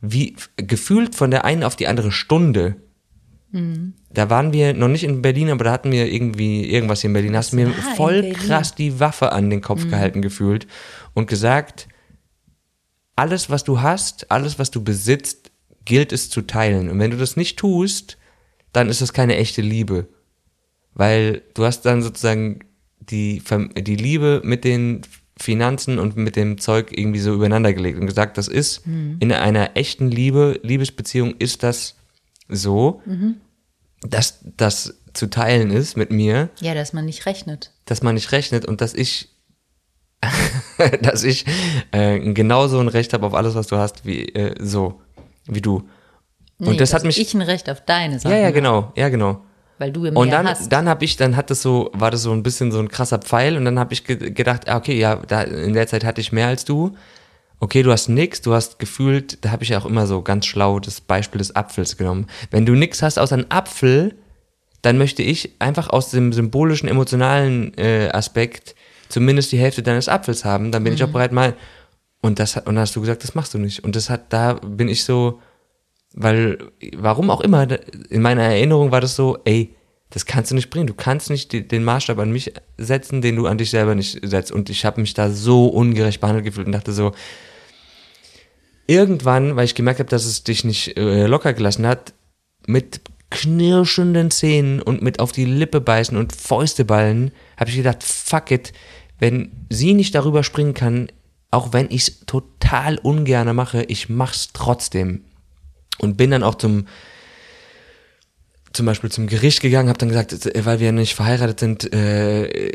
wie 0.00 0.34
gefühlt 0.56 1.14
von 1.14 1.30
der 1.30 1.44
einen 1.44 1.62
auf 1.62 1.76
die 1.76 1.88
andere 1.88 2.10
Stunde, 2.10 2.76
da 3.52 4.30
waren 4.30 4.52
wir 4.52 4.74
noch 4.74 4.86
nicht 4.86 5.02
in 5.02 5.22
Berlin, 5.22 5.50
aber 5.50 5.64
da 5.64 5.72
hatten 5.72 5.90
wir 5.90 6.06
irgendwie 6.06 6.70
irgendwas 6.70 7.00
hier 7.00 7.10
in 7.10 7.14
Berlin. 7.14 7.36
Hast 7.36 7.52
du 7.52 7.56
mir 7.56 7.66
in 7.66 7.72
voll 7.96 8.32
krass 8.32 8.76
die 8.76 9.00
Waffe 9.00 9.32
an 9.32 9.50
den 9.50 9.60
Kopf 9.60 9.88
gehalten 9.90 10.22
gefühlt 10.22 10.68
und 11.14 11.26
gesagt, 11.26 11.88
alles, 13.16 13.50
was 13.50 13.64
du 13.64 13.80
hast, 13.80 14.30
alles, 14.30 14.58
was 14.58 14.70
du 14.70 14.84
besitzt, 14.84 15.39
gilt 15.90 16.12
es 16.12 16.30
zu 16.30 16.42
teilen. 16.42 16.88
Und 16.88 16.98
wenn 17.00 17.10
du 17.10 17.16
das 17.16 17.36
nicht 17.36 17.58
tust, 17.58 18.16
dann 18.72 18.88
ist 18.88 19.00
das 19.00 19.12
keine 19.12 19.34
echte 19.36 19.60
Liebe. 19.60 20.06
Weil 20.94 21.42
du 21.54 21.64
hast 21.64 21.82
dann 21.82 22.00
sozusagen 22.02 22.60
die, 23.00 23.42
die 23.76 23.96
Liebe 23.96 24.40
mit 24.44 24.62
den 24.64 25.02
Finanzen 25.36 25.98
und 25.98 26.16
mit 26.16 26.36
dem 26.36 26.58
Zeug 26.58 26.92
irgendwie 26.96 27.18
so 27.18 27.34
übereinander 27.34 27.72
gelegt 27.72 27.98
und 27.98 28.06
gesagt, 28.06 28.38
das 28.38 28.46
ist 28.46 28.82
in 28.86 29.32
einer 29.32 29.76
echten 29.76 30.08
Liebe, 30.10 30.60
Liebesbeziehung 30.62 31.34
ist 31.38 31.62
das 31.64 31.96
so, 32.48 33.02
dass 34.02 34.40
das 34.56 34.94
zu 35.12 35.28
teilen 35.28 35.70
ist 35.70 35.96
mit 35.96 36.10
mir, 36.12 36.50
Ja, 36.60 36.74
dass 36.74 36.92
man 36.92 37.04
nicht 37.04 37.26
rechnet. 37.26 37.72
dass 37.86 38.02
man 38.02 38.14
nicht 38.14 38.30
rechnet 38.32 38.64
und 38.66 38.80
dass 38.80 38.94
ich, 38.94 39.30
dass 41.02 41.24
ich 41.24 41.46
äh, 41.92 42.20
genauso 42.34 42.78
ein 42.78 42.88
Recht 42.88 43.12
habe 43.14 43.26
auf 43.26 43.34
alles, 43.34 43.54
was 43.54 43.66
du 43.66 43.76
hast, 43.76 44.04
wie 44.06 44.26
äh, 44.34 44.54
so, 44.60 45.00
wie 45.50 45.60
du. 45.60 45.76
Und 46.58 46.68
Nee, 46.72 46.76
das 46.76 46.92
hat 46.92 47.00
dass 47.00 47.06
mich. 47.06 47.20
ich 47.20 47.34
ein 47.34 47.42
Recht 47.42 47.70
auf 47.70 47.84
deine 47.84 48.18
Sachen 48.18 48.32
ja, 48.32 48.38
ja, 48.38 48.50
genau, 48.50 48.92
ja, 48.96 49.08
genau. 49.08 49.40
Weil 49.78 49.92
du 49.92 50.00
mehr 50.00 50.14
Und 50.14 50.30
dann, 50.30 50.46
hast. 50.46 50.70
dann 50.70 50.88
habe 50.88 51.04
ich, 51.06 51.16
dann 51.16 51.36
hat 51.36 51.48
das 51.50 51.62
so, 51.62 51.90
war 51.94 52.10
das 52.10 52.22
so 52.22 52.32
ein 52.32 52.42
bisschen 52.42 52.70
so 52.70 52.78
ein 52.78 52.88
krasser 52.88 53.18
Pfeil 53.18 53.56
und 53.56 53.64
dann 53.64 53.78
habe 53.78 53.94
ich 53.94 54.04
ge 54.04 54.30
gedacht, 54.30 54.68
ah, 54.68 54.76
okay, 54.76 54.98
ja, 54.98 55.16
da, 55.16 55.42
in 55.42 55.72
der 55.72 55.86
Zeit 55.86 56.04
hatte 56.04 56.20
ich 56.20 56.32
mehr 56.32 56.48
als 56.48 56.64
du. 56.66 56.94
Okay, 57.60 57.82
du 57.82 57.90
hast 57.90 58.08
nix, 58.08 58.42
du 58.42 58.52
hast 58.52 58.78
gefühlt, 58.78 59.44
da 59.44 59.50
habe 59.50 59.62
ich 59.62 59.70
ja 59.70 59.78
auch 59.78 59.86
immer 59.86 60.06
so 60.06 60.22
ganz 60.22 60.46
schlau 60.46 60.80
das 60.80 61.00
Beispiel 61.00 61.38
des 61.38 61.56
Apfels 61.56 61.96
genommen. 61.96 62.26
Wenn 62.50 62.66
du 62.66 62.74
nix 62.74 63.02
hast 63.02 63.18
außer 63.18 63.34
einen 63.36 63.50
Apfel, 63.50 64.14
dann 64.82 64.98
möchte 64.98 65.22
ich 65.22 65.56
einfach 65.58 65.88
aus 65.88 66.10
dem 66.10 66.32
symbolischen, 66.32 66.88
emotionalen 66.88 67.76
äh, 67.76 68.10
Aspekt 68.12 68.74
zumindest 69.08 69.52
die 69.52 69.58
Hälfte 69.58 69.82
deines 69.82 70.08
Apfels 70.08 70.44
haben, 70.44 70.72
dann 70.72 70.84
bin 70.84 70.94
ich 70.94 71.02
auch 71.04 71.08
bereit 71.08 71.32
mal. 71.32 71.54
Und 72.20 72.38
das 72.38 72.56
hat, 72.56 72.66
und 72.66 72.74
dann 72.74 72.82
hast 72.82 72.96
du 72.96 73.00
gesagt, 73.00 73.22
das 73.24 73.34
machst 73.34 73.54
du 73.54 73.58
nicht. 73.58 73.82
Und 73.82 73.96
das 73.96 74.10
hat, 74.10 74.32
da 74.32 74.54
bin 74.54 74.88
ich 74.88 75.04
so, 75.04 75.40
weil, 76.12 76.58
warum 76.96 77.30
auch 77.30 77.40
immer, 77.40 77.66
in 78.10 78.22
meiner 78.22 78.42
Erinnerung 78.42 78.90
war 78.90 79.00
das 79.00 79.16
so, 79.16 79.38
ey, 79.44 79.74
das 80.10 80.26
kannst 80.26 80.50
du 80.50 80.56
nicht 80.56 80.70
bringen. 80.70 80.88
Du 80.88 80.94
kannst 80.94 81.30
nicht 81.30 81.52
den 81.52 81.84
Maßstab 81.84 82.18
an 82.18 82.32
mich 82.32 82.52
setzen, 82.76 83.22
den 83.22 83.36
du 83.36 83.46
an 83.46 83.58
dich 83.58 83.70
selber 83.70 83.94
nicht 83.94 84.18
setzt. 84.22 84.50
Und 84.50 84.68
ich 84.68 84.84
habe 84.84 85.00
mich 85.00 85.14
da 85.14 85.30
so 85.30 85.68
ungerecht 85.68 86.20
behandelt 86.20 86.44
gefühlt 86.44 86.66
und 86.66 86.72
dachte 86.72 86.92
so, 86.92 87.12
irgendwann, 88.86 89.54
weil 89.54 89.64
ich 89.64 89.76
gemerkt 89.76 90.00
habe, 90.00 90.10
dass 90.10 90.26
es 90.26 90.42
dich 90.42 90.64
nicht 90.64 90.96
äh, 90.96 91.26
locker 91.26 91.52
gelassen 91.52 91.86
hat, 91.86 92.12
mit 92.66 93.00
knirschenden 93.30 94.32
Zähnen 94.32 94.82
und 94.82 95.02
mit 95.02 95.20
auf 95.20 95.30
die 95.30 95.44
Lippe 95.44 95.80
beißen 95.80 96.18
und 96.18 96.34
Fäuste 96.34 96.84
ballen, 96.84 97.30
habe 97.56 97.70
ich 97.70 97.76
gedacht, 97.76 98.02
fuck 98.02 98.50
it, 98.50 98.72
wenn 99.20 99.52
sie 99.70 99.94
nicht 99.94 100.16
darüber 100.16 100.42
springen 100.42 100.74
kann, 100.74 101.08
auch 101.50 101.72
wenn 101.72 101.86
ich 101.90 102.02
es 102.02 102.20
total 102.26 102.98
ungerne 102.98 103.54
mache, 103.54 103.82
ich 103.84 104.08
mach's 104.08 104.50
trotzdem. 104.52 105.24
Und 105.98 106.16
bin 106.16 106.30
dann 106.30 106.42
auch 106.42 106.54
zum 106.54 106.86
zum 108.72 108.86
Beispiel 108.86 109.10
zum 109.10 109.26
Gericht 109.26 109.60
gegangen, 109.62 109.88
habe 109.88 109.98
dann 109.98 110.10
gesagt, 110.10 110.32
äh, 110.32 110.64
weil 110.64 110.80
wir 110.80 110.92
nicht 110.92 111.14
verheiratet 111.14 111.60
sind, 111.60 111.92
äh, 111.92 112.70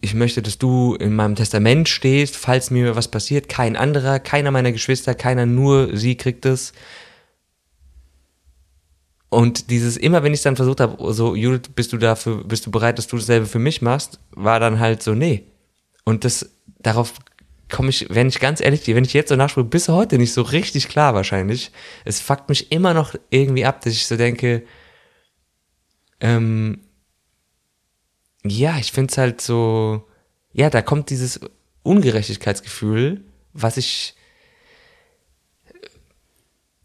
ich 0.00 0.14
möchte, 0.14 0.42
dass 0.42 0.58
du 0.58 0.94
in 0.94 1.14
meinem 1.14 1.34
Testament 1.34 1.88
stehst, 1.88 2.36
falls 2.36 2.70
mir 2.70 2.94
was 2.94 3.08
passiert, 3.08 3.48
kein 3.48 3.76
anderer, 3.76 4.18
keiner 4.18 4.50
meiner 4.50 4.72
Geschwister, 4.72 5.14
keiner, 5.14 5.46
nur 5.46 5.96
sie 5.96 6.16
kriegt 6.16 6.44
es. 6.44 6.72
Und 9.30 9.70
dieses, 9.70 9.96
immer 9.96 10.22
wenn 10.22 10.34
ich 10.34 10.42
dann 10.42 10.56
versucht 10.56 10.80
habe, 10.80 11.12
so, 11.12 11.34
Judith, 11.34 11.70
bist 11.74 11.92
du 11.92 11.96
dafür, 11.96 12.44
bist 12.44 12.66
du 12.66 12.70
bereit, 12.70 12.98
dass 12.98 13.06
du 13.06 13.16
dasselbe 13.16 13.46
für 13.46 13.58
mich 13.58 13.82
machst, 13.82 14.20
war 14.30 14.60
dann 14.60 14.78
halt 14.78 15.02
so, 15.02 15.14
nee. 15.14 15.44
Und 16.04 16.24
das, 16.24 16.50
darauf 16.78 17.14
komme 17.70 17.90
ich, 17.90 18.06
wenn 18.10 18.28
ich 18.28 18.40
ganz 18.40 18.60
ehrlich, 18.60 18.86
wenn 18.86 19.04
ich 19.04 19.14
jetzt 19.14 19.28
so 19.28 19.36
nachspüre, 19.36 19.66
bis 19.66 19.88
heute 19.88 20.18
nicht 20.18 20.32
so 20.32 20.42
richtig 20.42 20.88
klar 20.88 21.14
wahrscheinlich. 21.14 21.72
Es 22.04 22.20
fuckt 22.20 22.48
mich 22.48 22.70
immer 22.72 22.94
noch 22.94 23.14
irgendwie 23.30 23.64
ab, 23.64 23.80
dass 23.80 23.92
ich 23.92 24.06
so 24.06 24.16
denke, 24.16 24.64
ähm, 26.20 26.80
ja, 28.44 28.78
ich 28.78 28.92
finde 28.92 29.10
es 29.10 29.18
halt 29.18 29.40
so, 29.40 30.06
ja, 30.52 30.70
da 30.70 30.82
kommt 30.82 31.10
dieses 31.10 31.40
Ungerechtigkeitsgefühl, 31.82 33.24
was 33.52 33.76
ich 33.76 34.14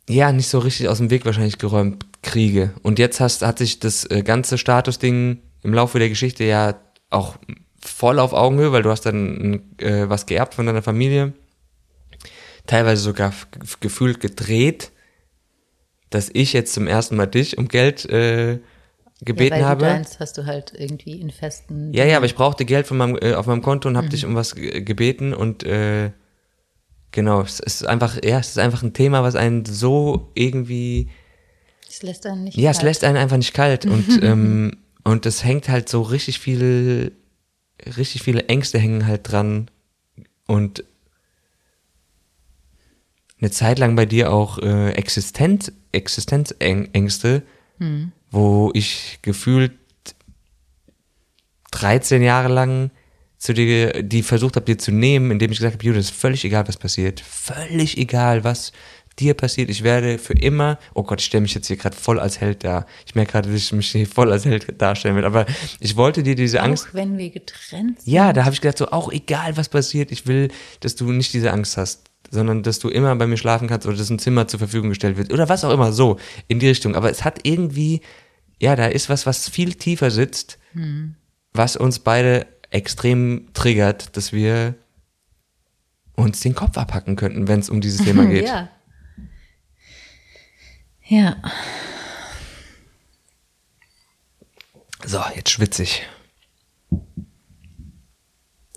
ja 0.09 0.31
nicht 0.31 0.47
so 0.47 0.59
richtig 0.59 0.87
aus 0.87 0.97
dem 0.97 1.09
Weg 1.09 1.25
wahrscheinlich 1.25 1.57
geräumt 1.57 2.05
kriege. 2.21 2.73
Und 2.81 2.99
jetzt 2.99 3.19
hast, 3.19 3.43
hat 3.43 3.59
sich 3.59 3.79
das 3.79 4.05
äh, 4.05 4.23
ganze 4.23 4.57
Statusding 4.57 5.41
im 5.61 5.73
Laufe 5.73 5.99
der 5.99 6.09
Geschichte 6.09 6.43
ja 6.43 6.79
auch 7.09 7.37
voll 7.81 8.19
auf 8.19 8.33
Augenhöhe, 8.33 8.71
weil 8.71 8.83
du 8.83 8.89
hast 8.89 9.05
dann 9.05 9.63
äh, 9.77 10.09
was 10.09 10.25
geerbt 10.25 10.55
von 10.55 10.65
deiner 10.65 10.81
Familie. 10.81 11.33
Teilweise 12.67 13.01
sogar 13.01 13.33
gefühlt 13.79 14.19
gedreht, 14.19 14.91
dass 16.09 16.29
ich 16.33 16.53
jetzt 16.53 16.73
zum 16.73 16.87
ersten 16.87 17.15
Mal 17.15 17.27
dich 17.27 17.57
um 17.57 17.67
Geld 17.67 18.05
äh, 18.05 18.59
gebeten 19.21 19.59
ja, 19.59 19.79
weil 19.79 19.89
habe. 19.89 20.03
Du 20.03 20.19
hast 20.19 20.37
du 20.37 20.45
halt 20.45 20.73
irgendwie 20.75 21.19
in 21.19 21.31
festen. 21.31 21.93
Ja, 21.93 22.05
ja, 22.05 22.17
aber 22.17 22.25
ich 22.25 22.35
brauchte 22.35 22.65
Geld 22.65 22.87
von 22.87 22.97
meinem, 22.97 23.17
äh, 23.21 23.33
auf 23.33 23.47
meinem 23.47 23.61
Konto 23.61 23.87
und 23.89 23.97
habe 23.97 24.07
mhm. 24.07 24.11
dich 24.11 24.25
um 24.25 24.35
was 24.35 24.55
gebeten 24.55 25.33
und 25.33 25.63
äh, 25.63 26.11
genau, 27.11 27.41
es 27.41 27.59
ist 27.59 27.85
einfach, 27.85 28.17
ja, 28.23 28.39
es 28.39 28.49
ist 28.49 28.59
einfach 28.59 28.83
ein 28.83 28.93
Thema, 28.93 29.23
was 29.23 29.35
einen 29.35 29.65
so 29.65 30.31
irgendwie. 30.35 31.09
Es 31.87 32.03
lässt 32.03 32.25
einen 32.25 32.43
nicht 32.43 32.57
Ja, 32.57 32.71
kalt. 32.71 32.77
es 32.77 32.83
lässt 32.83 33.03
einen 33.03 33.17
einfach 33.17 33.37
nicht 33.37 33.53
kalt 33.53 33.85
und 33.85 34.07
ähm, 34.23 34.77
und 35.03 35.25
es 35.25 35.43
hängt 35.43 35.69
halt 35.69 35.89
so 35.89 36.01
richtig 36.01 36.39
viel, 36.39 37.13
richtig 37.97 38.23
viele 38.23 38.47
Ängste 38.47 38.79
hängen 38.79 39.05
halt 39.05 39.31
dran 39.31 39.69
und 40.47 40.83
eine 43.39 43.51
Zeit 43.51 43.79
lang 43.79 43.95
bei 43.95 44.05
dir 44.05 44.31
auch 44.31 44.57
äh, 44.59 44.91
Existenz, 44.91 45.71
Existenzängste, 45.91 47.43
hm. 47.77 48.11
wo 48.31 48.71
ich 48.73 49.19
gefühlt 49.21 49.71
13 51.71 52.21
Jahre 52.21 52.49
lang 52.49 52.91
zu 53.37 53.53
dir, 53.53 54.03
die 54.03 54.21
versucht 54.21 54.57
habe, 54.57 54.65
dir 54.65 54.77
zu 54.77 54.91
nehmen, 54.91 55.31
indem 55.31 55.51
ich 55.51 55.59
gesagt 55.59 55.75
habe, 55.75 55.85
Judas, 55.85 56.05
ist 56.05 56.15
völlig 56.15 56.43
egal, 56.43 56.67
was 56.67 56.75
passiert. 56.75 57.21
Völlig 57.21 57.97
egal, 57.97 58.43
was 58.43 58.73
dir 59.19 59.33
passiert. 59.33 59.69
Ich 59.69 59.83
werde 59.83 60.17
für 60.17 60.33
immer, 60.33 60.79
oh 60.93 61.03
Gott, 61.03 61.19
ich 61.19 61.27
stelle 61.27 61.41
mich 61.41 61.53
jetzt 61.53 61.67
hier 61.67 61.77
gerade 61.77 61.95
voll 61.95 62.19
als 62.19 62.39
Held 62.39 62.63
dar. 62.63 62.85
Ich 63.05 63.15
merke 63.15 63.33
gerade, 63.33 63.49
dass 63.51 63.61
ich 63.61 63.71
mich 63.71 63.89
hier 63.91 64.07
voll 64.07 64.31
als 64.31 64.45
Held 64.45 64.81
darstellen 64.81 65.15
will. 65.15 65.25
Aber 65.25 65.45
ich 65.79 65.95
wollte 65.95 66.23
dir 66.23 66.35
diese 66.35 66.61
auch 66.61 66.65
Angst. 66.65 66.89
wenn 66.93 67.17
wir 67.17 67.29
getrennt 67.29 68.01
sind. 68.01 68.11
Ja, 68.11 68.33
da 68.33 68.45
habe 68.45 68.53
ich 68.53 68.61
gedacht, 68.61 68.77
so, 68.77 68.89
auch 68.91 69.11
egal, 69.11 69.57
was 69.57 69.69
passiert, 69.69 70.11
ich 70.11 70.27
will, 70.27 70.49
dass 70.79 70.95
du 70.95 71.11
nicht 71.11 71.33
diese 71.33 71.51
Angst 71.51 71.77
hast 71.77 72.09
sondern 72.31 72.61
dass 72.61 72.77
du 72.77 72.89
immer 72.89 73.15
bei 73.15 73.25
mir 73.25 73.37
schlafen 73.37 73.67
kannst 73.67 73.87
oder 73.87 73.97
dass 73.97 74.09
ein 74.09 74.19
Zimmer 74.19 74.47
zur 74.47 74.59
Verfügung 74.59 74.89
gestellt 74.89 75.17
wird 75.17 75.33
oder 75.33 75.49
was 75.49 75.63
auch 75.63 75.73
immer, 75.73 75.91
so 75.91 76.19
in 76.47 76.59
die 76.59 76.67
Richtung. 76.67 76.95
Aber 76.95 77.09
es 77.09 77.23
hat 77.23 77.39
irgendwie, 77.41 78.01
ja, 78.59 78.75
da 78.75 78.85
ist 78.85 79.09
was, 79.09 79.25
was 79.25 79.49
viel 79.49 79.73
tiefer 79.73 80.11
sitzt, 80.11 80.59
hm. 80.73 81.15
was 81.53 81.75
uns 81.75 81.99
beide 81.99 82.45
extrem 82.69 83.47
triggert, 83.53 84.15
dass 84.15 84.31
wir 84.31 84.75
uns 86.15 86.41
den 86.41 86.53
Kopf 86.53 86.77
abhacken 86.77 87.15
könnten, 87.15 87.47
wenn 87.47 87.59
es 87.59 87.69
um 87.69 87.81
dieses 87.81 88.05
Thema 88.05 88.25
geht. 88.27 88.45
ja. 88.45 88.69
Ja. 91.09 91.35
So, 95.03 95.19
jetzt 95.35 95.49
schwitze 95.49 95.81
ich. 95.81 96.03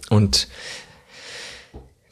Und 0.09 0.49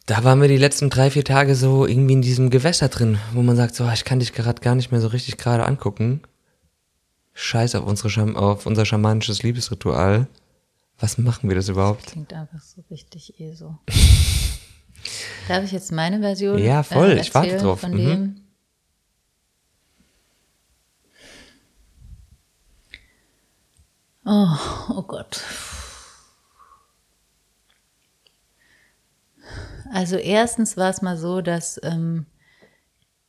da 0.05 0.23
waren 0.23 0.43
wir 0.43 0.49
die 0.49 0.59
letzten 0.59 0.91
drei, 0.91 1.11
vier 1.11 1.25
Tage 1.25 1.55
so 1.55 1.87
irgendwie 1.87 2.13
in 2.13 2.23
diesem 2.23 2.51
Gewässer 2.51 2.89
drin, 2.89 3.19
wo 3.33 3.41
man 3.41 3.57
sagt, 3.57 3.75
so, 3.75 3.89
ich 3.89 4.05
kann 4.05 4.19
dich 4.21 4.35
gerade 4.35 4.61
gar 4.61 4.75
nicht 4.75 4.91
mehr 4.93 5.01
so 5.01 5.09
richtig 5.09 5.39
gerade 5.39 5.65
angucken. 5.65 6.21
Scheiß 7.33 7.75
auf, 7.77 7.87
unsere, 7.87 8.37
auf 8.37 8.67
unser 8.67 8.85
schamanisches 8.85 9.43
Liebesritual. 9.43 10.27
Was 10.99 11.17
machen 11.17 11.49
wir 11.49 11.57
das 11.57 11.71
überhaupt? 11.71 12.05
Das 12.05 12.13
klingt 12.13 12.35
einfach 12.35 12.61
so 12.61 12.83
richtig 12.91 13.41
eh 13.41 13.55
so. 13.55 13.79
Darf 15.49 15.65
ich 15.65 15.73
jetzt 15.73 15.93
meine 15.93 16.21
Version? 16.21 16.59
Ja, 16.59 16.83
voll, 16.83 17.13
äh, 17.13 17.21
ich 17.21 17.35
warte 17.35 17.57
drauf. 17.57 17.81
Von 17.81 17.93
mhm. 17.93 17.97
dem? 17.97 18.50
Oh, 24.33 24.57
oh 24.91 25.03
Gott. 25.03 25.43
Also 29.93 30.15
erstens 30.15 30.77
war 30.77 30.89
es 30.89 31.03
mal 31.03 31.17
so, 31.17 31.41
dass, 31.41 31.81
ähm, 31.83 32.27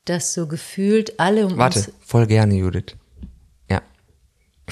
dass 0.06 0.36
so 0.36 0.48
gefühlt 0.48 1.20
alle 1.20 1.48
um 1.48 1.58
Warte, 1.58 1.80
uns 1.80 1.92
voll 2.06 2.28
gerne, 2.28 2.54
Judith. 2.54 2.96
Ja. 3.68 3.82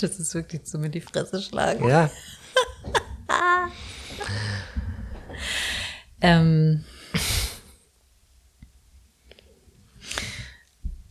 Das 0.00 0.20
ist 0.20 0.34
wirklich 0.34 0.64
zu 0.64 0.78
mir 0.78 0.90
die 0.90 1.00
Fresse 1.00 1.40
schlagen. 1.40 1.88
Ja. 1.88 2.10
ähm, 6.20 6.84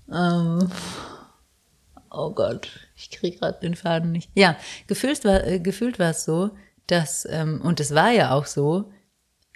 ähm, 0.09 0.71
oh 2.11 2.29
Gott, 2.29 2.86
ich 2.97 3.11
kriege 3.11 3.37
gerade 3.37 3.59
den 3.61 3.75
Faden 3.75 4.11
nicht. 4.11 4.29
Ja, 4.35 4.57
gefühlt 4.87 5.23
war, 5.23 5.45
äh, 5.45 5.59
gefühlt 5.59 5.99
war 5.99 6.09
es 6.09 6.25
so, 6.25 6.51
dass, 6.87 7.27
ähm, 7.29 7.61
und 7.61 7.79
es 7.79 7.93
war 7.93 8.11
ja 8.11 8.31
auch 8.31 8.45
so, 8.45 8.91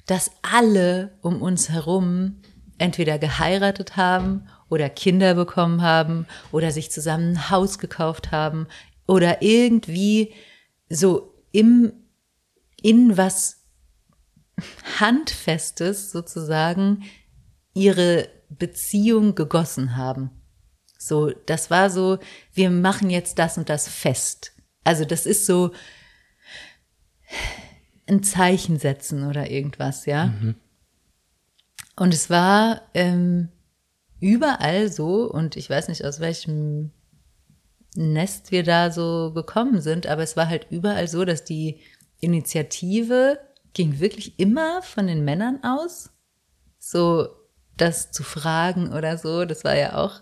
dass 0.05 0.31
alle 0.41 1.17
um 1.21 1.41
uns 1.41 1.69
herum 1.69 2.41
entweder 2.77 3.17
geheiratet 3.19 3.97
haben 3.97 4.47
oder 4.69 4.89
Kinder 4.89 5.33
bekommen 5.35 5.81
haben 5.81 6.27
oder 6.51 6.71
sich 6.71 6.91
zusammen 6.91 7.33
ein 7.33 7.49
Haus 7.49 7.79
gekauft 7.79 8.31
haben 8.31 8.67
oder 9.07 9.41
irgendwie 9.41 10.33
so 10.89 11.33
im, 11.51 11.93
in 12.81 13.17
was 13.17 13.63
Handfestes 14.99 16.11
sozusagen 16.11 17.03
ihre 17.73 18.27
Beziehung 18.49 19.35
gegossen 19.35 19.95
haben. 19.95 20.40
So, 21.03 21.31
das 21.47 21.71
war 21.71 21.89
so, 21.89 22.19
wir 22.53 22.69
machen 22.69 23.09
jetzt 23.09 23.39
das 23.39 23.57
und 23.57 23.69
das 23.69 23.87
fest. 23.87 24.53
Also 24.83 25.03
das 25.03 25.25
ist 25.25 25.47
so, 25.47 25.71
ein 28.07 28.21
Zeichen 28.23 28.77
setzen 28.77 29.27
oder 29.27 29.49
irgendwas, 29.49 30.05
ja. 30.05 30.27
Mhm. 30.27 30.55
Und 31.95 32.13
es 32.13 32.29
war 32.29 32.81
ähm, 32.93 33.49
überall 34.19 34.91
so, 34.91 35.29
und 35.31 35.55
ich 35.55 35.69
weiß 35.69 35.87
nicht, 35.87 36.05
aus 36.05 36.19
welchem 36.19 36.91
Nest 37.95 38.51
wir 38.51 38.63
da 38.63 38.91
so 38.91 39.31
gekommen 39.33 39.81
sind, 39.81 40.05
aber 40.05 40.21
es 40.21 40.37
war 40.37 40.47
halt 40.47 40.67
überall 40.69 41.07
so, 41.07 41.25
dass 41.25 41.43
die 41.43 41.79
Initiative 42.19 43.39
ging 43.73 43.99
wirklich 43.99 44.37
immer 44.39 44.81
von 44.83 45.07
den 45.07 45.25
Männern 45.25 45.63
aus. 45.63 46.11
So 46.77 47.27
das 47.77 48.11
zu 48.11 48.23
fragen 48.23 48.93
oder 48.93 49.17
so, 49.17 49.45
das 49.45 49.63
war 49.63 49.75
ja 49.75 49.97
auch 49.97 50.21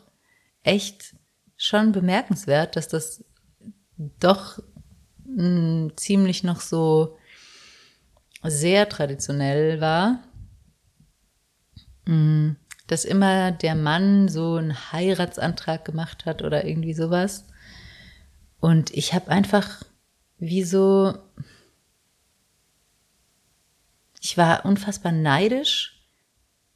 echt 0.64 1.16
schon 1.57 1.91
bemerkenswert, 1.91 2.76
dass 2.76 2.88
das 2.88 3.24
doch 3.97 4.60
mh, 5.26 5.43
hm, 5.43 5.91
ziemlich 5.97 6.43
noch 6.43 6.62
so 6.62 7.18
sehr 8.43 8.88
traditionell 8.88 9.82
war, 9.82 10.24
mm, 12.05 12.51
dass 12.88 13.05
immer 13.05 13.51
der 13.51 13.76
Mann 13.76 14.30
so 14.30 14.55
einen 14.55 14.91
Heiratsantrag 14.91 15.86
gemacht 15.86 16.26
hat 16.26 16.41
oder 16.41 16.66
irgendwie 16.66 16.93
sowas. 16.93 17.45
Und 18.60 18.91
ich 18.91 19.14
habe 19.14 19.30
einfach 19.30 19.84
wie 20.38 20.64
so, 20.64 21.14
ich 24.22 24.38
war 24.38 24.66
unfassbar 24.66 25.12
neidisch 25.12 26.01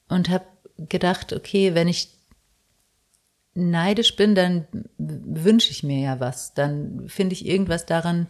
und 0.07 0.29
habe 0.29 0.45
gedacht, 0.77 1.33
okay, 1.33 1.73
wenn 1.73 1.87
ich 1.87 2.09
neidisch 3.55 4.15
bin, 4.15 4.35
dann 4.35 4.67
wünsche 4.97 5.71
ich 5.71 5.83
mir 5.83 5.99
ja 5.99 6.19
was. 6.19 6.53
Dann 6.53 7.07
finde 7.07 7.33
ich 7.33 7.45
irgendwas 7.45 7.85
daran, 7.85 8.27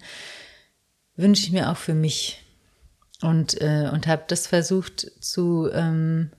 wünsche 1.15 1.43
ich 1.43 1.51
mir 1.51 1.71
auch 1.71 1.77
für 1.77 1.93
mich 1.93 2.43
und, 3.21 3.59
äh, 3.61 3.89
und 3.91 4.07
habe 4.07 4.23
das 4.27 4.47
versucht 4.47 5.11
zu 5.21 5.69
ähm, 5.71 6.31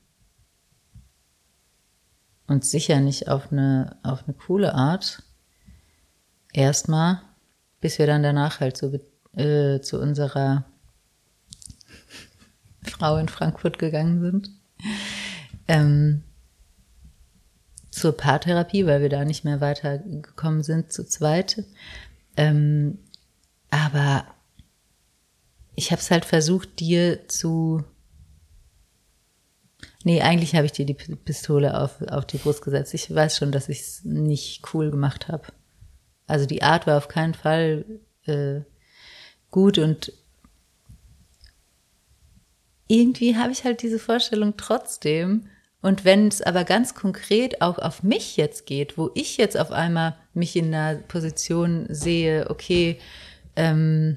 und 2.47 2.65
sicher 2.65 3.01
nicht 3.01 3.29
auf 3.29 3.51
eine, 3.51 3.97
auf 4.03 4.25
eine 4.25 4.35
coole 4.35 4.75
Art. 4.75 5.23
Erstmal, 6.53 7.23
bis 7.81 7.99
wir 7.99 8.07
dann 8.07 8.23
danach 8.23 8.61
halt 8.61 8.77
so, 8.77 8.93
äh, 9.35 9.81
zu 9.81 9.99
unserer 9.99 10.65
Frau 12.83 13.17
in 13.17 13.29
Frankfurt 13.29 13.79
gegangen 13.79 14.21
sind. 14.21 14.51
Ähm, 15.67 16.23
zur 17.95 18.17
Paartherapie, 18.17 18.87
weil 18.87 19.03
wir 19.03 19.09
da 19.09 19.25
nicht 19.25 19.45
mehr 19.45 19.61
weitergekommen 19.61 20.65
sind 20.65 20.93
zu 20.93 21.07
zweit. 21.07 21.65
Ähm, 22.37 22.99
aber 23.71 24.27
ich 25.77 25.93
habe 25.93 26.01
es 26.01 26.11
halt 26.11 26.25
versucht, 26.25 26.81
dir 26.81 27.29
zu. 27.29 27.85
Nee, 30.03 30.23
eigentlich 30.23 30.55
habe 30.55 30.67
ich 30.67 30.73
dir 30.73 30.87
die 30.87 30.95
Pistole 30.95 31.81
auf, 31.81 32.03
auf 32.03 32.27
die 32.27 32.39
Brust 32.39 32.63
gesetzt. 32.63 32.95
Ich 32.95 33.15
weiß 33.15 33.37
schon, 33.37 33.53
dass 33.53 33.69
ich 33.69 33.81
es 33.81 34.05
nicht 34.05 34.75
cool 34.75 34.91
gemacht 34.91 35.29
habe. 35.29 35.47
Also 36.27 36.47
die 36.47 36.63
Art 36.63 36.87
war 36.87 36.99
auf 36.99 37.09
keinen 37.09 37.35
Fall 37.35 37.85
äh, 38.27 38.61
gut 39.51 39.79
und 39.79 40.13
irgendwie 42.89 43.37
habe 43.37 43.53
ich 43.53 43.65
halt 43.65 43.83
diese 43.83 43.99
Vorstellung 43.99 44.55
trotzdem. 44.57 45.49
Und 45.85 46.07
wenn 46.07 46.29
es 46.29 46.41
aber 46.41 46.65
ganz 46.65 46.95
konkret 46.95 47.61
auch 47.61 47.79
auf 47.79 48.03
mich 48.03 48.39
jetzt 48.39 48.65
geht, 48.67 48.97
wo 48.97 49.11
ich 49.15 49.37
jetzt 49.37 49.59
auf 49.59 49.71
einmal 49.71 50.17
mich 50.33 50.57
in 50.57 50.75
einer 50.75 50.99
Position 50.99 51.87
sehe, 51.91 52.49
okay, 52.49 52.99
ähm, 53.55 54.17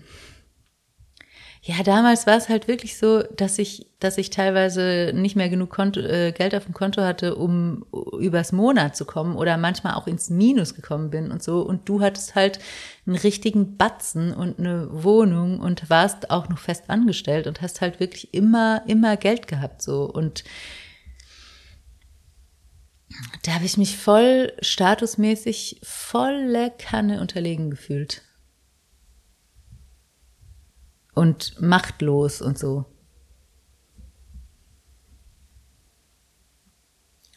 Ja, 1.67 1.83
damals 1.83 2.25
war 2.25 2.37
es 2.37 2.47
halt 2.47 2.69
wirklich 2.69 2.97
so, 2.97 3.23
dass 3.35 3.59
ich, 3.59 3.87
dass 3.99 4.17
ich 4.17 4.29
teilweise 4.29 5.11
nicht 5.13 5.35
mehr 5.35 5.49
genug 5.49 5.69
Konto, 5.69 5.99
äh, 5.99 6.31
Geld 6.31 6.55
auf 6.55 6.63
dem 6.63 6.73
Konto 6.73 7.01
hatte, 7.01 7.35
um 7.35 7.85
übers 8.19 8.53
Monat 8.53 8.95
zu 8.95 9.03
kommen 9.03 9.35
oder 9.35 9.57
manchmal 9.57 9.95
auch 9.95 10.07
ins 10.07 10.29
Minus 10.29 10.75
gekommen 10.75 11.09
bin 11.09 11.29
und 11.29 11.43
so. 11.43 11.61
Und 11.63 11.89
du 11.89 11.99
hattest 11.99 12.35
halt 12.35 12.59
einen 13.05 13.17
richtigen 13.17 13.75
Batzen 13.75 14.33
und 14.33 14.59
eine 14.59 14.87
Wohnung 15.03 15.59
und 15.59 15.89
warst 15.89 16.31
auch 16.31 16.47
noch 16.47 16.59
fest 16.59 16.85
angestellt 16.87 17.47
und 17.47 17.61
hast 17.61 17.81
halt 17.81 17.99
wirklich 17.99 18.33
immer, 18.33 18.83
immer 18.87 19.17
Geld 19.17 19.47
gehabt 19.47 19.81
so. 19.81 20.03
Und 20.05 20.45
da 23.43 23.53
habe 23.53 23.65
ich 23.65 23.77
mich 23.77 23.97
voll 23.97 24.53
statusmäßig 24.61 25.79
volle 25.83 26.71
Kanne 26.71 27.21
unterlegen 27.21 27.69
gefühlt 27.69 28.21
und 31.13 31.59
machtlos 31.61 32.41
und 32.41 32.59
so. 32.59 32.85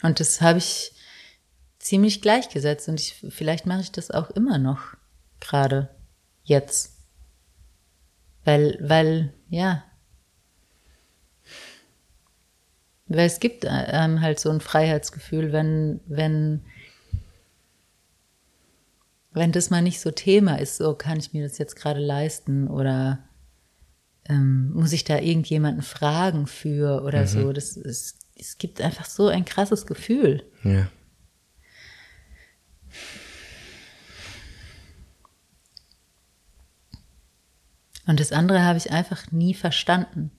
Und 0.03 0.21
das 0.21 0.41
habe 0.41 0.59
ich 0.59 0.93
ziemlich 1.79 2.21
gleichgesetzt 2.21 2.89
und 2.89 3.01
ich, 3.01 3.25
vielleicht 3.31 3.67
mache 3.67 3.81
ich 3.81 3.93
das 3.93 4.11
auch 4.11 4.31
immer 4.31 4.59
noch 4.59 4.97
gerade 5.41 5.95
jetzt. 6.43 6.97
Weil, 8.45 8.79
weil, 8.81 9.35
ja. 9.49 9.85
Weil 13.13 13.27
es 13.27 13.41
gibt 13.41 13.67
einem 13.67 14.21
halt 14.21 14.39
so 14.39 14.51
ein 14.51 14.61
Freiheitsgefühl, 14.61 15.53
wenn, 15.53 15.99
wenn, 16.07 16.63
wenn 19.33 19.51
das 19.51 19.69
mal 19.69 19.83
nicht 19.83 19.99
so 19.99 20.13
Thema 20.13 20.61
ist, 20.61 20.77
so 20.77 20.95
kann 20.95 21.19
ich 21.19 21.33
mir 21.33 21.43
das 21.43 21.59
jetzt 21.59 21.75
gerade 21.75 21.99
leisten 21.99 22.69
oder 22.69 23.19
ähm, 24.29 24.71
muss 24.75 24.93
ich 24.93 25.03
da 25.03 25.19
irgendjemanden 25.19 25.83
fragen 25.83 26.47
für 26.47 27.03
oder 27.03 27.23
mhm. 27.23 27.27
so. 27.27 27.53
Das 27.53 27.77
ist, 27.77 28.21
es 28.37 28.59
gibt 28.59 28.81
einfach 28.81 29.07
so 29.07 29.27
ein 29.27 29.45
krasses 29.45 29.87
Gefühl. 29.87 30.45
Ja. 30.63 30.87
Und 38.07 38.21
das 38.21 38.31
andere 38.31 38.63
habe 38.63 38.79
ich 38.79 38.93
einfach 38.93 39.33
nie 39.33 39.55
verstanden. 39.55 40.31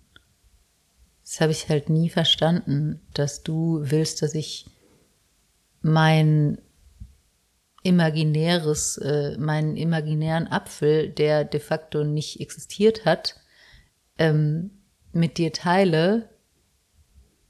Das 1.32 1.40
habe 1.40 1.54
ich 1.54 1.70
halt 1.70 1.90
nie 1.90 2.10
verstanden, 2.10 3.00
dass 3.14 3.42
du 3.42 3.80
willst, 3.84 4.22
dass 4.22 4.36
ich 4.36 4.70
mein 5.82 6.58
imaginäres, 7.84 8.98
äh, 8.98 9.38
meinen 9.38 9.78
imaginären 9.78 10.50
Apfel, 10.50 11.08
der 11.08 11.46
de 11.46 11.62
facto 11.62 12.04
nicht 12.04 12.42
existiert 12.42 13.06
hat, 13.06 13.40
ähm, 14.18 14.72
mit 15.14 15.38
dir 15.38 15.54
teile, 15.54 16.30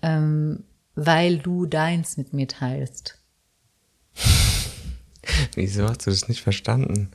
ähm, 0.04 0.64
weil 0.94 1.40
du 1.40 1.66
deins 1.66 2.18
mit 2.18 2.34
mir 2.34 2.48
teilst. 2.48 3.18
Wieso 5.56 5.90
hast 5.90 6.06
du 6.06 6.12
das 6.12 6.28
nicht 6.28 6.44
verstanden? 6.44 7.10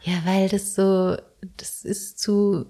Ja, 0.00 0.24
weil 0.24 0.48
das 0.48 0.74
so, 0.74 1.18
das 1.58 1.84
ist 1.84 2.18
zu, 2.18 2.64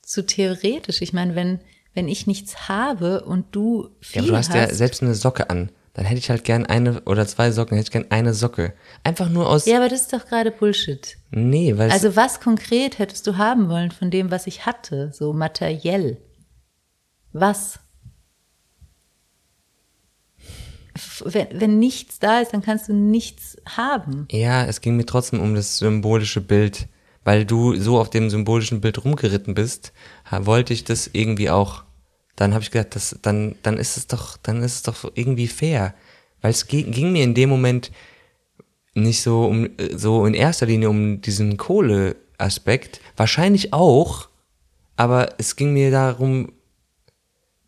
zu 0.00 0.24
theoretisch. 0.24 1.02
Ich 1.02 1.12
meine, 1.12 1.34
wenn, 1.34 1.60
wenn 1.98 2.06
ich 2.06 2.28
nichts 2.28 2.68
habe 2.68 3.24
und 3.24 3.46
du 3.50 3.88
viel 4.00 4.22
Ja, 4.22 4.22
aber 4.22 4.30
du 4.30 4.36
hast 4.38 4.50
hast, 4.50 4.54
ja 4.56 4.72
selbst 4.72 5.02
eine 5.02 5.16
Socke 5.16 5.50
an. 5.50 5.72
Dann 5.94 6.04
hätte 6.04 6.20
ich 6.20 6.30
halt 6.30 6.44
gern 6.44 6.64
eine 6.64 7.02
oder 7.06 7.26
zwei 7.26 7.50
Socken, 7.50 7.76
hätte 7.76 7.88
ich 7.88 7.90
gern 7.90 8.06
eine 8.10 8.34
Socke. 8.34 8.72
Einfach 9.02 9.28
nur 9.28 9.48
aus. 9.48 9.66
Ja, 9.66 9.78
aber 9.78 9.88
das 9.88 10.02
ist 10.02 10.12
doch 10.12 10.24
gerade 10.24 10.52
Bullshit. 10.52 11.16
Nee, 11.32 11.76
weil. 11.76 11.90
Also 11.90 12.14
was 12.14 12.38
konkret 12.38 13.00
hättest 13.00 13.26
du 13.26 13.36
haben 13.36 13.68
wollen 13.68 13.90
von 13.90 14.12
dem, 14.12 14.30
was 14.30 14.46
ich 14.46 14.64
hatte, 14.64 15.10
so 15.12 15.32
materiell? 15.32 16.18
Was? 17.32 17.80
Wenn, 21.24 21.48
wenn 21.60 21.78
nichts 21.80 22.20
da 22.20 22.38
ist, 22.38 22.52
dann 22.52 22.62
kannst 22.62 22.88
du 22.88 22.92
nichts 22.92 23.56
haben. 23.66 24.28
Ja, 24.30 24.66
es 24.66 24.80
ging 24.80 24.96
mir 24.96 25.06
trotzdem 25.06 25.40
um 25.40 25.56
das 25.56 25.78
symbolische 25.78 26.40
Bild. 26.40 26.86
Weil 27.24 27.44
du 27.44 27.74
so 27.74 27.98
auf 27.98 28.08
dem 28.08 28.30
symbolischen 28.30 28.80
Bild 28.80 29.04
rumgeritten 29.04 29.52
bist, 29.52 29.92
wollte 30.30 30.72
ich 30.72 30.84
das 30.84 31.10
irgendwie 31.12 31.50
auch 31.50 31.84
dann 32.38 32.54
habe 32.54 32.62
ich 32.62 32.70
gedacht, 32.70 32.94
das, 32.94 33.18
dann, 33.20 33.56
dann 33.64 33.78
ist 33.78 33.96
es 33.96 34.06
doch, 34.06 34.36
dann 34.36 34.62
ist 34.62 34.74
es 34.76 34.82
doch 34.82 35.10
irgendwie 35.16 35.48
fair. 35.48 35.92
Weil 36.40 36.52
es 36.52 36.68
ging, 36.68 36.92
ging 36.92 37.10
mir 37.10 37.24
in 37.24 37.34
dem 37.34 37.48
Moment 37.48 37.90
nicht 38.94 39.22
so 39.22 39.46
um, 39.46 39.70
so 39.92 40.24
in 40.24 40.34
erster 40.34 40.66
Linie 40.66 40.88
um 40.88 41.20
diesen 41.20 41.56
Kohleaspekt. 41.56 43.00
Wahrscheinlich 43.16 43.72
auch, 43.72 44.28
aber 44.94 45.34
es 45.38 45.56
ging 45.56 45.72
mir 45.72 45.90
darum, 45.90 46.52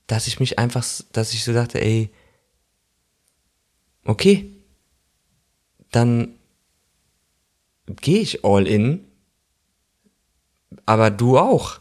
dass 0.07 0.29
ich 0.29 0.39
mich 0.39 0.61
einfach, 0.61 0.87
dass 1.11 1.35
ich 1.35 1.43
so 1.43 1.53
dachte, 1.53 1.81
ey, 1.81 2.11
okay, 4.05 4.53
dann 5.91 6.37
gehe 7.89 8.21
ich 8.21 8.45
all 8.45 8.69
in, 8.69 9.05
aber 10.87 11.11
du 11.11 11.39
auch. 11.39 11.81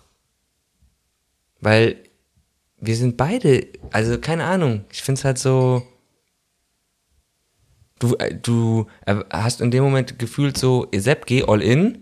Weil 1.61 2.08
wir 2.81 2.95
sind 2.95 3.17
beide, 3.17 3.67
also 3.91 4.19
keine 4.19 4.45
Ahnung, 4.45 4.85
ich 4.91 5.01
finde 5.01 5.19
es 5.19 5.25
halt 5.25 5.37
so, 5.37 5.83
du, 7.99 8.15
äh, 8.15 8.33
du 8.35 8.87
äh, 9.05 9.15
hast 9.29 9.61
in 9.61 9.71
dem 9.71 9.83
Moment 9.83 10.19
gefühlt 10.19 10.57
so, 10.57 10.87
Sepp, 10.95 11.25
geh 11.25 11.43
all 11.43 11.61
in. 11.61 11.95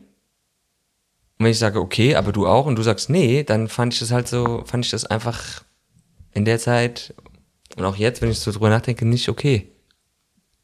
Und 1.40 1.46
wenn 1.46 1.52
ich 1.52 1.60
sage, 1.60 1.80
okay, 1.80 2.16
aber 2.16 2.32
du 2.32 2.48
auch, 2.48 2.66
und 2.66 2.78
du 2.78 2.84
sagst, 2.84 3.10
nee, 3.10 3.44
dann 3.44 3.68
fand 3.68 3.94
ich 3.94 4.00
das 4.00 4.12
halt 4.12 4.28
so, 4.28 4.64
fand 4.66 4.86
ich 4.86 4.92
das 4.92 5.06
einfach 5.06 5.64
in 6.34 6.46
der 6.46 6.60
Zeit 6.60 7.14
und 7.76 7.86
auch 7.86 7.96
jetzt, 7.96 8.22
wenn 8.22 8.32
ich 8.32 8.40
so 8.40 8.52
drüber 8.52 8.70
nachdenke, 8.70 9.06
nicht 9.06 9.30
okay. 9.30 9.72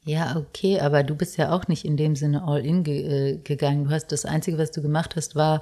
Ja, 0.05 0.35
okay, 0.35 0.79
aber 0.79 1.03
du 1.03 1.15
bist 1.15 1.37
ja 1.37 1.51
auch 1.51 1.67
nicht 1.67 1.85
in 1.85 1.95
dem 1.95 2.15
Sinne 2.15 2.43
all 2.43 2.65
in 2.65 2.83
ge 2.83 3.03
äh, 3.03 3.37
gegangen. 3.37 3.85
Du 3.85 3.91
hast 3.91 4.07
das 4.11 4.25
Einzige, 4.25 4.57
was 4.57 4.71
du 4.71 4.81
gemacht 4.81 5.15
hast, 5.15 5.35
war 5.35 5.61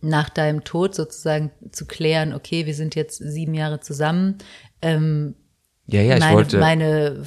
nach 0.00 0.28
deinem 0.28 0.64
Tod 0.64 0.94
sozusagen 0.94 1.50
zu 1.72 1.86
klären, 1.86 2.34
okay, 2.34 2.66
wir 2.66 2.74
sind 2.74 2.94
jetzt 2.94 3.18
sieben 3.18 3.54
Jahre 3.54 3.80
zusammen. 3.80 4.38
Ähm, 4.82 5.34
ja, 5.86 6.02
ja, 6.02 6.14
ich 6.14 6.20
meine, 6.20 6.36
wollte. 6.36 6.58
Meine, 6.58 7.22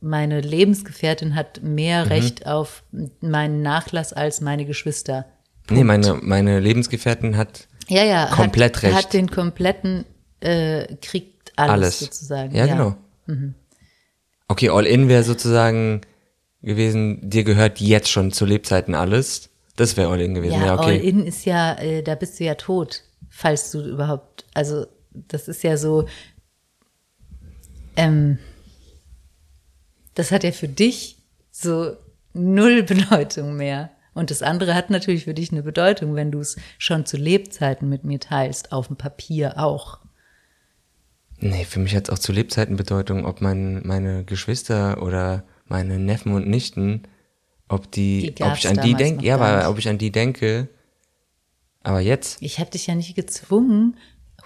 meine 0.00 0.40
Lebensgefährtin 0.40 1.34
hat 1.34 1.62
mehr 1.62 2.04
mhm. 2.04 2.08
Recht 2.10 2.46
auf 2.46 2.82
meinen 3.20 3.62
Nachlass 3.62 4.12
als 4.12 4.40
meine 4.40 4.64
Geschwister. 4.64 5.26
Punkt. 5.66 5.78
Nee, 5.78 5.84
meine, 5.84 6.18
meine 6.20 6.60
Lebensgefährtin 6.60 7.36
hat 7.36 7.68
ja, 7.88 8.04
ja, 8.04 8.26
komplett 8.26 8.76
hat, 8.76 8.82
Recht. 8.82 8.94
Hat 8.94 9.12
den 9.12 9.30
kompletten, 9.30 10.04
äh, 10.40 10.96
kriegt 11.00 11.52
alles, 11.56 11.72
alles. 11.72 11.98
sozusagen. 12.00 12.54
Ja, 12.54 12.66
ja. 12.66 12.74
genau. 12.74 12.96
Mhm. 13.26 13.54
Okay, 14.48 14.68
All-In 14.68 15.08
wäre 15.08 15.22
sozusagen 15.22 16.02
gewesen, 16.62 17.28
dir 17.28 17.44
gehört 17.44 17.80
jetzt 17.80 18.10
schon 18.10 18.32
zu 18.32 18.44
Lebzeiten 18.44 18.94
alles. 18.94 19.50
Das 19.76 19.96
wäre 19.96 20.10
All-In 20.10 20.34
gewesen, 20.34 20.60
ja, 20.60 20.66
ja 20.66 20.74
okay. 20.74 20.98
All-In 20.98 21.26
ist 21.26 21.44
ja, 21.44 21.74
äh, 21.78 22.02
da 22.02 22.14
bist 22.14 22.38
du 22.38 22.44
ja 22.44 22.54
tot, 22.54 23.04
falls 23.30 23.70
du 23.70 23.80
überhaupt, 23.80 24.44
also 24.54 24.86
das 25.10 25.48
ist 25.48 25.62
ja 25.62 25.76
so, 25.76 26.06
ähm, 27.96 28.38
das 30.14 30.30
hat 30.30 30.44
ja 30.44 30.52
für 30.52 30.68
dich 30.68 31.18
so 31.50 31.96
null 32.32 32.82
Bedeutung 32.82 33.56
mehr. 33.56 33.90
Und 34.14 34.30
das 34.30 34.42
andere 34.42 34.74
hat 34.74 34.90
natürlich 34.90 35.24
für 35.24 35.32
dich 35.32 35.52
eine 35.52 35.62
Bedeutung, 35.62 36.14
wenn 36.14 36.30
du 36.30 36.40
es 36.40 36.56
schon 36.76 37.06
zu 37.06 37.16
Lebzeiten 37.16 37.88
mit 37.88 38.04
mir 38.04 38.20
teilst, 38.20 38.70
auf 38.70 38.88
dem 38.88 38.96
Papier 38.96 39.58
auch. 39.58 40.00
Nee, 41.38 41.64
für 41.64 41.80
mich 41.80 41.96
hat 41.96 42.08
es 42.08 42.10
auch 42.10 42.18
zu 42.18 42.30
Lebzeiten 42.30 42.76
Bedeutung, 42.76 43.24
ob 43.24 43.40
mein, 43.40 43.80
meine 43.86 44.24
Geschwister 44.24 45.02
oder 45.02 45.44
meine 45.66 45.98
Neffen 45.98 46.34
und 46.34 46.46
Nichten 46.46 47.04
ob 47.72 47.90
die, 47.90 48.34
die 48.34 48.42
ob 48.42 48.54
ich 48.56 48.68
an 48.68 48.80
die 48.82 48.94
denke, 48.94 49.24
ja, 49.24 49.36
aber 49.36 49.70
ob 49.70 49.78
ich 49.78 49.88
an 49.88 49.98
die 49.98 50.12
denke, 50.12 50.68
aber 51.82 52.00
jetzt. 52.00 52.40
Ich 52.42 52.58
habe 52.58 52.70
dich 52.70 52.86
ja 52.86 52.94
nicht 52.94 53.14
gezwungen, 53.14 53.96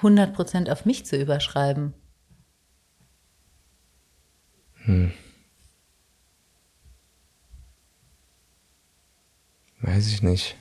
100% 0.00 0.70
auf 0.70 0.84
mich 0.84 1.04
zu 1.06 1.16
überschreiben. 1.16 1.92
Hm. 4.84 5.12
Weiß 9.80 10.06
ich 10.06 10.22
nicht. 10.22 10.56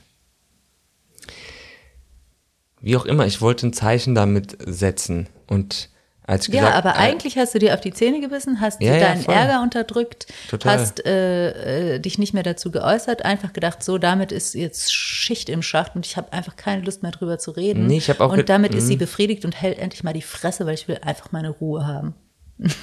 Wie 2.80 2.96
auch 2.96 3.04
immer, 3.04 3.26
ich 3.26 3.40
wollte 3.40 3.68
ein 3.68 3.72
Zeichen 3.72 4.14
damit 4.14 4.58
setzen 4.60 5.28
und 5.46 5.88
als 6.26 6.48
ja, 6.48 6.70
aber 6.72 6.90
äh, 6.90 6.98
eigentlich 6.98 7.38
hast 7.38 7.54
du 7.54 7.60
dir 7.60 7.74
auf 7.74 7.80
die 7.80 7.92
Zähne 7.92 8.20
gebissen, 8.20 8.60
hast 8.60 8.82
ja, 8.82 8.98
deinen 8.98 9.22
ja, 9.22 9.32
Ärger 9.32 9.62
unterdrückt, 9.62 10.26
Total. 10.50 10.78
hast 10.78 11.06
äh, 11.06 11.94
äh, 11.94 11.98
dich 12.00 12.18
nicht 12.18 12.34
mehr 12.34 12.42
dazu 12.42 12.72
geäußert, 12.72 13.24
einfach 13.24 13.52
gedacht, 13.52 13.84
so 13.84 13.96
damit 13.96 14.32
ist 14.32 14.54
jetzt 14.54 14.92
Schicht 14.92 15.48
im 15.48 15.62
Schacht 15.62 15.94
und 15.94 16.04
ich 16.04 16.16
habe 16.16 16.32
einfach 16.32 16.56
keine 16.56 16.82
Lust 16.82 17.02
mehr 17.02 17.12
drüber 17.12 17.38
zu 17.38 17.52
reden. 17.52 17.86
Nee, 17.86 17.98
ich 17.98 18.10
hab 18.10 18.20
auch 18.20 18.32
und 18.32 18.48
damit 18.48 18.74
ist 18.74 18.88
sie 18.88 18.96
mhm. 18.96 19.00
befriedigt 19.00 19.44
und 19.44 19.60
hält 19.60 19.78
endlich 19.78 20.02
mal 20.02 20.12
die 20.12 20.22
Fresse, 20.22 20.66
weil 20.66 20.74
ich 20.74 20.88
will 20.88 20.98
einfach 21.02 21.30
meine 21.30 21.50
Ruhe 21.50 21.86
haben. 21.86 22.14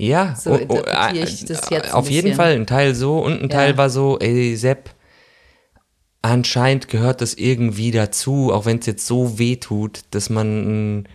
Ja, 0.00 0.36
so 0.36 0.52
oh, 0.52 0.60
oh, 0.68 0.82
ich 1.12 1.44
das 1.44 1.70
jetzt 1.70 1.92
auf 1.92 2.08
jeden 2.08 2.34
Fall 2.34 2.52
ein 2.52 2.68
Teil 2.68 2.94
so 2.94 3.18
und 3.18 3.42
ein 3.42 3.48
Teil 3.48 3.76
war 3.76 3.90
so, 3.90 4.16
ey 4.20 4.54
Sepp, 4.54 4.90
anscheinend 6.22 6.88
gehört 6.88 7.20
das 7.20 7.34
irgendwie 7.34 7.90
dazu, 7.90 8.52
auch 8.52 8.64
wenn 8.64 8.78
es 8.78 8.86
jetzt 8.86 9.08
so 9.08 9.40
weh 9.40 9.56
tut, 9.56 10.02
dass 10.12 10.30
man, 10.30 11.08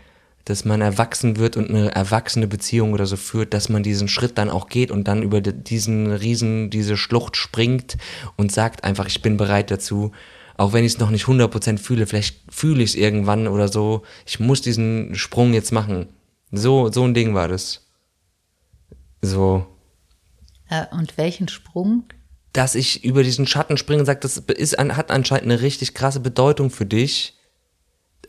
dass 0.45 0.65
man 0.65 0.81
erwachsen 0.81 1.37
wird 1.37 1.57
und 1.57 1.69
eine 1.69 1.93
erwachsene 1.93 2.47
Beziehung 2.47 2.93
oder 2.93 3.05
so 3.05 3.15
führt, 3.15 3.53
dass 3.53 3.69
man 3.69 3.83
diesen 3.83 4.07
Schritt 4.07 4.37
dann 4.37 4.49
auch 4.49 4.67
geht 4.67 4.91
und 4.91 5.07
dann 5.07 5.23
über 5.23 5.41
diesen 5.41 6.11
Riesen, 6.11 6.69
diese 6.69 6.97
Schlucht 6.97 7.37
springt 7.37 7.97
und 8.35 8.51
sagt 8.51 8.83
einfach, 8.83 9.07
ich 9.07 9.21
bin 9.21 9.37
bereit 9.37 9.71
dazu. 9.71 10.11
Auch 10.55 10.73
wenn 10.73 10.85
ich 10.85 10.93
es 10.93 10.99
noch 10.99 11.09
nicht 11.09 11.25
100% 11.25 11.77
fühle, 11.77 12.05
vielleicht 12.05 12.41
fühle 12.49 12.83
ich 12.83 12.91
es 12.91 12.95
irgendwann 12.95 13.47
oder 13.47 13.69
so. 13.69 14.03
Ich 14.25 14.39
muss 14.39 14.61
diesen 14.61 15.15
Sprung 15.15 15.53
jetzt 15.53 15.71
machen. 15.71 16.09
So, 16.51 16.91
so 16.91 17.03
ein 17.03 17.13
Ding 17.13 17.33
war 17.33 17.47
das. 17.47 17.87
So. 19.21 19.65
Äh, 20.69 20.85
und 20.91 21.17
welchen 21.17 21.47
Sprung? 21.47 22.03
dass 22.53 22.75
ich 22.75 23.03
über 23.03 23.23
diesen 23.23 23.47
Schatten 23.47 23.77
springe 23.77 24.01
und 24.01 24.05
sage, 24.05 24.19
das 24.19 24.37
ist, 24.37 24.77
hat 24.77 25.11
anscheinend 25.11 25.45
eine 25.45 25.61
richtig 25.61 25.95
krasse 25.95 26.19
Bedeutung 26.19 26.69
für 26.69 26.85
dich. 26.85 27.35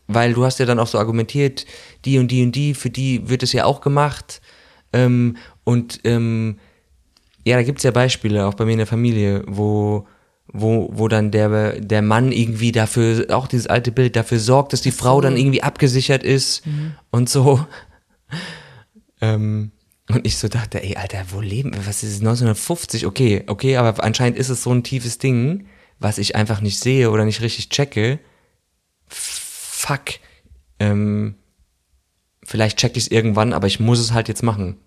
Weil 0.06 0.34
du 0.34 0.44
hast 0.44 0.58
ja 0.58 0.66
dann 0.66 0.78
auch 0.78 0.86
so 0.86 0.98
argumentiert, 0.98 1.66
die 2.04 2.18
und 2.18 2.28
die 2.28 2.42
und 2.42 2.52
die, 2.52 2.74
für 2.74 2.90
die 2.90 3.28
wird 3.28 3.42
es 3.42 3.52
ja 3.52 3.64
auch 3.64 3.80
gemacht. 3.80 4.40
Ähm, 4.92 5.36
und 5.64 6.00
ähm, 6.04 6.58
ja, 7.44 7.56
da 7.56 7.62
gibt's 7.62 7.82
ja 7.82 7.90
Beispiele, 7.90 8.46
auch 8.46 8.54
bei 8.54 8.64
mir 8.64 8.72
in 8.72 8.78
der 8.78 8.86
Familie, 8.86 9.44
wo, 9.46 10.06
wo, 10.52 10.90
wo 10.92 11.08
dann 11.08 11.30
der, 11.30 11.80
der 11.80 12.02
Mann 12.02 12.32
irgendwie 12.32 12.72
dafür, 12.72 13.26
auch 13.30 13.46
dieses 13.46 13.66
alte 13.66 13.92
Bild, 13.92 14.16
dafür 14.16 14.38
sorgt, 14.38 14.72
dass 14.72 14.82
die 14.82 14.92
Frau 14.92 15.20
dann 15.20 15.36
irgendwie 15.36 15.62
abgesichert 15.62 16.22
ist 16.22 16.66
mhm. 16.66 16.94
und 17.10 17.28
so. 17.28 17.64
Ähm, 19.20 19.70
und 20.10 20.26
ich 20.26 20.36
so 20.36 20.48
dachte, 20.48 20.82
ey, 20.82 20.96
Alter, 20.96 21.24
wo 21.30 21.40
leben 21.40 21.72
wir? 21.72 21.86
Was 21.86 22.02
ist 22.02 22.10
es? 22.10 22.20
1950? 22.20 23.06
Okay, 23.06 23.44
okay, 23.46 23.76
aber 23.76 24.02
anscheinend 24.04 24.38
ist 24.38 24.50
es 24.50 24.62
so 24.62 24.70
ein 24.70 24.82
tiefes 24.82 25.18
Ding, 25.18 25.66
was 25.98 26.18
ich 26.18 26.36
einfach 26.36 26.60
nicht 26.60 26.78
sehe 26.78 27.10
oder 27.10 27.24
nicht 27.24 27.40
richtig 27.40 27.70
checke. 27.70 28.18
Fuck. 29.84 30.14
Ähm, 30.78 31.34
vielleicht 32.42 32.78
check 32.78 32.96
ich 32.96 33.04
es 33.04 33.10
irgendwann, 33.10 33.52
aber 33.52 33.66
ich 33.66 33.80
muss 33.80 33.98
es 33.98 34.12
halt 34.12 34.28
jetzt 34.28 34.42
machen. 34.42 34.78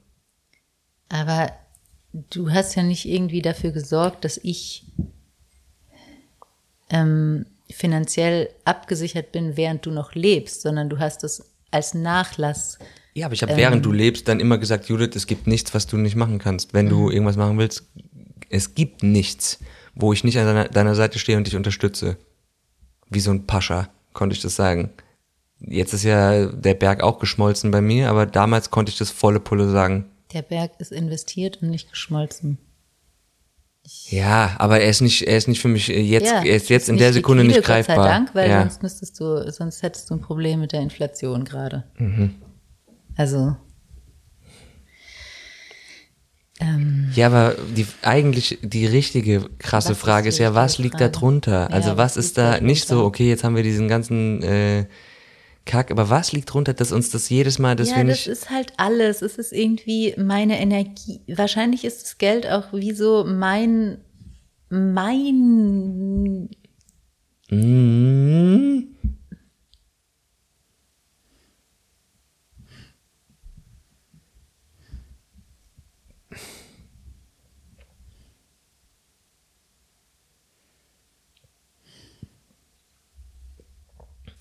Aber 1.09 1.51
du 2.13 2.49
hast 2.49 2.75
ja 2.75 2.81
nicht 2.81 3.05
irgendwie 3.07 3.43
dafür 3.43 3.71
gesorgt, 3.71 4.25
dass 4.25 4.37
ich 4.37 4.85
ähm, 6.89 7.45
finanziell 7.69 8.49
abgesichert 8.65 9.31
bin, 9.31 9.55
während 9.55 9.85
du 9.85 9.91
noch 9.91 10.15
lebst, 10.15 10.61
sondern 10.61 10.89
du 10.89 10.97
hast 10.97 11.23
es 11.23 11.53
als 11.69 11.93
Nachlass 11.93 12.79
ja, 13.13 13.25
aber 13.25 13.33
ich 13.33 13.41
habe, 13.41 13.53
ähm, 13.53 13.57
während 13.57 13.83
du 13.83 13.91
lebst, 13.91 14.27
dann 14.27 14.39
immer 14.39 14.59
gesagt, 14.59 14.89
Judith, 14.89 15.15
es 15.15 15.25
gibt 15.25 15.47
nichts, 15.47 15.73
was 15.73 15.87
du 15.87 15.97
nicht 15.97 16.15
machen 16.15 16.37
kannst. 16.37 16.75
Wenn 16.75 16.87
du 16.87 17.07
mhm. 17.07 17.11
irgendwas 17.11 17.35
machen 17.35 17.57
willst, 17.57 17.89
es 18.49 18.75
gibt 18.75 19.01
nichts, 19.01 19.59
wo 19.95 20.13
ich 20.13 20.23
nicht 20.23 20.37
an 20.37 20.45
deiner, 20.45 20.65
deiner 20.65 20.93
Seite 20.93 21.17
stehe 21.17 21.35
und 21.35 21.47
dich 21.47 21.55
unterstütze. 21.55 22.17
Wie 23.09 23.19
so 23.19 23.31
ein 23.31 23.47
Pascha, 23.47 23.89
konnte 24.17 24.35
ich 24.35 24.41
das 24.41 24.55
sagen. 24.55 24.89
Jetzt 25.59 25.93
ist 25.93 26.03
ja 26.03 26.47
der 26.47 26.73
Berg 26.73 27.01
auch 27.01 27.19
geschmolzen 27.19 27.71
bei 27.71 27.81
mir, 27.81 28.09
aber 28.09 28.25
damals 28.25 28.69
konnte 28.69 28.91
ich 28.91 28.97
das 28.97 29.11
volle 29.11 29.39
Pulle 29.39 29.69
sagen. 29.69 30.11
Der 30.33 30.41
Berg 30.41 30.71
ist 30.79 30.91
investiert 30.91 31.61
und 31.61 31.69
nicht 31.69 31.89
geschmolzen. 31.89 32.57
Ja, 34.09 34.55
aber 34.57 34.81
er 34.81 34.89
ist 34.89 34.99
nicht, 34.99 35.21
er 35.21 35.37
ist 35.37 35.47
nicht 35.47 35.61
für 35.61 35.69
mich 35.69 35.87
jetzt, 35.87 36.29
ja, 36.29 36.43
er 36.43 36.55
ist 36.57 36.69
jetzt 36.69 36.89
in 36.89 36.97
der 36.97 37.13
Sekunde 37.13 37.43
liquide, 37.43 37.59
nicht 37.59 37.65
greifbar. 37.65 37.95
Gott 37.95 38.05
sei 38.05 38.11
Dank, 38.11 38.35
weil 38.35 38.49
ja. 38.49 38.61
sonst 38.61 38.83
müsstest 38.83 39.19
du, 39.19 39.49
sonst 39.49 39.81
hättest 39.81 40.09
du 40.09 40.15
ein 40.15 40.21
Problem 40.21 40.59
mit 40.59 40.73
der 40.73 40.81
Inflation 40.81 41.45
gerade. 41.45 41.85
Mhm. 41.97 42.35
Also. 43.15 43.55
Ähm, 46.59 47.09
ja, 47.13 47.27
aber 47.27 47.55
die 47.75 47.85
eigentlich 48.01 48.57
die 48.61 48.87
richtige 48.87 49.47
krasse 49.59 49.93
Frage 49.95 50.29
ist 50.29 50.39
ja, 50.39 50.55
was 50.55 50.79
liegt 50.79 50.99
da 50.99 51.09
drunter? 51.09 51.71
Also 51.71 51.89
ja, 51.89 51.97
was, 51.97 52.17
was 52.17 52.25
ist 52.25 52.37
da 52.37 52.59
nicht 52.59 52.87
so, 52.87 53.03
okay, 53.03 53.29
jetzt 53.29 53.43
haben 53.43 53.55
wir 53.55 53.63
diesen 53.63 53.87
ganzen 53.87 54.41
äh, 54.41 54.85
Kack, 55.67 55.91
aber 55.91 56.09
was 56.09 56.31
liegt 56.31 56.51
drunter, 56.51 56.73
dass 56.73 56.91
uns 56.91 57.11
das 57.11 57.29
jedes 57.29 57.59
Mal, 57.59 57.75
dass 57.75 57.91
ja, 57.91 57.97
wir 57.97 58.05
nicht. 58.05 58.27
Das 58.27 58.39
ist 58.39 58.49
halt 58.49 58.73
alles. 58.77 59.21
Es 59.21 59.37
ist 59.37 59.53
irgendwie 59.53 60.15
meine 60.17 60.59
Energie. 60.59 61.19
Wahrscheinlich 61.27 61.85
ist 61.85 62.03
das 62.03 62.17
Geld 62.17 62.47
auch 62.47 62.73
wie 62.73 62.93
so 62.93 63.23
mein, 63.23 63.99
mein. 64.69 66.49
Mhm. 67.49 68.96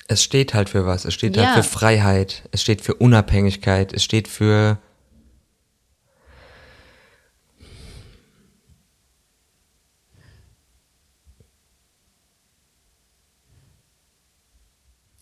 Es 0.09 0.23
steht 0.23 0.55
halt 0.55 0.69
für 0.69 0.87
was. 0.87 1.05
Es 1.05 1.15
steht 1.15 1.37
halt 1.37 1.47
ja. 1.49 1.55
halt 1.55 1.65
für 1.65 1.71
Freiheit. 1.71 2.49
Es 2.53 2.63
steht 2.63 2.81
für 2.81 2.95
Unabhängigkeit. 2.95 3.93
Es 3.93 4.05
steht 4.05 4.29
für 4.29 4.79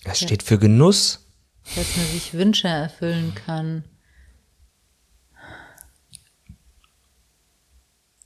Es 0.04 0.20
steht 0.20 0.42
für 0.42 0.58
Genuss. 0.58 1.26
Dass 1.74 1.96
man 1.96 2.06
sich 2.06 2.34
Wünsche 2.34 2.68
erfüllen 2.68 3.34
kann. 3.34 3.84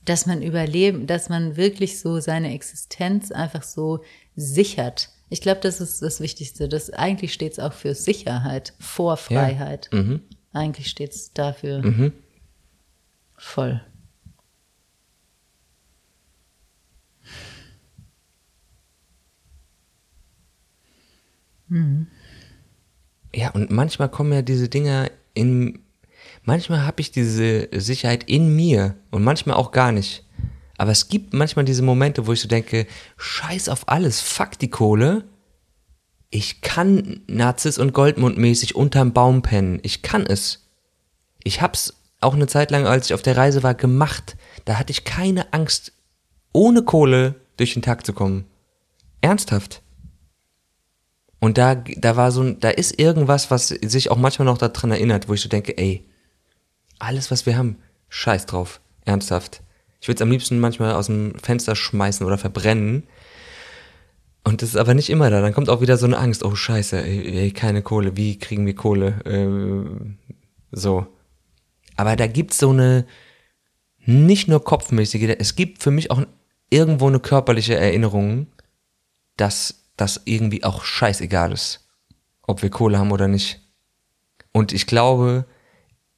Dass 0.04 0.26
man 0.26 0.42
überleben, 0.42 1.06
dass 1.06 1.28
man 1.28 1.56
wirklich 1.56 2.00
so 2.00 2.18
seine 2.18 2.52
Existenz 2.52 3.30
einfach 3.30 3.62
so 3.62 4.02
sichert. 4.34 5.10
Ich 5.30 5.40
glaube, 5.40 5.60
das 5.60 5.80
ist 5.80 6.00
das 6.02 6.20
Wichtigste. 6.20 6.68
Das 6.68 6.90
eigentlich 6.90 7.32
steht 7.32 7.52
es 7.52 7.58
auch 7.58 7.72
für 7.72 7.94
Sicherheit, 7.94 8.74
vor 8.78 9.16
Freiheit. 9.16 9.90
Ja. 9.92 10.02
Mhm. 10.02 10.22
Eigentlich 10.52 10.88
steht 10.88 11.12
es 11.12 11.32
dafür 11.32 11.84
mhm. 11.84 12.12
voll. 13.36 13.82
Mhm. 21.68 22.06
Ja, 23.34 23.50
und 23.50 23.70
manchmal 23.70 24.08
kommen 24.08 24.32
ja 24.32 24.42
diese 24.42 24.68
Dinger 24.68 25.10
in. 25.34 25.80
Manchmal 26.42 26.86
habe 26.86 27.02
ich 27.02 27.10
diese 27.10 27.68
Sicherheit 27.72 28.24
in 28.24 28.56
mir 28.56 28.96
und 29.10 29.22
manchmal 29.22 29.56
auch 29.56 29.70
gar 29.70 29.92
nicht. 29.92 30.24
Aber 30.78 30.92
es 30.92 31.08
gibt 31.08 31.34
manchmal 31.34 31.64
diese 31.64 31.82
Momente, 31.82 32.26
wo 32.26 32.32
ich 32.32 32.40
so 32.40 32.48
denke, 32.48 32.86
scheiß 33.18 33.68
auf 33.68 33.88
alles, 33.88 34.20
fuck 34.20 34.58
die 34.58 34.70
Kohle. 34.70 35.24
Ich 36.30 36.60
kann 36.60 37.20
Nazis 37.26 37.78
und 37.78 37.92
Goldmund 37.92 38.38
mäßig 38.38 38.76
unterm 38.76 39.12
Baum 39.12 39.42
pennen. 39.42 39.80
Ich 39.82 40.02
kann 40.02 40.24
es. 40.24 40.68
Ich 41.42 41.60
hab's 41.60 41.94
auch 42.20 42.34
eine 42.34 42.46
Zeit 42.46 42.70
lang, 42.70 42.86
als 42.86 43.06
ich 43.06 43.14
auf 43.14 43.22
der 43.22 43.36
Reise 43.36 43.62
war, 43.62 43.74
gemacht. 43.74 44.36
Da 44.64 44.78
hatte 44.78 44.92
ich 44.92 45.04
keine 45.04 45.52
Angst, 45.52 45.92
ohne 46.52 46.82
Kohle 46.82 47.34
durch 47.56 47.74
den 47.74 47.82
Tag 47.82 48.06
zu 48.06 48.12
kommen. 48.12 48.44
Ernsthaft. 49.20 49.82
Und 51.40 51.58
da, 51.58 51.74
da 51.74 52.16
war 52.16 52.30
so 52.30 52.42
ein, 52.42 52.60
da 52.60 52.70
ist 52.70 52.98
irgendwas, 52.98 53.50
was 53.50 53.68
sich 53.68 54.10
auch 54.10 54.16
manchmal 54.16 54.46
noch 54.46 54.58
daran 54.58 54.90
erinnert, 54.92 55.28
wo 55.28 55.34
ich 55.34 55.40
so 55.40 55.48
denke, 55.48 55.76
ey, 55.76 56.08
alles, 56.98 57.30
was 57.30 57.46
wir 57.46 57.56
haben, 57.56 57.78
scheiß 58.08 58.46
drauf. 58.46 58.80
Ernsthaft. 59.04 59.62
Ich 60.00 60.08
würde 60.08 60.16
es 60.16 60.22
am 60.22 60.30
liebsten 60.30 60.60
manchmal 60.60 60.92
aus 60.94 61.06
dem 61.06 61.34
Fenster 61.38 61.74
schmeißen 61.74 62.26
oder 62.26 62.38
verbrennen. 62.38 63.04
Und 64.44 64.62
das 64.62 64.70
ist 64.70 64.76
aber 64.76 64.94
nicht 64.94 65.10
immer 65.10 65.30
da. 65.30 65.40
Dann 65.40 65.52
kommt 65.52 65.68
auch 65.68 65.80
wieder 65.80 65.96
so 65.96 66.06
eine 66.06 66.18
Angst. 66.18 66.44
Oh 66.44 66.54
Scheiße, 66.54 67.02
ey, 67.02 67.38
ey, 67.38 67.50
keine 67.50 67.82
Kohle. 67.82 68.16
Wie 68.16 68.38
kriegen 68.38 68.64
wir 68.64 68.74
Kohle? 68.74 69.20
Äh, 69.24 70.26
so. 70.70 71.06
Aber 71.96 72.16
da 72.16 72.26
gibt's 72.26 72.58
so 72.58 72.70
eine 72.70 73.06
nicht 74.08 74.48
nur 74.48 74.64
kopfmäßige, 74.64 75.36
es 75.38 75.54
gibt 75.54 75.82
für 75.82 75.90
mich 75.90 76.10
auch 76.10 76.22
irgendwo 76.70 77.08
eine 77.08 77.20
körperliche 77.20 77.74
Erinnerung, 77.76 78.46
dass 79.36 79.84
das 79.96 80.22
irgendwie 80.24 80.64
auch 80.64 80.82
scheißegal 80.82 81.52
ist, 81.52 81.86
ob 82.42 82.62
wir 82.62 82.70
Kohle 82.70 82.98
haben 82.98 83.12
oder 83.12 83.28
nicht. 83.28 83.60
Und 84.52 84.72
ich 84.72 84.86
glaube, 84.86 85.44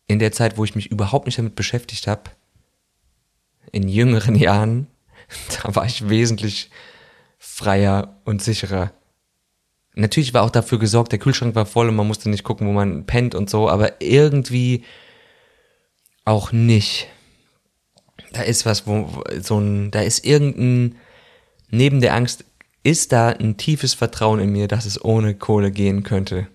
in 0.06 0.20
der 0.20 0.30
Zeit, 0.30 0.56
wo 0.56 0.64
ich 0.64 0.76
mich 0.76 0.90
überhaupt 0.92 1.26
nicht 1.26 1.38
damit 1.38 1.56
beschäftigt 1.56 2.06
habe, 2.06 2.30
in 3.72 3.88
jüngeren 3.88 4.34
Jahren, 4.34 4.86
da 5.62 5.74
war 5.74 5.86
ich 5.86 6.08
wesentlich 6.08 6.70
freier 7.38 8.20
und 8.24 8.42
sicherer. 8.42 8.92
Natürlich 9.94 10.34
war 10.34 10.42
auch 10.42 10.50
dafür 10.50 10.78
gesorgt, 10.78 11.12
der 11.12 11.18
Kühlschrank 11.18 11.54
war 11.54 11.66
voll 11.66 11.88
und 11.88 11.96
man 11.96 12.06
musste 12.06 12.30
nicht 12.30 12.44
gucken, 12.44 12.66
wo 12.66 12.72
man 12.72 13.06
pennt 13.06 13.34
und 13.34 13.50
so, 13.50 13.68
aber 13.68 14.00
irgendwie 14.00 14.84
auch 16.24 16.52
nicht. 16.52 17.08
Da 18.32 18.42
ist 18.42 18.66
was, 18.66 18.86
wo 18.86 19.24
so 19.40 19.58
ein, 19.58 19.90
da 19.90 20.00
ist 20.00 20.24
irgendein, 20.24 20.96
neben 21.70 22.00
der 22.00 22.14
Angst 22.14 22.44
ist 22.82 23.12
da 23.12 23.30
ein 23.30 23.56
tiefes 23.56 23.94
Vertrauen 23.94 24.40
in 24.40 24.52
mir, 24.52 24.68
dass 24.68 24.86
es 24.86 25.04
ohne 25.04 25.34
Kohle 25.34 25.70
gehen 25.70 26.02
könnte 26.02 26.46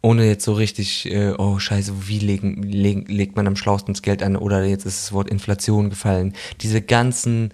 ohne 0.00 0.26
jetzt 0.26 0.44
so 0.44 0.52
richtig, 0.52 1.10
äh, 1.10 1.34
oh 1.38 1.58
scheiße, 1.58 2.08
wie 2.08 2.20
legen, 2.20 2.62
legen, 2.62 3.06
legt 3.06 3.36
man 3.36 3.46
am 3.46 3.56
schlausten 3.56 3.94
das 3.94 4.02
Geld 4.02 4.22
an 4.22 4.36
oder 4.36 4.64
jetzt 4.64 4.86
ist 4.86 5.04
das 5.04 5.12
Wort 5.12 5.28
Inflation 5.28 5.90
gefallen. 5.90 6.34
Diese 6.60 6.80
ganzen 6.80 7.52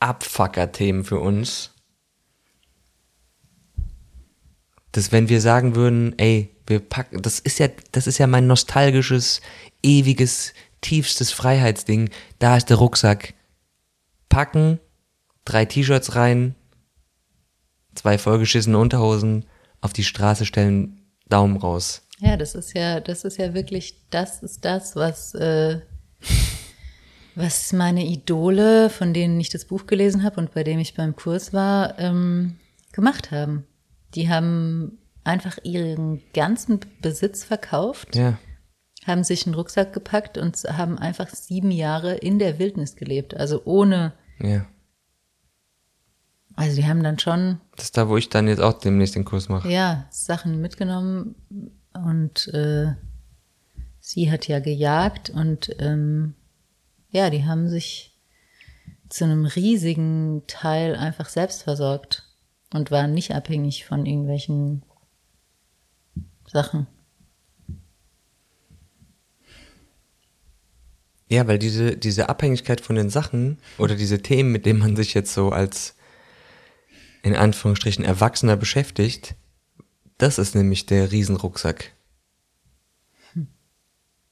Abfucker-Themen 0.00 1.04
für 1.04 1.18
uns. 1.18 1.72
Dass 4.92 5.12
wenn 5.12 5.28
wir 5.28 5.40
sagen 5.40 5.74
würden, 5.74 6.18
ey, 6.18 6.50
wir 6.66 6.80
packen, 6.80 7.22
das 7.22 7.38
ist 7.38 7.58
ja, 7.58 7.68
das 7.92 8.06
ist 8.06 8.18
ja 8.18 8.26
mein 8.26 8.46
nostalgisches, 8.46 9.40
ewiges, 9.82 10.52
tiefstes 10.80 11.32
Freiheitsding. 11.32 12.10
Da 12.38 12.56
ist 12.56 12.70
der 12.70 12.76
Rucksack. 12.76 13.34
Packen, 14.28 14.80
drei 15.44 15.64
T-Shirts 15.64 16.16
rein, 16.16 16.54
zwei 17.94 18.18
vollgeschissene 18.18 18.76
Unterhosen, 18.76 19.46
auf 19.80 19.92
die 19.92 20.04
Straße 20.04 20.44
stellen, 20.44 21.05
Daumen 21.28 21.56
raus. 21.56 22.02
Ja, 22.18 22.36
das 22.36 22.54
ist 22.54 22.74
ja, 22.74 23.00
das 23.00 23.24
ist 23.24 23.36
ja 23.38 23.52
wirklich, 23.54 24.00
das 24.10 24.42
ist 24.42 24.64
das, 24.64 24.96
was, 24.96 25.34
äh, 25.34 25.80
was 27.34 27.72
meine 27.72 28.04
Idole, 28.06 28.88
von 28.88 29.12
denen 29.12 29.38
ich 29.40 29.50
das 29.50 29.66
Buch 29.66 29.86
gelesen 29.86 30.22
habe 30.22 30.40
und 30.40 30.52
bei 30.54 30.64
dem 30.64 30.78
ich 30.78 30.94
beim 30.94 31.14
Kurs 31.14 31.52
war, 31.52 31.98
ähm, 31.98 32.56
gemacht 32.92 33.30
haben. 33.30 33.66
Die 34.14 34.28
haben 34.30 34.98
einfach 35.24 35.58
ihren 35.62 36.22
ganzen 36.32 36.80
Besitz 37.02 37.44
verkauft, 37.44 38.16
Ja. 38.16 38.38
haben 39.06 39.22
sich 39.24 39.44
einen 39.46 39.54
Rucksack 39.54 39.92
gepackt 39.92 40.38
und 40.38 40.56
haben 40.56 40.98
einfach 40.98 41.28
sieben 41.28 41.70
Jahre 41.70 42.14
in 42.14 42.38
der 42.38 42.58
Wildnis 42.58 42.96
gelebt. 42.96 43.34
Also 43.36 43.62
ohne, 43.64 44.14
Ja. 44.38 44.64
Also 46.56 46.76
die 46.76 46.86
haben 46.86 47.02
dann 47.02 47.18
schon 47.18 47.60
Das 47.76 47.86
ist 47.86 47.96
da, 47.96 48.08
wo 48.08 48.16
ich 48.16 48.28
dann 48.28 48.48
jetzt 48.48 48.60
auch 48.60 48.78
demnächst 48.78 49.14
den 49.14 49.24
Kurs 49.24 49.48
mache. 49.48 49.70
ja, 49.70 50.06
Sachen 50.10 50.60
mitgenommen 50.60 51.34
und 51.92 52.48
äh, 52.48 52.94
sie 54.00 54.30
hat 54.30 54.48
ja 54.48 54.58
gejagt 54.60 55.30
und 55.30 55.74
ähm, 55.78 56.34
ja, 57.10 57.30
die 57.30 57.44
haben 57.44 57.68
sich 57.68 58.12
zu 59.08 59.24
einem 59.24 59.44
riesigen 59.44 60.42
Teil 60.46 60.96
einfach 60.96 61.28
selbst 61.28 61.62
versorgt 61.62 62.24
und 62.74 62.90
waren 62.90 63.12
nicht 63.14 63.34
abhängig 63.34 63.84
von 63.86 64.04
irgendwelchen 64.04 64.82
Sachen. 66.46 66.86
Ja, 71.28 71.46
weil 71.48 71.58
diese, 71.58 71.96
diese 71.96 72.28
Abhängigkeit 72.28 72.80
von 72.80 72.94
den 72.96 73.10
Sachen 73.10 73.58
oder 73.78 73.96
diese 73.96 74.22
Themen, 74.22 74.52
mit 74.52 74.64
denen 74.64 74.78
man 74.78 74.94
sich 74.94 75.12
jetzt 75.14 75.34
so 75.34 75.50
als 75.50 75.95
in 77.26 77.34
Anführungsstrichen 77.34 78.04
Erwachsener 78.04 78.56
beschäftigt, 78.56 79.34
das 80.16 80.38
ist 80.38 80.54
nämlich 80.54 80.86
der 80.86 81.10
Riesenrucksack. 81.10 81.90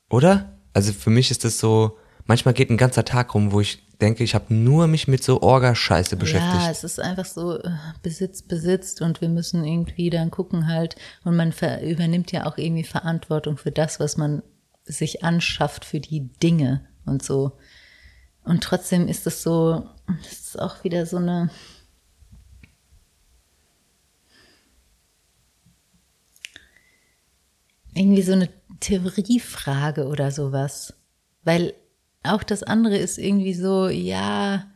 Oder? 0.08 0.60
Also 0.72 0.92
für 0.92 1.10
mich 1.10 1.32
ist 1.32 1.44
das 1.44 1.58
so, 1.58 1.98
manchmal 2.26 2.54
geht 2.54 2.70
ein 2.70 2.76
ganzer 2.76 3.04
Tag 3.04 3.34
rum, 3.34 3.50
wo 3.50 3.60
ich 3.60 3.84
denke, 4.00 4.22
ich 4.22 4.36
habe 4.36 4.54
nur 4.54 4.86
mich 4.86 5.08
mit 5.08 5.24
so 5.24 5.42
Orga-Scheiße 5.42 6.16
beschäftigt. 6.16 6.62
Ja, 6.62 6.70
es 6.70 6.84
ist 6.84 7.00
einfach 7.00 7.24
so 7.24 7.58
äh, 7.58 7.70
Besitz 8.04 8.42
besitzt 8.42 9.02
und 9.02 9.20
wir 9.20 9.28
müssen 9.28 9.64
irgendwie 9.64 10.08
dann 10.08 10.30
gucken 10.30 10.68
halt 10.68 10.94
und 11.24 11.34
man 11.34 11.52
übernimmt 11.82 12.30
ja 12.30 12.46
auch 12.46 12.58
irgendwie 12.58 12.84
Verantwortung 12.84 13.56
für 13.56 13.72
das, 13.72 13.98
was 13.98 14.16
man 14.16 14.44
sich 14.84 15.24
anschafft, 15.24 15.84
für 15.84 15.98
die 15.98 16.28
Dinge 16.40 16.86
und 17.06 17.24
so. 17.24 17.58
Und 18.44 18.62
trotzdem 18.62 19.08
ist 19.08 19.26
es 19.26 19.42
so, 19.42 19.88
das 20.06 20.32
ist 20.32 20.60
auch 20.60 20.84
wieder 20.84 21.06
so 21.06 21.16
eine 21.16 21.50
irgendwie 27.94 28.22
so 28.22 28.32
eine 28.32 28.48
Theoriefrage 28.80 30.06
oder 30.06 30.30
sowas. 30.30 30.94
Weil 31.42 31.74
auch 32.22 32.42
das 32.42 32.62
andere 32.62 32.96
ist 32.96 33.18
irgendwie 33.18 33.54
so, 33.54 33.88
ja, 33.88 34.66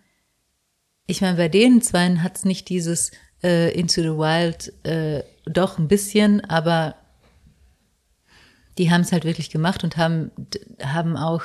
ich 1.06 1.20
meine, 1.20 1.36
bei 1.36 1.48
den 1.48 1.80
zweien 1.82 2.22
hat's 2.22 2.44
nicht 2.44 2.68
dieses 2.68 3.10
äh, 3.42 3.72
Into 3.78 4.02
the 4.02 4.08
Wild, 4.08 4.72
äh, 4.84 5.24
doch 5.46 5.78
ein 5.78 5.88
bisschen, 5.88 6.44
aber 6.44 6.96
die 8.76 8.90
haben 8.90 9.00
es 9.00 9.12
halt 9.12 9.24
wirklich 9.24 9.50
gemacht 9.50 9.82
und 9.82 9.96
haben, 9.96 10.30
haben 10.82 11.16
auch 11.16 11.42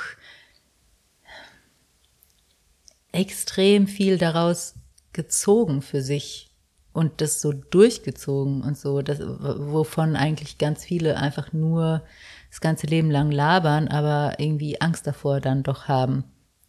extrem 3.12 3.86
viel 3.86 4.18
daraus 4.18 4.74
gezogen 5.12 5.82
für 5.82 6.02
sich 6.02 6.53
und 6.94 7.20
das 7.20 7.42
so 7.42 7.52
durchgezogen 7.52 8.62
und 8.62 8.78
so, 8.78 9.02
das, 9.02 9.18
wovon 9.20 10.16
eigentlich 10.16 10.56
ganz 10.58 10.84
viele 10.84 11.18
einfach 11.18 11.52
nur 11.52 12.02
das 12.48 12.60
ganze 12.60 12.86
Leben 12.86 13.10
lang 13.10 13.32
labern, 13.32 13.88
aber 13.88 14.38
irgendwie 14.38 14.80
Angst 14.80 15.06
davor 15.06 15.40
dann 15.40 15.64
doch 15.64 15.88
haben 15.88 16.22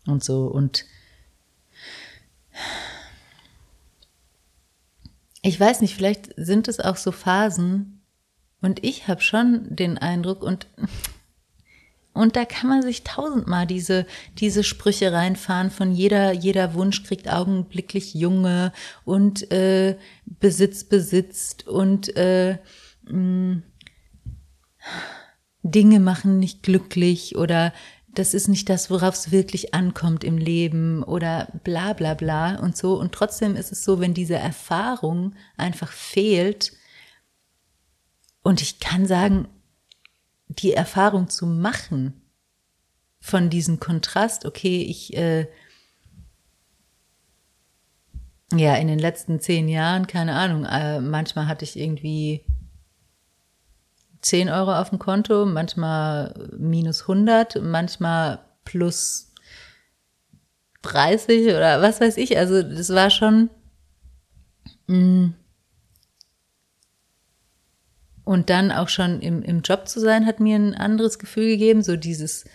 und 0.08 0.24
so. 0.24 0.48
Und 0.48 0.86
ich 5.44 5.60
weiß 5.60 5.82
nicht, 5.82 5.94
vielleicht 5.94 6.34
sind 6.36 6.68
es 6.68 6.80
auch 6.80 6.98
so 6.98 7.12
Phasen 7.12 8.02
und 8.62 8.84
ich 8.84 9.08
habe 9.08 9.22
schon 9.22 9.76
den 9.76 10.00
Eindruck 10.00 10.42
und 10.42 10.66
und 12.16 12.38
da 12.38 12.46
kann 12.46 12.70
man 12.70 12.82
sich 12.82 13.04
tausendmal 13.04 13.68
diese, 13.68 14.08
diese 14.40 14.64
Sprüche 14.64 15.12
reinfahren 15.12 15.70
von 15.70 15.92
jeder, 15.92 16.32
jeder 16.32 16.74
Wunsch 16.74 17.04
kriegt 17.04 17.30
augenblicklich 17.30 18.14
Junge 18.14 18.72
und 19.04 19.52
äh, 19.52 19.98
Besitz 20.26 20.86
besitzt 20.86 21.68
und 21.68 22.16
äh, 22.16 22.58
mh, 23.04 23.62
Dinge 25.62 26.00
machen 26.00 26.40
nicht 26.40 26.64
glücklich 26.64 27.36
oder 27.36 27.74
das 28.14 28.34
ist 28.34 28.48
nicht 28.48 28.70
das, 28.70 28.90
worauf 28.90 29.16
es 29.16 29.32
wirklich 29.32 29.74
ankommt 29.74 30.24
im 30.24 30.38
Leben 30.38 31.04
oder 31.04 31.50
bla 31.66 31.92
bla 31.92 32.14
bla 32.14 32.56
und 32.56 32.78
so. 32.78 32.98
Und 32.98 33.12
trotzdem 33.12 33.58
ist 33.58 33.74
es 33.74 33.84
so, 33.84 34.00
wenn 34.00 34.14
diese 34.14 34.36
Erfahrung 34.36 35.36
einfach 35.58 35.92
fehlt, 35.92 36.72
und 38.42 38.62
ich 38.62 38.80
kann 38.80 39.08
sagen, 39.08 39.48
die 40.60 40.74
Erfahrung 40.74 41.30
zu 41.30 41.46
machen 41.46 42.22
von 43.20 43.50
diesem 43.50 43.80
Kontrast, 43.80 44.46
okay, 44.46 44.84
ich, 44.84 45.16
äh, 45.18 45.48
ja, 48.54 48.76
in 48.76 48.88
den 48.88 49.00
letzten 49.00 49.40
zehn 49.40 49.68
Jahren, 49.68 50.08
keine 50.08 50.36
Ahnung, 50.36 50.66
äh, 50.66 51.02
manchmal 51.02 51.48
hatte 51.48 51.66
ich 51.66 51.78
irgendwie 51.78 52.46
10 54.26 54.50
Euro 54.50 54.74
auf 54.74 54.90
dem 54.90 54.98
Konto, 54.98 55.46
manchmal 55.46 56.50
minus 56.58 57.02
100, 57.04 57.62
manchmal 57.62 58.40
plus 58.64 59.32
30 60.82 61.48
oder 61.50 61.82
was 61.82 62.02
weiß 62.02 62.18
ich. 62.18 62.38
Also 62.38 62.64
das 62.64 62.90
war 62.90 63.12
schon. 63.12 63.50
mm. 64.88 65.28
Und 68.26 68.50
dann 68.50 68.72
auch 68.72 68.90
schon 68.90 69.22
im, 69.22 69.44
im 69.44 69.62
Job 69.62 69.88
zu 69.88 70.00
sein, 70.00 70.26
hat 70.26 70.40
mir 70.40 70.58
ein 70.58 70.74
anderes 70.74 71.20
Gefühl 71.20 71.46
gegeben, 71.46 71.84
so 71.84 71.96
dieses 71.96 72.46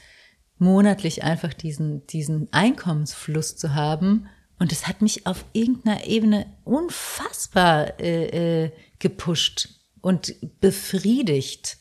monatlich 0.59 1.23
einfach 1.23 1.55
diesen, 1.55 2.07
diesen 2.09 2.49
Einkommensfluss 2.53 3.57
zu 3.57 3.75
haben. 3.75 4.29
Und 4.59 4.73
es 4.73 4.87
hat 4.87 5.01
mich 5.01 5.27
auf 5.27 5.45
irgendeiner 5.53 6.07
Ebene 6.07 6.47
unfassbar 6.64 7.99
äh, 8.01 8.64
äh, 8.64 8.73
gepusht 8.99 9.71
und 10.03 10.35
befriedigt. 10.61 11.79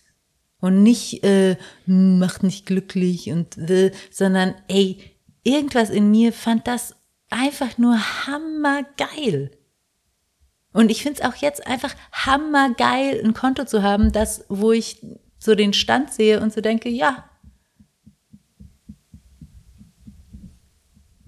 Und 0.62 0.84
nicht, 0.84 1.24
äh, 1.24 1.58
macht 1.86 2.44
nicht 2.44 2.66
glücklich 2.66 3.32
und, 3.32 3.58
äh, 3.58 3.92
sondern, 4.12 4.56
ey, 4.68 5.00
irgendwas 5.44 5.90
in 5.90 6.12
mir 6.12 6.32
fand 6.32 6.68
das 6.68 6.96
einfach 7.30 7.78
nur 7.78 7.98
hammergeil. 7.98 9.52
Und 10.80 10.92
ich 10.92 11.04
finde 11.04 11.20
es 11.20 11.28
auch 11.28 11.36
jetzt 11.36 11.68
einfach 11.68 11.94
hammergeil, 12.14 13.22
ein 13.22 13.34
Konto 13.34 13.66
zu 13.66 13.84
haben, 13.84 14.14
das, 14.14 14.46
wo 14.48 14.72
ich 14.72 15.06
so 15.38 15.54
den 15.54 15.74
Stand 15.74 16.14
sehe 16.14 16.40
und 16.40 16.54
so 16.54 16.62
denke, 16.62 16.88
ja. 16.88 17.30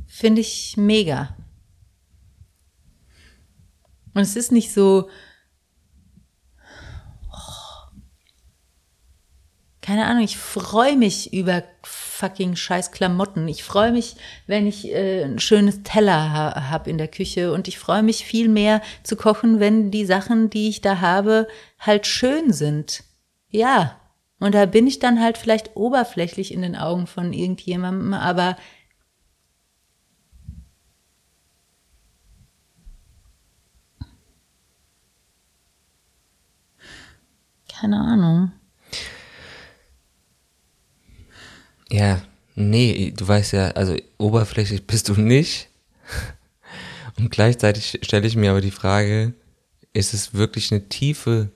Finde 0.07 0.39
ich 0.39 0.77
mega. 0.77 1.35
Und 4.13 4.21
es 4.21 4.37
ist 4.37 4.53
nicht 4.53 4.71
so, 4.71 5.09
oh, 7.29 7.97
keine 9.81 10.05
Ahnung, 10.05 10.23
ich 10.23 10.37
freue 10.37 10.95
mich 10.95 11.33
über 11.33 11.61
fucking 12.22 12.55
scheiß 12.55 12.91
Klamotten. 12.91 13.47
Ich 13.47 13.63
freue 13.63 13.91
mich, 13.91 14.15
wenn 14.45 14.67
ich 14.67 14.91
äh, 14.91 15.24
ein 15.24 15.39
schönes 15.39 15.82
Teller 15.82 16.32
ha 16.32 16.69
habe 16.69 16.89
in 16.89 16.99
der 16.99 17.07
Küche 17.07 17.51
und 17.51 17.67
ich 17.67 17.80
freue 17.80 18.03
mich 18.03 18.24
viel 18.26 18.47
mehr 18.47 18.82
zu 19.03 19.15
kochen, 19.15 19.59
wenn 19.59 19.89
die 19.89 20.05
Sachen, 20.05 20.51
die 20.51 20.69
ich 20.69 20.82
da 20.82 21.01
habe, 21.01 21.47
halt 21.80 22.05
schön 22.05 22.53
sind. 22.53 23.03
Ja. 23.49 23.97
Und 24.39 24.55
da 24.55 24.65
bin 24.65 24.88
ich 24.88 24.99
dann 24.99 25.22
halt 25.22 25.38
vielleicht 25.38 25.76
oberflächlich 25.76 26.53
in 26.53 26.61
den 26.61 26.76
Augen 26.76 27.07
von 27.07 27.34
irgendjemandem, 27.34 28.13
aber 28.13 28.55
keine 37.67 37.99
Ahnung. 37.99 38.51
Ja, 41.91 42.21
nee, 42.55 43.13
du 43.15 43.27
weißt 43.27 43.51
ja, 43.51 43.71
also 43.71 43.97
oberflächlich 44.17 44.87
bist 44.87 45.09
du 45.09 45.13
nicht. 45.19 45.67
Und 47.17 47.31
gleichzeitig 47.31 47.99
stelle 48.01 48.25
ich 48.25 48.37
mir 48.37 48.51
aber 48.51 48.61
die 48.61 48.71
Frage, 48.71 49.33
ist 49.91 50.13
es 50.13 50.33
wirklich 50.33 50.71
eine 50.71 50.87
tiefe 50.87 51.51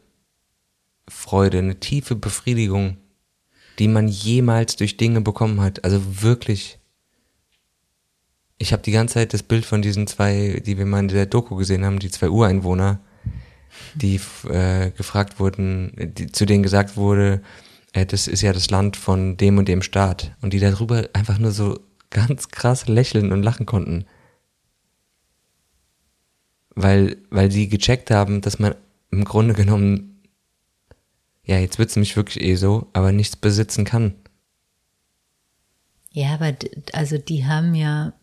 Freude, 1.08 1.60
eine 1.60 1.80
tiefe 1.80 2.16
Befriedigung, 2.16 2.98
die 3.80 3.88
man 3.88 4.10
jemals 4.10 4.76
durch 4.76 4.98
Dinge 4.98 5.22
bekommen 5.22 5.62
hat? 5.62 5.86
Also 5.86 6.22
wirklich. 6.22 6.80
Ich 8.58 8.74
habe 8.74 8.84
die 8.84 8.92
ganze 8.92 9.16
Zeit 9.16 9.34
das 9.34 9.44
Bild 9.44 9.66
von 9.66 9.82
diesen 9.82 10.06
zwei, 10.08 10.62
die 10.66 10.78
wir 10.78 10.86
mal 10.86 11.00
in 11.00 11.08
der 11.08 11.26
Doku 11.26 11.56
gesehen 11.56 11.86
haben, 11.86 12.00
die 12.00 12.12
zwei 12.12 12.30
Ureinwohner, 12.30 13.00
die 13.96 14.20
äh, 14.50 14.92
gefragt 14.92 15.40
wurden, 15.40 15.94
die, 16.18 16.32
zu 16.32 16.46
denen 16.46 16.64
gesagt 16.64 16.98
wurde, 16.98 17.42
äh, 17.96 18.06
das 18.06 18.28
ist 18.28 18.42
ja 18.42 18.52
das 18.52 18.70
Land 18.70 18.98
von 18.98 19.38
dem 19.38 19.58
und 19.58 19.68
dem 19.68 19.82
Staat. 19.82 20.36
Und 20.42 20.52
die 20.52 20.60
darüber 20.60 21.10
einfach 21.14 21.40
nur 21.40 21.52
so 21.52 21.80
ganz 22.10 22.50
krass 22.50 22.88
lächeln 22.88 23.32
und 23.32 23.42
lachen 23.42 23.66
konnten. 23.66 24.06
Weil, 26.76 27.18
weil 27.30 27.52
sie 27.52 27.70
gecheckt 27.70 28.12
haben, 28.12 28.42
dass 28.42 28.60
man 28.60 28.76
im 29.12 29.24
Grunde 29.24 29.54
genommen, 29.54 30.22
ja, 31.46 31.58
jetzt 31.58 31.80
wird's 31.80 31.96
nämlich 31.96 32.18
wirklich 32.18 32.44
eh 32.44 32.56
so, 32.56 32.90
aber 32.92 33.14
nichts 33.14 33.38
besitzen 33.38 33.86
kann. 33.86 34.16
Ja, 36.12 36.34
aber 36.34 36.54
also 36.92 37.18
die 37.18 37.46
haben 37.46 37.76
ja, 37.76 38.14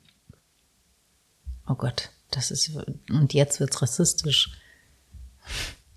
oh 1.67 1.75
Gott, 1.75 2.11
das 2.31 2.51
ist, 2.51 2.73
und 3.11 3.33
jetzt 3.33 3.59
wird's 3.59 3.81
rassistisch. 3.81 4.53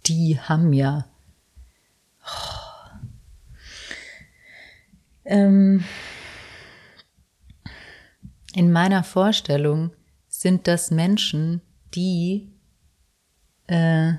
Die 0.05 0.39
haben 0.39 0.71
ja, 0.71 1.05
oh, 2.26 2.64
ähm, 5.26 5.84
in 8.53 8.71
meiner 8.71 9.03
Vorstellung 9.03 9.91
sind 10.28 10.67
das 10.67 10.91
Menschen, 10.91 11.61
die 11.93 12.53
äh, 13.67 14.13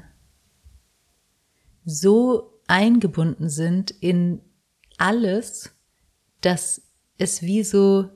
so 1.84 2.60
eingebunden 2.66 3.48
sind 3.48 3.90
in 3.90 4.40
alles, 4.98 5.70
dass 6.40 6.82
es 7.18 7.42
wie 7.42 7.62
so, 7.62 8.10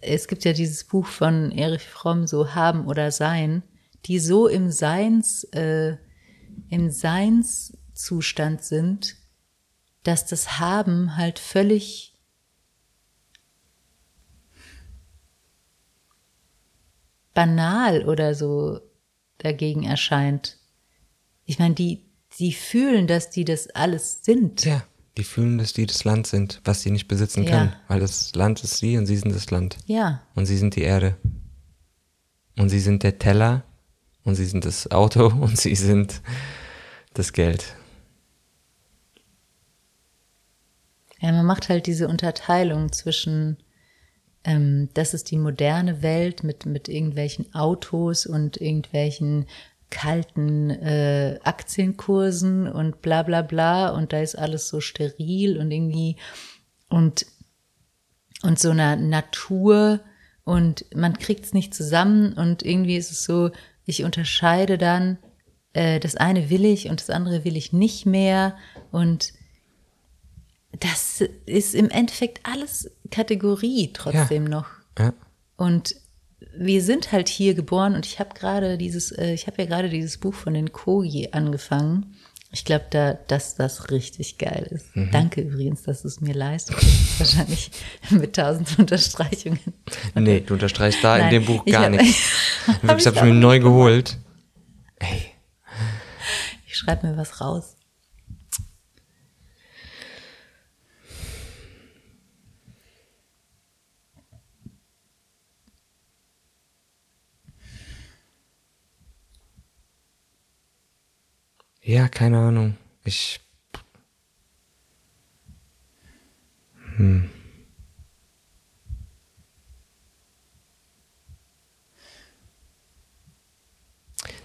es 0.00 0.28
gibt 0.28 0.44
ja 0.44 0.52
dieses 0.52 0.84
Buch 0.84 1.06
von 1.06 1.50
Erich 1.50 1.88
Fromm, 1.88 2.26
so 2.26 2.54
haben 2.54 2.86
oder 2.86 3.10
sein, 3.10 3.62
die 4.06 4.18
so 4.18 4.48
im 4.48 4.70
Seins, 4.70 5.44
äh, 5.52 5.96
im 6.68 6.90
Seinszustand 6.90 8.62
sind, 8.62 9.16
dass 10.02 10.26
das 10.26 10.58
Haben 10.58 11.16
halt 11.16 11.38
völlig 11.38 12.12
banal 17.34 18.04
oder 18.04 18.34
so 18.34 18.80
dagegen 19.38 19.84
erscheint. 19.84 20.58
Ich 21.44 21.58
meine, 21.58 21.74
die, 21.74 22.04
die 22.38 22.52
fühlen, 22.52 23.06
dass 23.06 23.30
die 23.30 23.44
das 23.44 23.68
alles 23.70 24.24
sind. 24.24 24.64
Ja, 24.64 24.84
die 25.16 25.24
fühlen, 25.24 25.58
dass 25.58 25.72
die 25.72 25.86
das 25.86 26.04
Land 26.04 26.26
sind, 26.26 26.60
was 26.64 26.82
sie 26.82 26.90
nicht 26.90 27.08
besitzen 27.08 27.44
können, 27.44 27.70
ja. 27.70 27.80
weil 27.88 28.00
das 28.00 28.34
Land 28.34 28.62
ist 28.64 28.78
sie 28.78 28.96
und 28.96 29.06
sie 29.06 29.16
sind 29.16 29.34
das 29.34 29.50
Land. 29.50 29.76
Ja. 29.86 30.22
Und 30.34 30.46
sie 30.46 30.56
sind 30.56 30.76
die 30.76 30.82
Erde. 30.82 31.16
Und 32.56 32.68
sie 32.68 32.80
sind 32.80 33.02
der 33.02 33.18
Teller 33.18 33.64
und 34.24 34.34
sie 34.34 34.44
sind 34.44 34.64
das 34.64 34.90
Auto 34.90 35.26
und 35.40 35.58
sie 35.58 35.74
sind 35.74 36.20
das 37.14 37.32
Geld. 37.32 37.74
Ja, 41.22 41.32
man 41.32 41.46
macht 41.46 41.68
halt 41.68 41.86
diese 41.86 42.08
Unterteilung 42.08 42.92
zwischen 42.92 43.56
ähm, 44.44 44.88
das 44.94 45.14
ist 45.14 45.30
die 45.30 45.38
moderne 45.38 46.02
Welt 46.02 46.42
mit, 46.42 46.66
mit 46.66 46.88
irgendwelchen 46.88 47.54
Autos 47.54 48.26
und 48.26 48.60
irgendwelchen 48.60 49.46
kalten 49.88 50.70
äh, 50.70 51.38
Aktienkursen 51.44 52.66
und 52.66 53.02
bla 53.02 53.22
bla 53.22 53.42
bla. 53.42 53.90
Und 53.90 54.12
da 54.12 54.20
ist 54.20 54.36
alles 54.36 54.68
so 54.68 54.80
steril 54.80 55.58
und 55.58 55.70
irgendwie 55.70 56.16
und 56.88 57.26
und 58.42 58.58
so 58.58 58.70
einer 58.70 58.96
Natur 58.96 60.00
und 60.44 60.84
man 60.92 61.16
kriegt 61.18 61.44
es 61.44 61.54
nicht 61.54 61.74
zusammen. 61.74 62.32
Und 62.32 62.64
irgendwie 62.64 62.96
ist 62.96 63.12
es 63.12 63.22
so, 63.22 63.50
ich 63.84 64.02
unterscheide 64.02 64.78
dann, 64.78 65.18
äh, 65.74 66.00
das 66.00 66.16
eine 66.16 66.50
will 66.50 66.64
ich 66.64 66.90
und 66.90 67.00
das 67.00 67.10
andere 67.10 67.44
will 67.44 67.56
ich 67.56 67.72
nicht 67.72 68.06
mehr. 68.06 68.56
Und 68.90 69.32
das 70.80 71.22
ist 71.46 71.74
im 71.74 71.90
Endeffekt 71.90 72.40
alles 72.44 72.90
Kategorie 73.10 73.90
trotzdem 73.92 74.44
ja. 74.44 74.48
noch. 74.48 74.66
Ja. 74.98 75.12
Und 75.56 75.94
wir 76.56 76.82
sind 76.82 77.12
halt 77.12 77.28
hier 77.28 77.54
geboren 77.54 77.94
und 77.94 78.06
ich 78.06 78.18
habe 78.18 78.34
gerade 78.34 78.76
dieses, 78.78 79.12
äh, 79.12 79.32
ich 79.32 79.46
habe 79.46 79.62
ja 79.62 79.68
gerade 79.68 79.88
dieses 79.88 80.18
Buch 80.18 80.34
von 80.34 80.54
den 80.54 80.72
Kogi 80.72 81.28
angefangen. 81.32 82.16
Ich 82.54 82.66
glaube, 82.66 82.84
da, 82.90 83.14
dass 83.14 83.54
das 83.54 83.90
richtig 83.90 84.36
geil 84.36 84.66
ist. 84.70 84.94
Mhm. 84.94 85.10
Danke 85.10 85.40
übrigens, 85.40 85.84
dass 85.84 86.02
du 86.02 86.08
es 86.08 86.20
mir 86.20 86.34
leistest. 86.34 87.18
Wahrscheinlich 87.18 87.70
mit 88.10 88.36
tausend 88.36 88.78
Unterstreichungen. 88.78 89.60
Nee, 90.14 90.40
du 90.40 90.54
unterstreichst 90.54 91.02
da 91.02 91.16
Nein, 91.16 91.32
in 91.32 91.40
dem 91.40 91.44
Buch 91.46 91.64
gar 91.64 91.84
hab, 91.84 91.90
nichts. 91.92 92.30
hab 92.86 92.98
ich 92.98 93.06
habe 93.06 93.16
ich 93.16 93.22
mir 93.22 93.32
neu 93.32 93.58
geholt. 93.58 94.18
Ey. 94.98 95.32
Ich 96.66 96.76
schreibe 96.76 97.06
mir 97.06 97.16
was 97.16 97.40
raus. 97.40 97.76
Ja, 111.92 112.08
keine 112.08 112.38
Ahnung. 112.38 112.78
Ich. 113.04 113.38
Hm. 116.96 117.28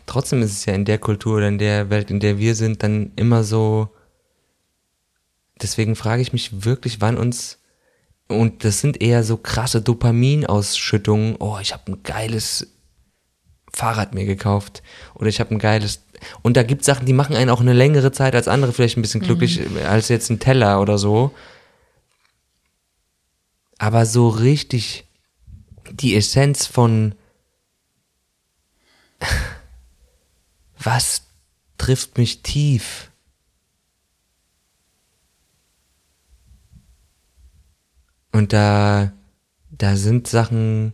Trotzdem 0.06 0.42
ist 0.42 0.52
es 0.52 0.66
ja 0.66 0.74
in 0.74 0.84
der 0.84 0.98
Kultur 0.98 1.38
oder 1.38 1.48
in 1.48 1.58
der 1.58 1.90
Welt, 1.90 2.12
in 2.12 2.20
der 2.20 2.38
wir 2.38 2.54
sind, 2.54 2.84
dann 2.84 3.14
immer 3.16 3.46
so. 3.46 3.96
Deswegen 5.62 5.96
frage 5.96 6.22
ich 6.22 6.34
mich 6.34 6.66
wirklich, 6.66 7.00
wann 7.00 7.18
uns. 7.18 7.60
Und 8.28 8.66
das 8.66 8.82
sind 8.82 9.02
eher 9.02 9.24
so 9.24 9.38
krasse 9.38 9.82
Dopaminausschüttungen. 9.82 11.38
Oh, 11.40 11.60
ich 11.62 11.72
habe 11.72 11.94
ein 11.94 12.04
geiles 12.04 12.68
Fahrrad 13.72 14.14
mir 14.14 14.26
gekauft. 14.26 14.84
Oder 15.14 15.28
ich 15.28 15.40
habe 15.40 15.56
ein 15.56 15.60
geiles 15.60 16.07
und 16.42 16.58
da 16.58 16.64
gibt 16.64 16.84
Sachen, 16.84 17.06
die 17.06 17.14
machen 17.14 17.36
einen 17.36 17.50
auch 17.50 17.62
eine 17.62 17.74
längere 17.74 18.12
Zeit 18.12 18.36
als 18.36 18.48
andere 18.48 18.74
vielleicht 18.74 18.98
ein 18.98 19.02
bisschen 19.02 19.22
glücklich, 19.22 19.60
mhm. 19.60 19.78
als 19.88 20.10
jetzt 20.10 20.30
ein 20.30 20.40
Teller 20.40 20.82
oder 20.82 20.98
so. 20.98 21.32
Aber 23.78 24.06
so 24.06 24.30
richtig 24.30 25.06
die 25.92 26.16
Essenz 26.16 26.66
von 26.66 27.16
was 30.80 31.24
trifft 31.78 32.18
mich 32.18 32.42
tief? 32.44 33.12
Und 38.32 38.54
da, 38.54 39.14
da 39.72 39.96
sind 39.96 40.28
Sachen, 40.28 40.94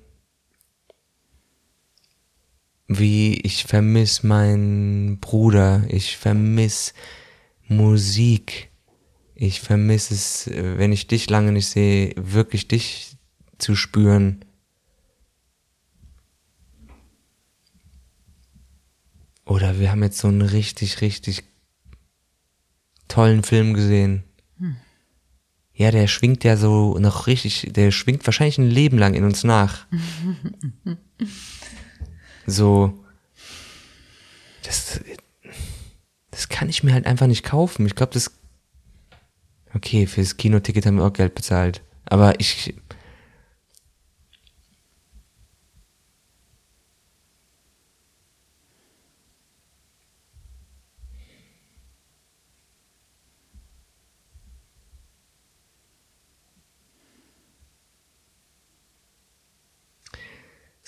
wie 3.00 3.40
ich 3.42 3.66
vermiss 3.66 4.24
meinen 4.24 5.20
Bruder, 5.20 5.84
ich 5.88 6.18
vermiss 6.18 6.94
Musik, 7.68 8.70
ich 9.36 9.62
vermisse 9.62 10.14
es, 10.14 10.50
wenn 10.52 10.92
ich 10.92 11.08
dich 11.08 11.30
lange 11.30 11.52
nicht 11.52 11.68
sehe, 11.68 12.14
wirklich 12.16 12.68
dich 12.68 13.18
zu 13.58 13.76
spüren. 13.76 14.46
Oder 19.46 19.80
wir 19.80 19.92
haben 19.92 20.04
jetzt 20.04 20.20
so 20.20 20.28
einen 20.28 20.42
richtig, 20.42 21.02
richtig 21.02 21.44
tollen 23.08 23.44
Film 23.44 23.74
gesehen. 23.74 24.24
Hm. 24.58 24.78
Ja, 25.74 25.92
der 25.92 26.08
schwingt 26.08 26.44
ja 26.44 26.56
so 26.56 26.98
noch 27.00 27.28
richtig, 27.28 27.70
der 27.72 27.92
schwingt 27.92 28.26
wahrscheinlich 28.26 28.58
ein 28.58 28.70
Leben 28.70 28.98
lang 28.98 29.16
in 29.16 29.24
uns 29.24 29.44
nach. 29.44 29.86
So, 32.46 32.94
das, 34.64 35.00
das 36.32 36.50
kann 36.50 36.70
ich 36.70 36.84
mir 36.84 36.94
halt 36.94 37.06
einfach 37.06 37.28
nicht 37.28 37.44
kaufen. 37.44 37.86
Ich 37.86 37.96
glaube, 37.96 38.14
das, 38.14 38.32
okay, 39.74 40.08
fürs 40.08 40.38
Kinoticket 40.38 40.86
haben 40.86 40.98
wir 40.98 41.06
auch 41.06 41.14
Geld 41.14 41.36
bezahlt. 41.36 41.82
Aber 42.06 42.40
ich, 42.40 42.76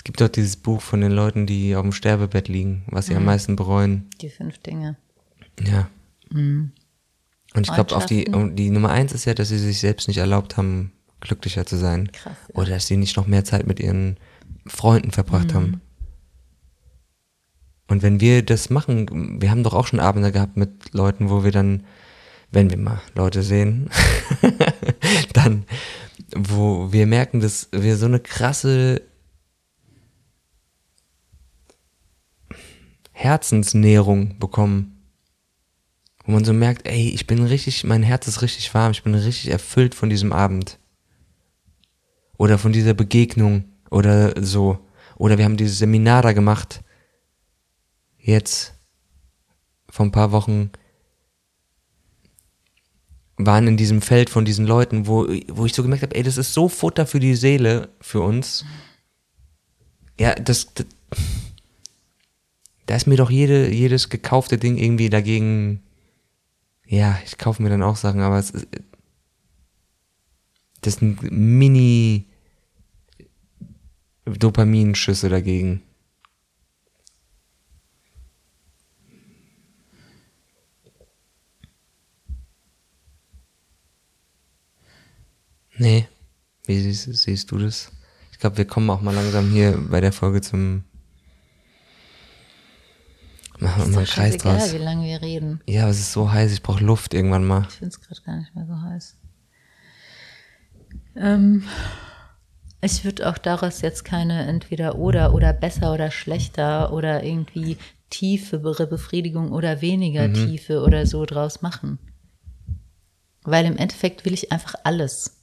gibt 0.05 0.21
doch 0.21 0.29
dieses 0.29 0.55
Buch 0.55 0.81
von 0.81 1.01
den 1.01 1.11
Leuten, 1.11 1.45
die 1.45 1.75
auf 1.75 1.81
dem 1.81 1.91
Sterbebett 1.91 2.47
liegen, 2.47 2.83
was 2.87 3.07
sie 3.07 3.11
Mhm. 3.11 3.17
am 3.17 3.25
meisten 3.25 3.55
bereuen. 3.57 4.07
Die 4.21 4.29
fünf 4.29 4.57
Dinge. 4.59 4.95
Ja. 5.61 5.89
Mhm. 6.31 6.71
Und 7.53 7.67
ich 7.67 7.73
glaube, 7.73 7.95
auf 7.95 8.05
die, 8.05 8.25
die 8.53 8.69
Nummer 8.69 8.91
eins 8.91 9.11
ist 9.13 9.25
ja, 9.25 9.33
dass 9.33 9.49
sie 9.49 9.57
sich 9.57 9.79
selbst 9.79 10.07
nicht 10.07 10.17
erlaubt 10.17 10.55
haben, 10.57 10.91
glücklicher 11.21 11.65
zu 11.65 11.77
sein. 11.77 12.09
Krass, 12.11 12.35
ja. 12.49 12.55
Oder 12.55 12.69
dass 12.71 12.87
sie 12.87 12.97
nicht 12.97 13.17
noch 13.17 13.27
mehr 13.27 13.43
Zeit 13.43 13.65
mit 13.67 13.79
ihren 13.79 14.17
Freunden 14.67 15.11
verbracht 15.11 15.49
Mhm. 15.49 15.53
haben. 15.53 15.81
Und 17.87 18.01
wenn 18.01 18.19
wir 18.19 18.43
das 18.43 18.69
machen, 18.69 19.41
wir 19.41 19.51
haben 19.51 19.63
doch 19.63 19.73
auch 19.73 19.87
schon 19.87 19.99
Abende 19.99 20.31
gehabt 20.31 20.57
mit 20.57 20.93
Leuten, 20.93 21.29
wo 21.29 21.43
wir 21.43 21.51
dann, 21.51 21.83
wenn 22.51 22.69
wir 22.69 22.77
mal 22.77 22.99
Leute 23.15 23.43
sehen, 23.43 23.89
dann, 25.33 25.65
wo 26.35 26.91
wir 26.91 27.05
merken, 27.05 27.39
dass 27.41 27.69
wir 27.71 27.95
so 27.97 28.05
eine 28.07 28.19
krasse 28.19 29.01
Herzensnährung 33.17 34.37
bekommen. 34.39 34.91
Wo 36.25 36.33
man 36.33 36.43
so 36.43 36.51
merkt, 36.51 36.85
ey, 36.85 37.09
ich 37.09 37.27
bin 37.27 37.43
richtig, 37.45 37.85
mein 37.85 38.03
Herz 38.03 38.27
ist 38.27 38.41
richtig 38.41 38.73
warm, 38.73 38.91
ich 38.91 39.03
bin 39.03 39.15
richtig 39.15 39.49
erfüllt 39.49 39.95
von 39.95 40.09
diesem 40.09 40.33
Abend. 40.33 40.79
Oder 42.37 42.57
von 42.57 42.73
dieser 42.73 42.93
Begegnung 42.93 43.63
oder 43.89 44.43
so. 44.43 44.79
Oder 45.15 45.37
wir 45.37 45.45
haben 45.45 45.55
dieses 45.55 45.77
Seminar 45.77 46.23
da 46.23 46.33
gemacht. 46.33 46.83
Jetzt, 48.17 48.73
vor 49.89 50.05
ein 50.05 50.11
paar 50.11 50.33
Wochen, 50.33 50.71
waren 53.37 53.67
in 53.67 53.77
diesem 53.77 54.01
Feld 54.01 54.29
von 54.29 54.43
diesen 54.43 54.67
Leuten, 54.67 55.07
wo, 55.07 55.25
wo 55.47 55.65
ich 55.65 55.73
so 55.73 55.83
gemerkt 55.83 56.03
habe, 56.03 56.15
ey, 56.15 56.23
das 56.23 56.37
ist 56.37 56.53
so 56.53 56.67
Futter 56.67 57.07
für 57.07 57.21
die 57.21 57.35
Seele, 57.35 57.89
für 58.01 58.19
uns. 58.19 58.65
Ja, 60.19 60.35
das, 60.35 60.73
das 60.73 60.85
da 62.85 62.95
ist 62.95 63.07
mir 63.07 63.17
doch 63.17 63.31
jede, 63.31 63.71
jedes 63.71 64.09
gekaufte 64.09 64.57
Ding 64.57 64.77
irgendwie 64.77 65.09
dagegen. 65.09 65.81
Ja, 66.87 67.19
ich 67.25 67.37
kaufe 67.37 67.63
mir 67.63 67.69
dann 67.69 67.83
auch 67.83 67.95
Sachen, 67.95 68.21
aber 68.21 68.37
es 68.37 68.51
ist, 68.51 68.67
das 70.81 70.95
sind 70.95 71.23
Mini 71.31 72.27
Dopaminschüsse 74.25 75.29
dagegen. 75.29 75.81
Nee. 85.77 86.07
Wie 86.65 86.79
siehst, 86.79 87.13
siehst 87.13 87.51
du 87.51 87.57
das? 87.57 87.91
Ich 88.31 88.39
glaube, 88.39 88.57
wir 88.57 88.65
kommen 88.65 88.89
auch 88.89 89.01
mal 89.01 89.13
langsam 89.13 89.49
hier 89.51 89.77
bei 89.89 90.01
der 90.01 90.13
Folge 90.13 90.41
zum 90.41 90.83
Machen 93.59 93.83
wir 93.85 93.91
mal 93.91 93.97
einen 93.99 94.07
Kreis 94.07 94.37
draus. 94.37 94.73
wie 94.73 94.77
lange 94.77 95.05
wir 95.05 95.21
reden. 95.21 95.61
Ja, 95.67 95.83
aber 95.83 95.91
es 95.91 95.99
ist 95.99 96.11
so 96.11 96.31
heiß, 96.31 96.51
ich 96.51 96.61
brauche 96.61 96.83
Luft 96.83 97.13
irgendwann 97.13 97.45
mal. 97.45 97.65
Ich 97.69 97.75
finde 97.75 97.89
es 97.89 98.01
gerade 98.01 98.21
gar 98.21 98.37
nicht 98.37 98.55
mehr 98.55 98.65
so 98.65 98.81
heiß. 98.81 99.15
Ähm, 101.15 101.63
ich 102.81 103.05
würde 103.05 103.29
auch 103.29 103.37
daraus 103.37 103.81
jetzt 103.81 104.03
keine 104.03 104.45
entweder 104.45 104.97
oder 104.97 105.33
oder 105.33 105.53
besser 105.53 105.93
oder 105.93 106.11
schlechter 106.11 106.91
oder 106.93 107.23
irgendwie 107.23 107.77
tiefere 108.09 108.85
Befriedigung 108.87 109.51
oder 109.51 109.81
weniger 109.81 110.31
Tiefe 110.31 110.81
oder 110.81 111.05
so 111.05 111.25
draus 111.25 111.61
machen. 111.61 111.99
Weil 113.43 113.65
im 113.65 113.77
Endeffekt 113.77 114.25
will 114.25 114.33
ich 114.33 114.51
einfach 114.51 114.75
alles. 114.83 115.41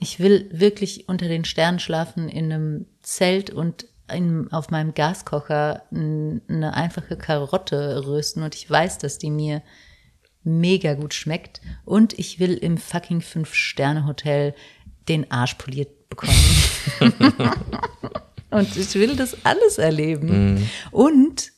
Ich 0.00 0.20
will 0.20 0.50
wirklich 0.52 1.08
unter 1.08 1.28
den 1.28 1.46
Sternen 1.46 1.78
schlafen 1.78 2.28
in 2.28 2.52
einem 2.52 2.86
Zelt 3.00 3.48
und 3.48 3.86
in, 4.10 4.52
auf 4.52 4.70
meinem 4.70 4.94
Gaskocher 4.94 5.82
eine 5.90 6.74
einfache 6.74 7.16
Karotte 7.16 8.04
rösten 8.06 8.42
und 8.42 8.54
ich 8.54 8.68
weiß, 8.70 8.98
dass 8.98 9.18
die 9.18 9.30
mir 9.30 9.62
mega 10.44 10.94
gut 10.94 11.14
schmeckt 11.14 11.60
und 11.84 12.18
ich 12.18 12.40
will 12.40 12.54
im 12.54 12.78
fucking 12.78 13.20
Fünf-Sterne-Hotel 13.20 14.54
den 15.08 15.30
Arsch 15.30 15.54
poliert 15.54 16.08
bekommen. 16.08 16.34
und 18.50 18.76
ich 18.76 18.94
will 18.94 19.16
das 19.16 19.36
alles 19.44 19.78
erleben. 19.78 20.68
Und 20.90 21.52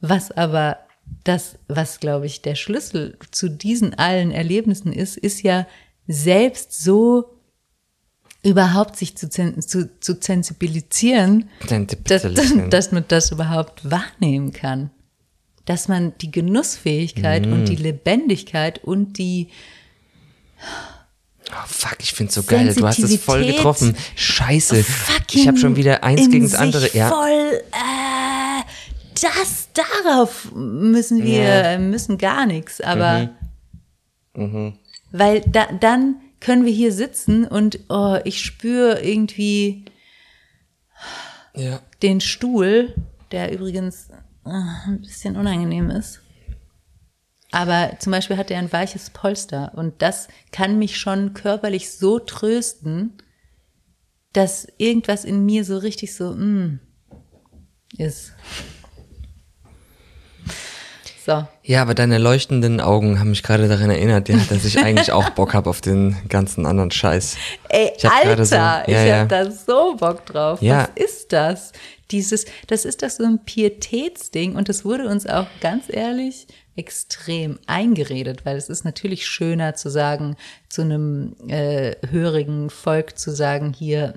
was 0.00 0.30
aber 0.30 0.78
das, 1.24 1.58
was 1.68 2.00
glaube 2.00 2.26
ich 2.26 2.42
der 2.42 2.54
Schlüssel 2.54 3.18
zu 3.30 3.48
diesen 3.48 3.94
allen 3.94 4.30
Erlebnissen 4.30 4.92
ist, 4.92 5.16
ist 5.16 5.42
ja 5.42 5.66
selbst 6.06 6.82
so 6.82 7.35
überhaupt 8.46 8.96
sich 8.96 9.16
zu, 9.16 9.28
zu, 9.28 10.00
zu 10.00 10.16
sensibilisieren, 10.20 11.50
dass, 12.04 12.22
dass 12.70 12.92
man 12.92 13.04
das 13.08 13.32
überhaupt 13.32 13.90
wahrnehmen 13.90 14.52
kann. 14.52 14.90
Dass 15.64 15.88
man 15.88 16.12
die 16.18 16.30
Genussfähigkeit 16.30 17.46
und 17.46 17.64
die 17.64 17.74
Lebendigkeit 17.74 18.82
und 18.84 19.18
die 19.18 19.48
Oh, 21.48 21.66
fuck, 21.66 21.98
ich 22.00 22.12
find's 22.12 22.34
so 22.34 22.42
geil. 22.42 22.74
Du 22.74 22.84
hast 22.86 22.98
es 22.98 23.16
voll 23.20 23.46
getroffen. 23.46 23.96
Scheiße. 24.16 24.82
fucking 24.82 25.40
Ich 25.40 25.46
habe 25.48 25.58
schon 25.58 25.76
wieder 25.76 26.02
eins 26.02 26.22
in 26.22 26.30
gegen 26.32 26.44
das 26.44 26.54
andere. 26.54 26.92
Ja. 26.96 27.08
Voll, 27.08 27.60
äh, 27.70 28.62
das, 29.14 29.68
darauf 29.72 30.52
müssen 30.54 31.22
wir, 31.22 31.42
Ja. 31.44 31.78
Mhm. 31.78 31.90
müssen 31.90 32.18
gar 32.18 32.46
nichts, 32.46 32.80
aber 32.80 33.30
weil 35.12 35.40
da, 35.42 35.66
dann 35.80 36.16
können 36.40 36.64
wir 36.64 36.72
hier 36.72 36.92
sitzen 36.92 37.46
und 37.46 37.80
oh, 37.88 38.18
ich 38.24 38.42
spüre 38.42 39.00
irgendwie 39.02 39.84
ja. 41.54 41.80
den 42.02 42.20
Stuhl, 42.20 42.94
der 43.32 43.52
übrigens 43.52 44.10
äh, 44.44 44.50
ein 44.86 45.00
bisschen 45.00 45.36
unangenehm 45.36 45.90
ist. 45.90 46.20
Aber 47.52 47.96
zum 47.98 48.12
Beispiel 48.12 48.36
hat 48.36 48.50
er 48.50 48.58
ein 48.58 48.72
weiches 48.72 49.10
Polster 49.10 49.72
und 49.76 50.02
das 50.02 50.28
kann 50.52 50.78
mich 50.78 50.98
schon 50.98 51.32
körperlich 51.32 51.90
so 51.90 52.18
trösten, 52.18 53.14
dass 54.32 54.66
irgendwas 54.76 55.24
in 55.24 55.46
mir 55.46 55.64
so 55.64 55.78
richtig 55.78 56.14
so 56.14 56.32
mm, 56.32 56.80
ist. 57.96 58.34
So, 61.26 61.44
Ja, 61.64 61.82
aber 61.82 61.94
deine 61.94 62.18
leuchtenden 62.18 62.80
Augen 62.80 63.18
haben 63.18 63.30
mich 63.30 63.42
gerade 63.42 63.66
daran 63.66 63.90
erinnert, 63.90 64.28
ja, 64.28 64.36
dass 64.48 64.64
ich 64.64 64.78
eigentlich 64.78 65.10
auch 65.10 65.30
Bock 65.30 65.54
habe 65.54 65.68
auf 65.68 65.80
den 65.80 66.16
ganzen 66.28 66.64
anderen 66.66 66.92
Scheiß. 66.92 67.36
ey, 67.68 67.90
Ich 67.96 68.08
Alter, 68.08 68.44
so- 68.44 68.54
ja, 68.54 68.84
ich 68.86 68.94
ja. 68.94 69.18
hab 69.22 69.28
da 69.30 69.50
so 69.50 69.96
Bock 69.96 70.24
drauf. 70.26 70.62
Ja. 70.62 70.88
Was 70.94 71.04
ist 71.04 71.32
das? 71.32 71.72
Dieses, 72.12 72.44
das 72.68 72.84
ist 72.84 73.02
doch 73.02 73.10
so 73.10 73.24
ein 73.24 73.40
Pietätsding 73.44 74.54
und 74.54 74.68
das 74.68 74.84
wurde 74.84 75.08
uns 75.08 75.26
auch 75.26 75.46
ganz 75.60 75.86
ehrlich 75.88 76.46
extrem 76.76 77.58
eingeredet, 77.66 78.44
weil 78.44 78.56
es 78.56 78.68
ist 78.68 78.84
natürlich 78.84 79.26
schöner 79.26 79.74
zu 79.74 79.90
sagen, 79.90 80.36
zu 80.68 80.82
einem 80.82 81.34
äh, 81.48 81.96
hörigen 82.08 82.68
Volk 82.70 83.18
zu 83.18 83.34
sagen, 83.34 83.72
hier, 83.72 84.14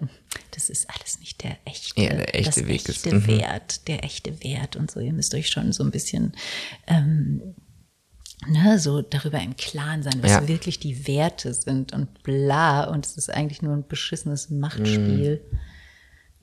das 0.51 0.69
ist 0.69 0.89
alles 0.89 1.19
nicht 1.19 1.43
der 1.43 1.57
echte, 1.65 2.01
Ja, 2.01 2.09
der 2.09 2.35
echte 2.35 2.59
das 2.61 2.67
Weg 2.67 2.89
ist, 2.89 3.05
echte 3.05 3.15
mhm. 3.15 3.27
Wert, 3.27 3.87
der 3.87 4.03
echte 4.03 4.43
Wert 4.43 4.75
und 4.75 4.91
so. 4.91 4.99
Ihr 4.99 5.13
müsst 5.13 5.33
euch 5.33 5.49
schon 5.49 5.71
so 5.71 5.83
ein 5.83 5.91
bisschen 5.91 6.33
ähm, 6.87 7.55
ne, 8.47 8.77
so 8.79 9.01
darüber 9.01 9.39
im 9.39 9.55
Klaren 9.55 10.03
sein, 10.03 10.21
was 10.21 10.31
Ja. 10.31 10.47
wirklich 10.47 10.79
die 10.79 11.07
Werte 11.07 11.53
sind 11.53 11.93
und 11.93 12.23
bla. 12.23 12.85
Und 12.85 13.05
es 13.05 13.17
ist 13.17 13.29
eigentlich 13.29 13.61
nur 13.61 13.73
ein 13.73 13.87
beschissenes 13.87 14.49
Machtspiel 14.49 15.41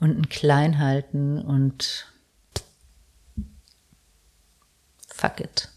und 0.01 0.16
ein 0.16 0.28
Kleinhalten 0.28 1.38
und 1.38 2.06
fuck 5.09 5.40
it. 5.40 5.68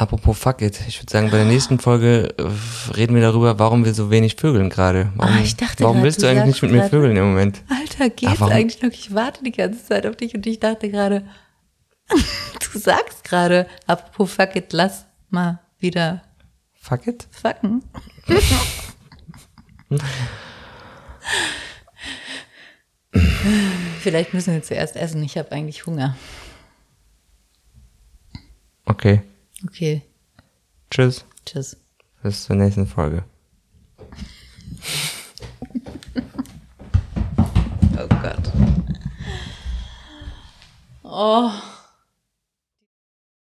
Apropos 0.00 0.38
fuck 0.38 0.62
it, 0.62 0.80
ich 0.86 1.00
würde 1.00 1.10
sagen, 1.10 1.28
bei 1.32 1.38
der 1.38 1.46
nächsten 1.46 1.80
Folge 1.80 2.32
äh, 2.38 2.92
reden 2.92 3.16
wir 3.16 3.22
darüber, 3.22 3.58
warum 3.58 3.84
wir 3.84 3.92
so 3.94 4.10
wenig 4.12 4.36
vögeln 4.36 4.70
gerade. 4.70 5.10
Warum, 5.16 5.34
Ah, 5.34 5.40
ich 5.42 5.56
dachte 5.56 5.82
warum 5.82 5.96
grad, 5.96 6.04
willst 6.04 6.18
du 6.18 6.26
du 6.26 6.28
eigentlich 6.30 6.44
nicht 6.46 6.62
mit 6.62 6.70
mir 6.70 6.84
vögeln 6.88 7.16
im 7.16 7.24
Moment? 7.30 7.62
Alter, 7.68 8.08
geht's 8.08 8.38
warum- 8.40 8.52
eigentlich 8.54 8.80
noch? 8.80 8.90
Ich 8.92 9.12
warte 9.12 9.42
die 9.42 9.50
ganze 9.50 9.84
Zeit 9.84 10.06
auf 10.06 10.14
dich 10.14 10.36
und 10.36 10.46
ich 10.46 10.60
dachte 10.60 10.88
gerade, 10.88 11.24
du 12.08 12.78
sagst 12.78 13.24
gerade, 13.24 13.66
apropos 13.88 14.32
fuck 14.32 14.54
it, 14.54 14.72
lass 14.72 15.04
mal 15.30 15.58
wieder 15.80 16.22
Fuck 16.80 17.08
it? 17.08 17.26
fucken. 17.32 17.82
Vielleicht 24.00 24.34
müssen 24.34 24.54
wir 24.54 24.62
zuerst 24.62 24.96
essen. 24.96 25.22
Ich 25.22 25.36
habe 25.38 25.52
eigentlich 25.52 25.86
Hunger. 25.86 26.16
Okay. 28.84 29.22
Okay. 29.66 30.02
Tschüss. 30.90 31.24
Tschüss. 31.44 31.76
Bis 32.22 32.44
zur 32.44 32.56
nächsten 32.56 32.86
Folge. 32.86 33.24
oh 37.98 38.08
Gott. 38.08 38.52
Oh. 41.02 41.50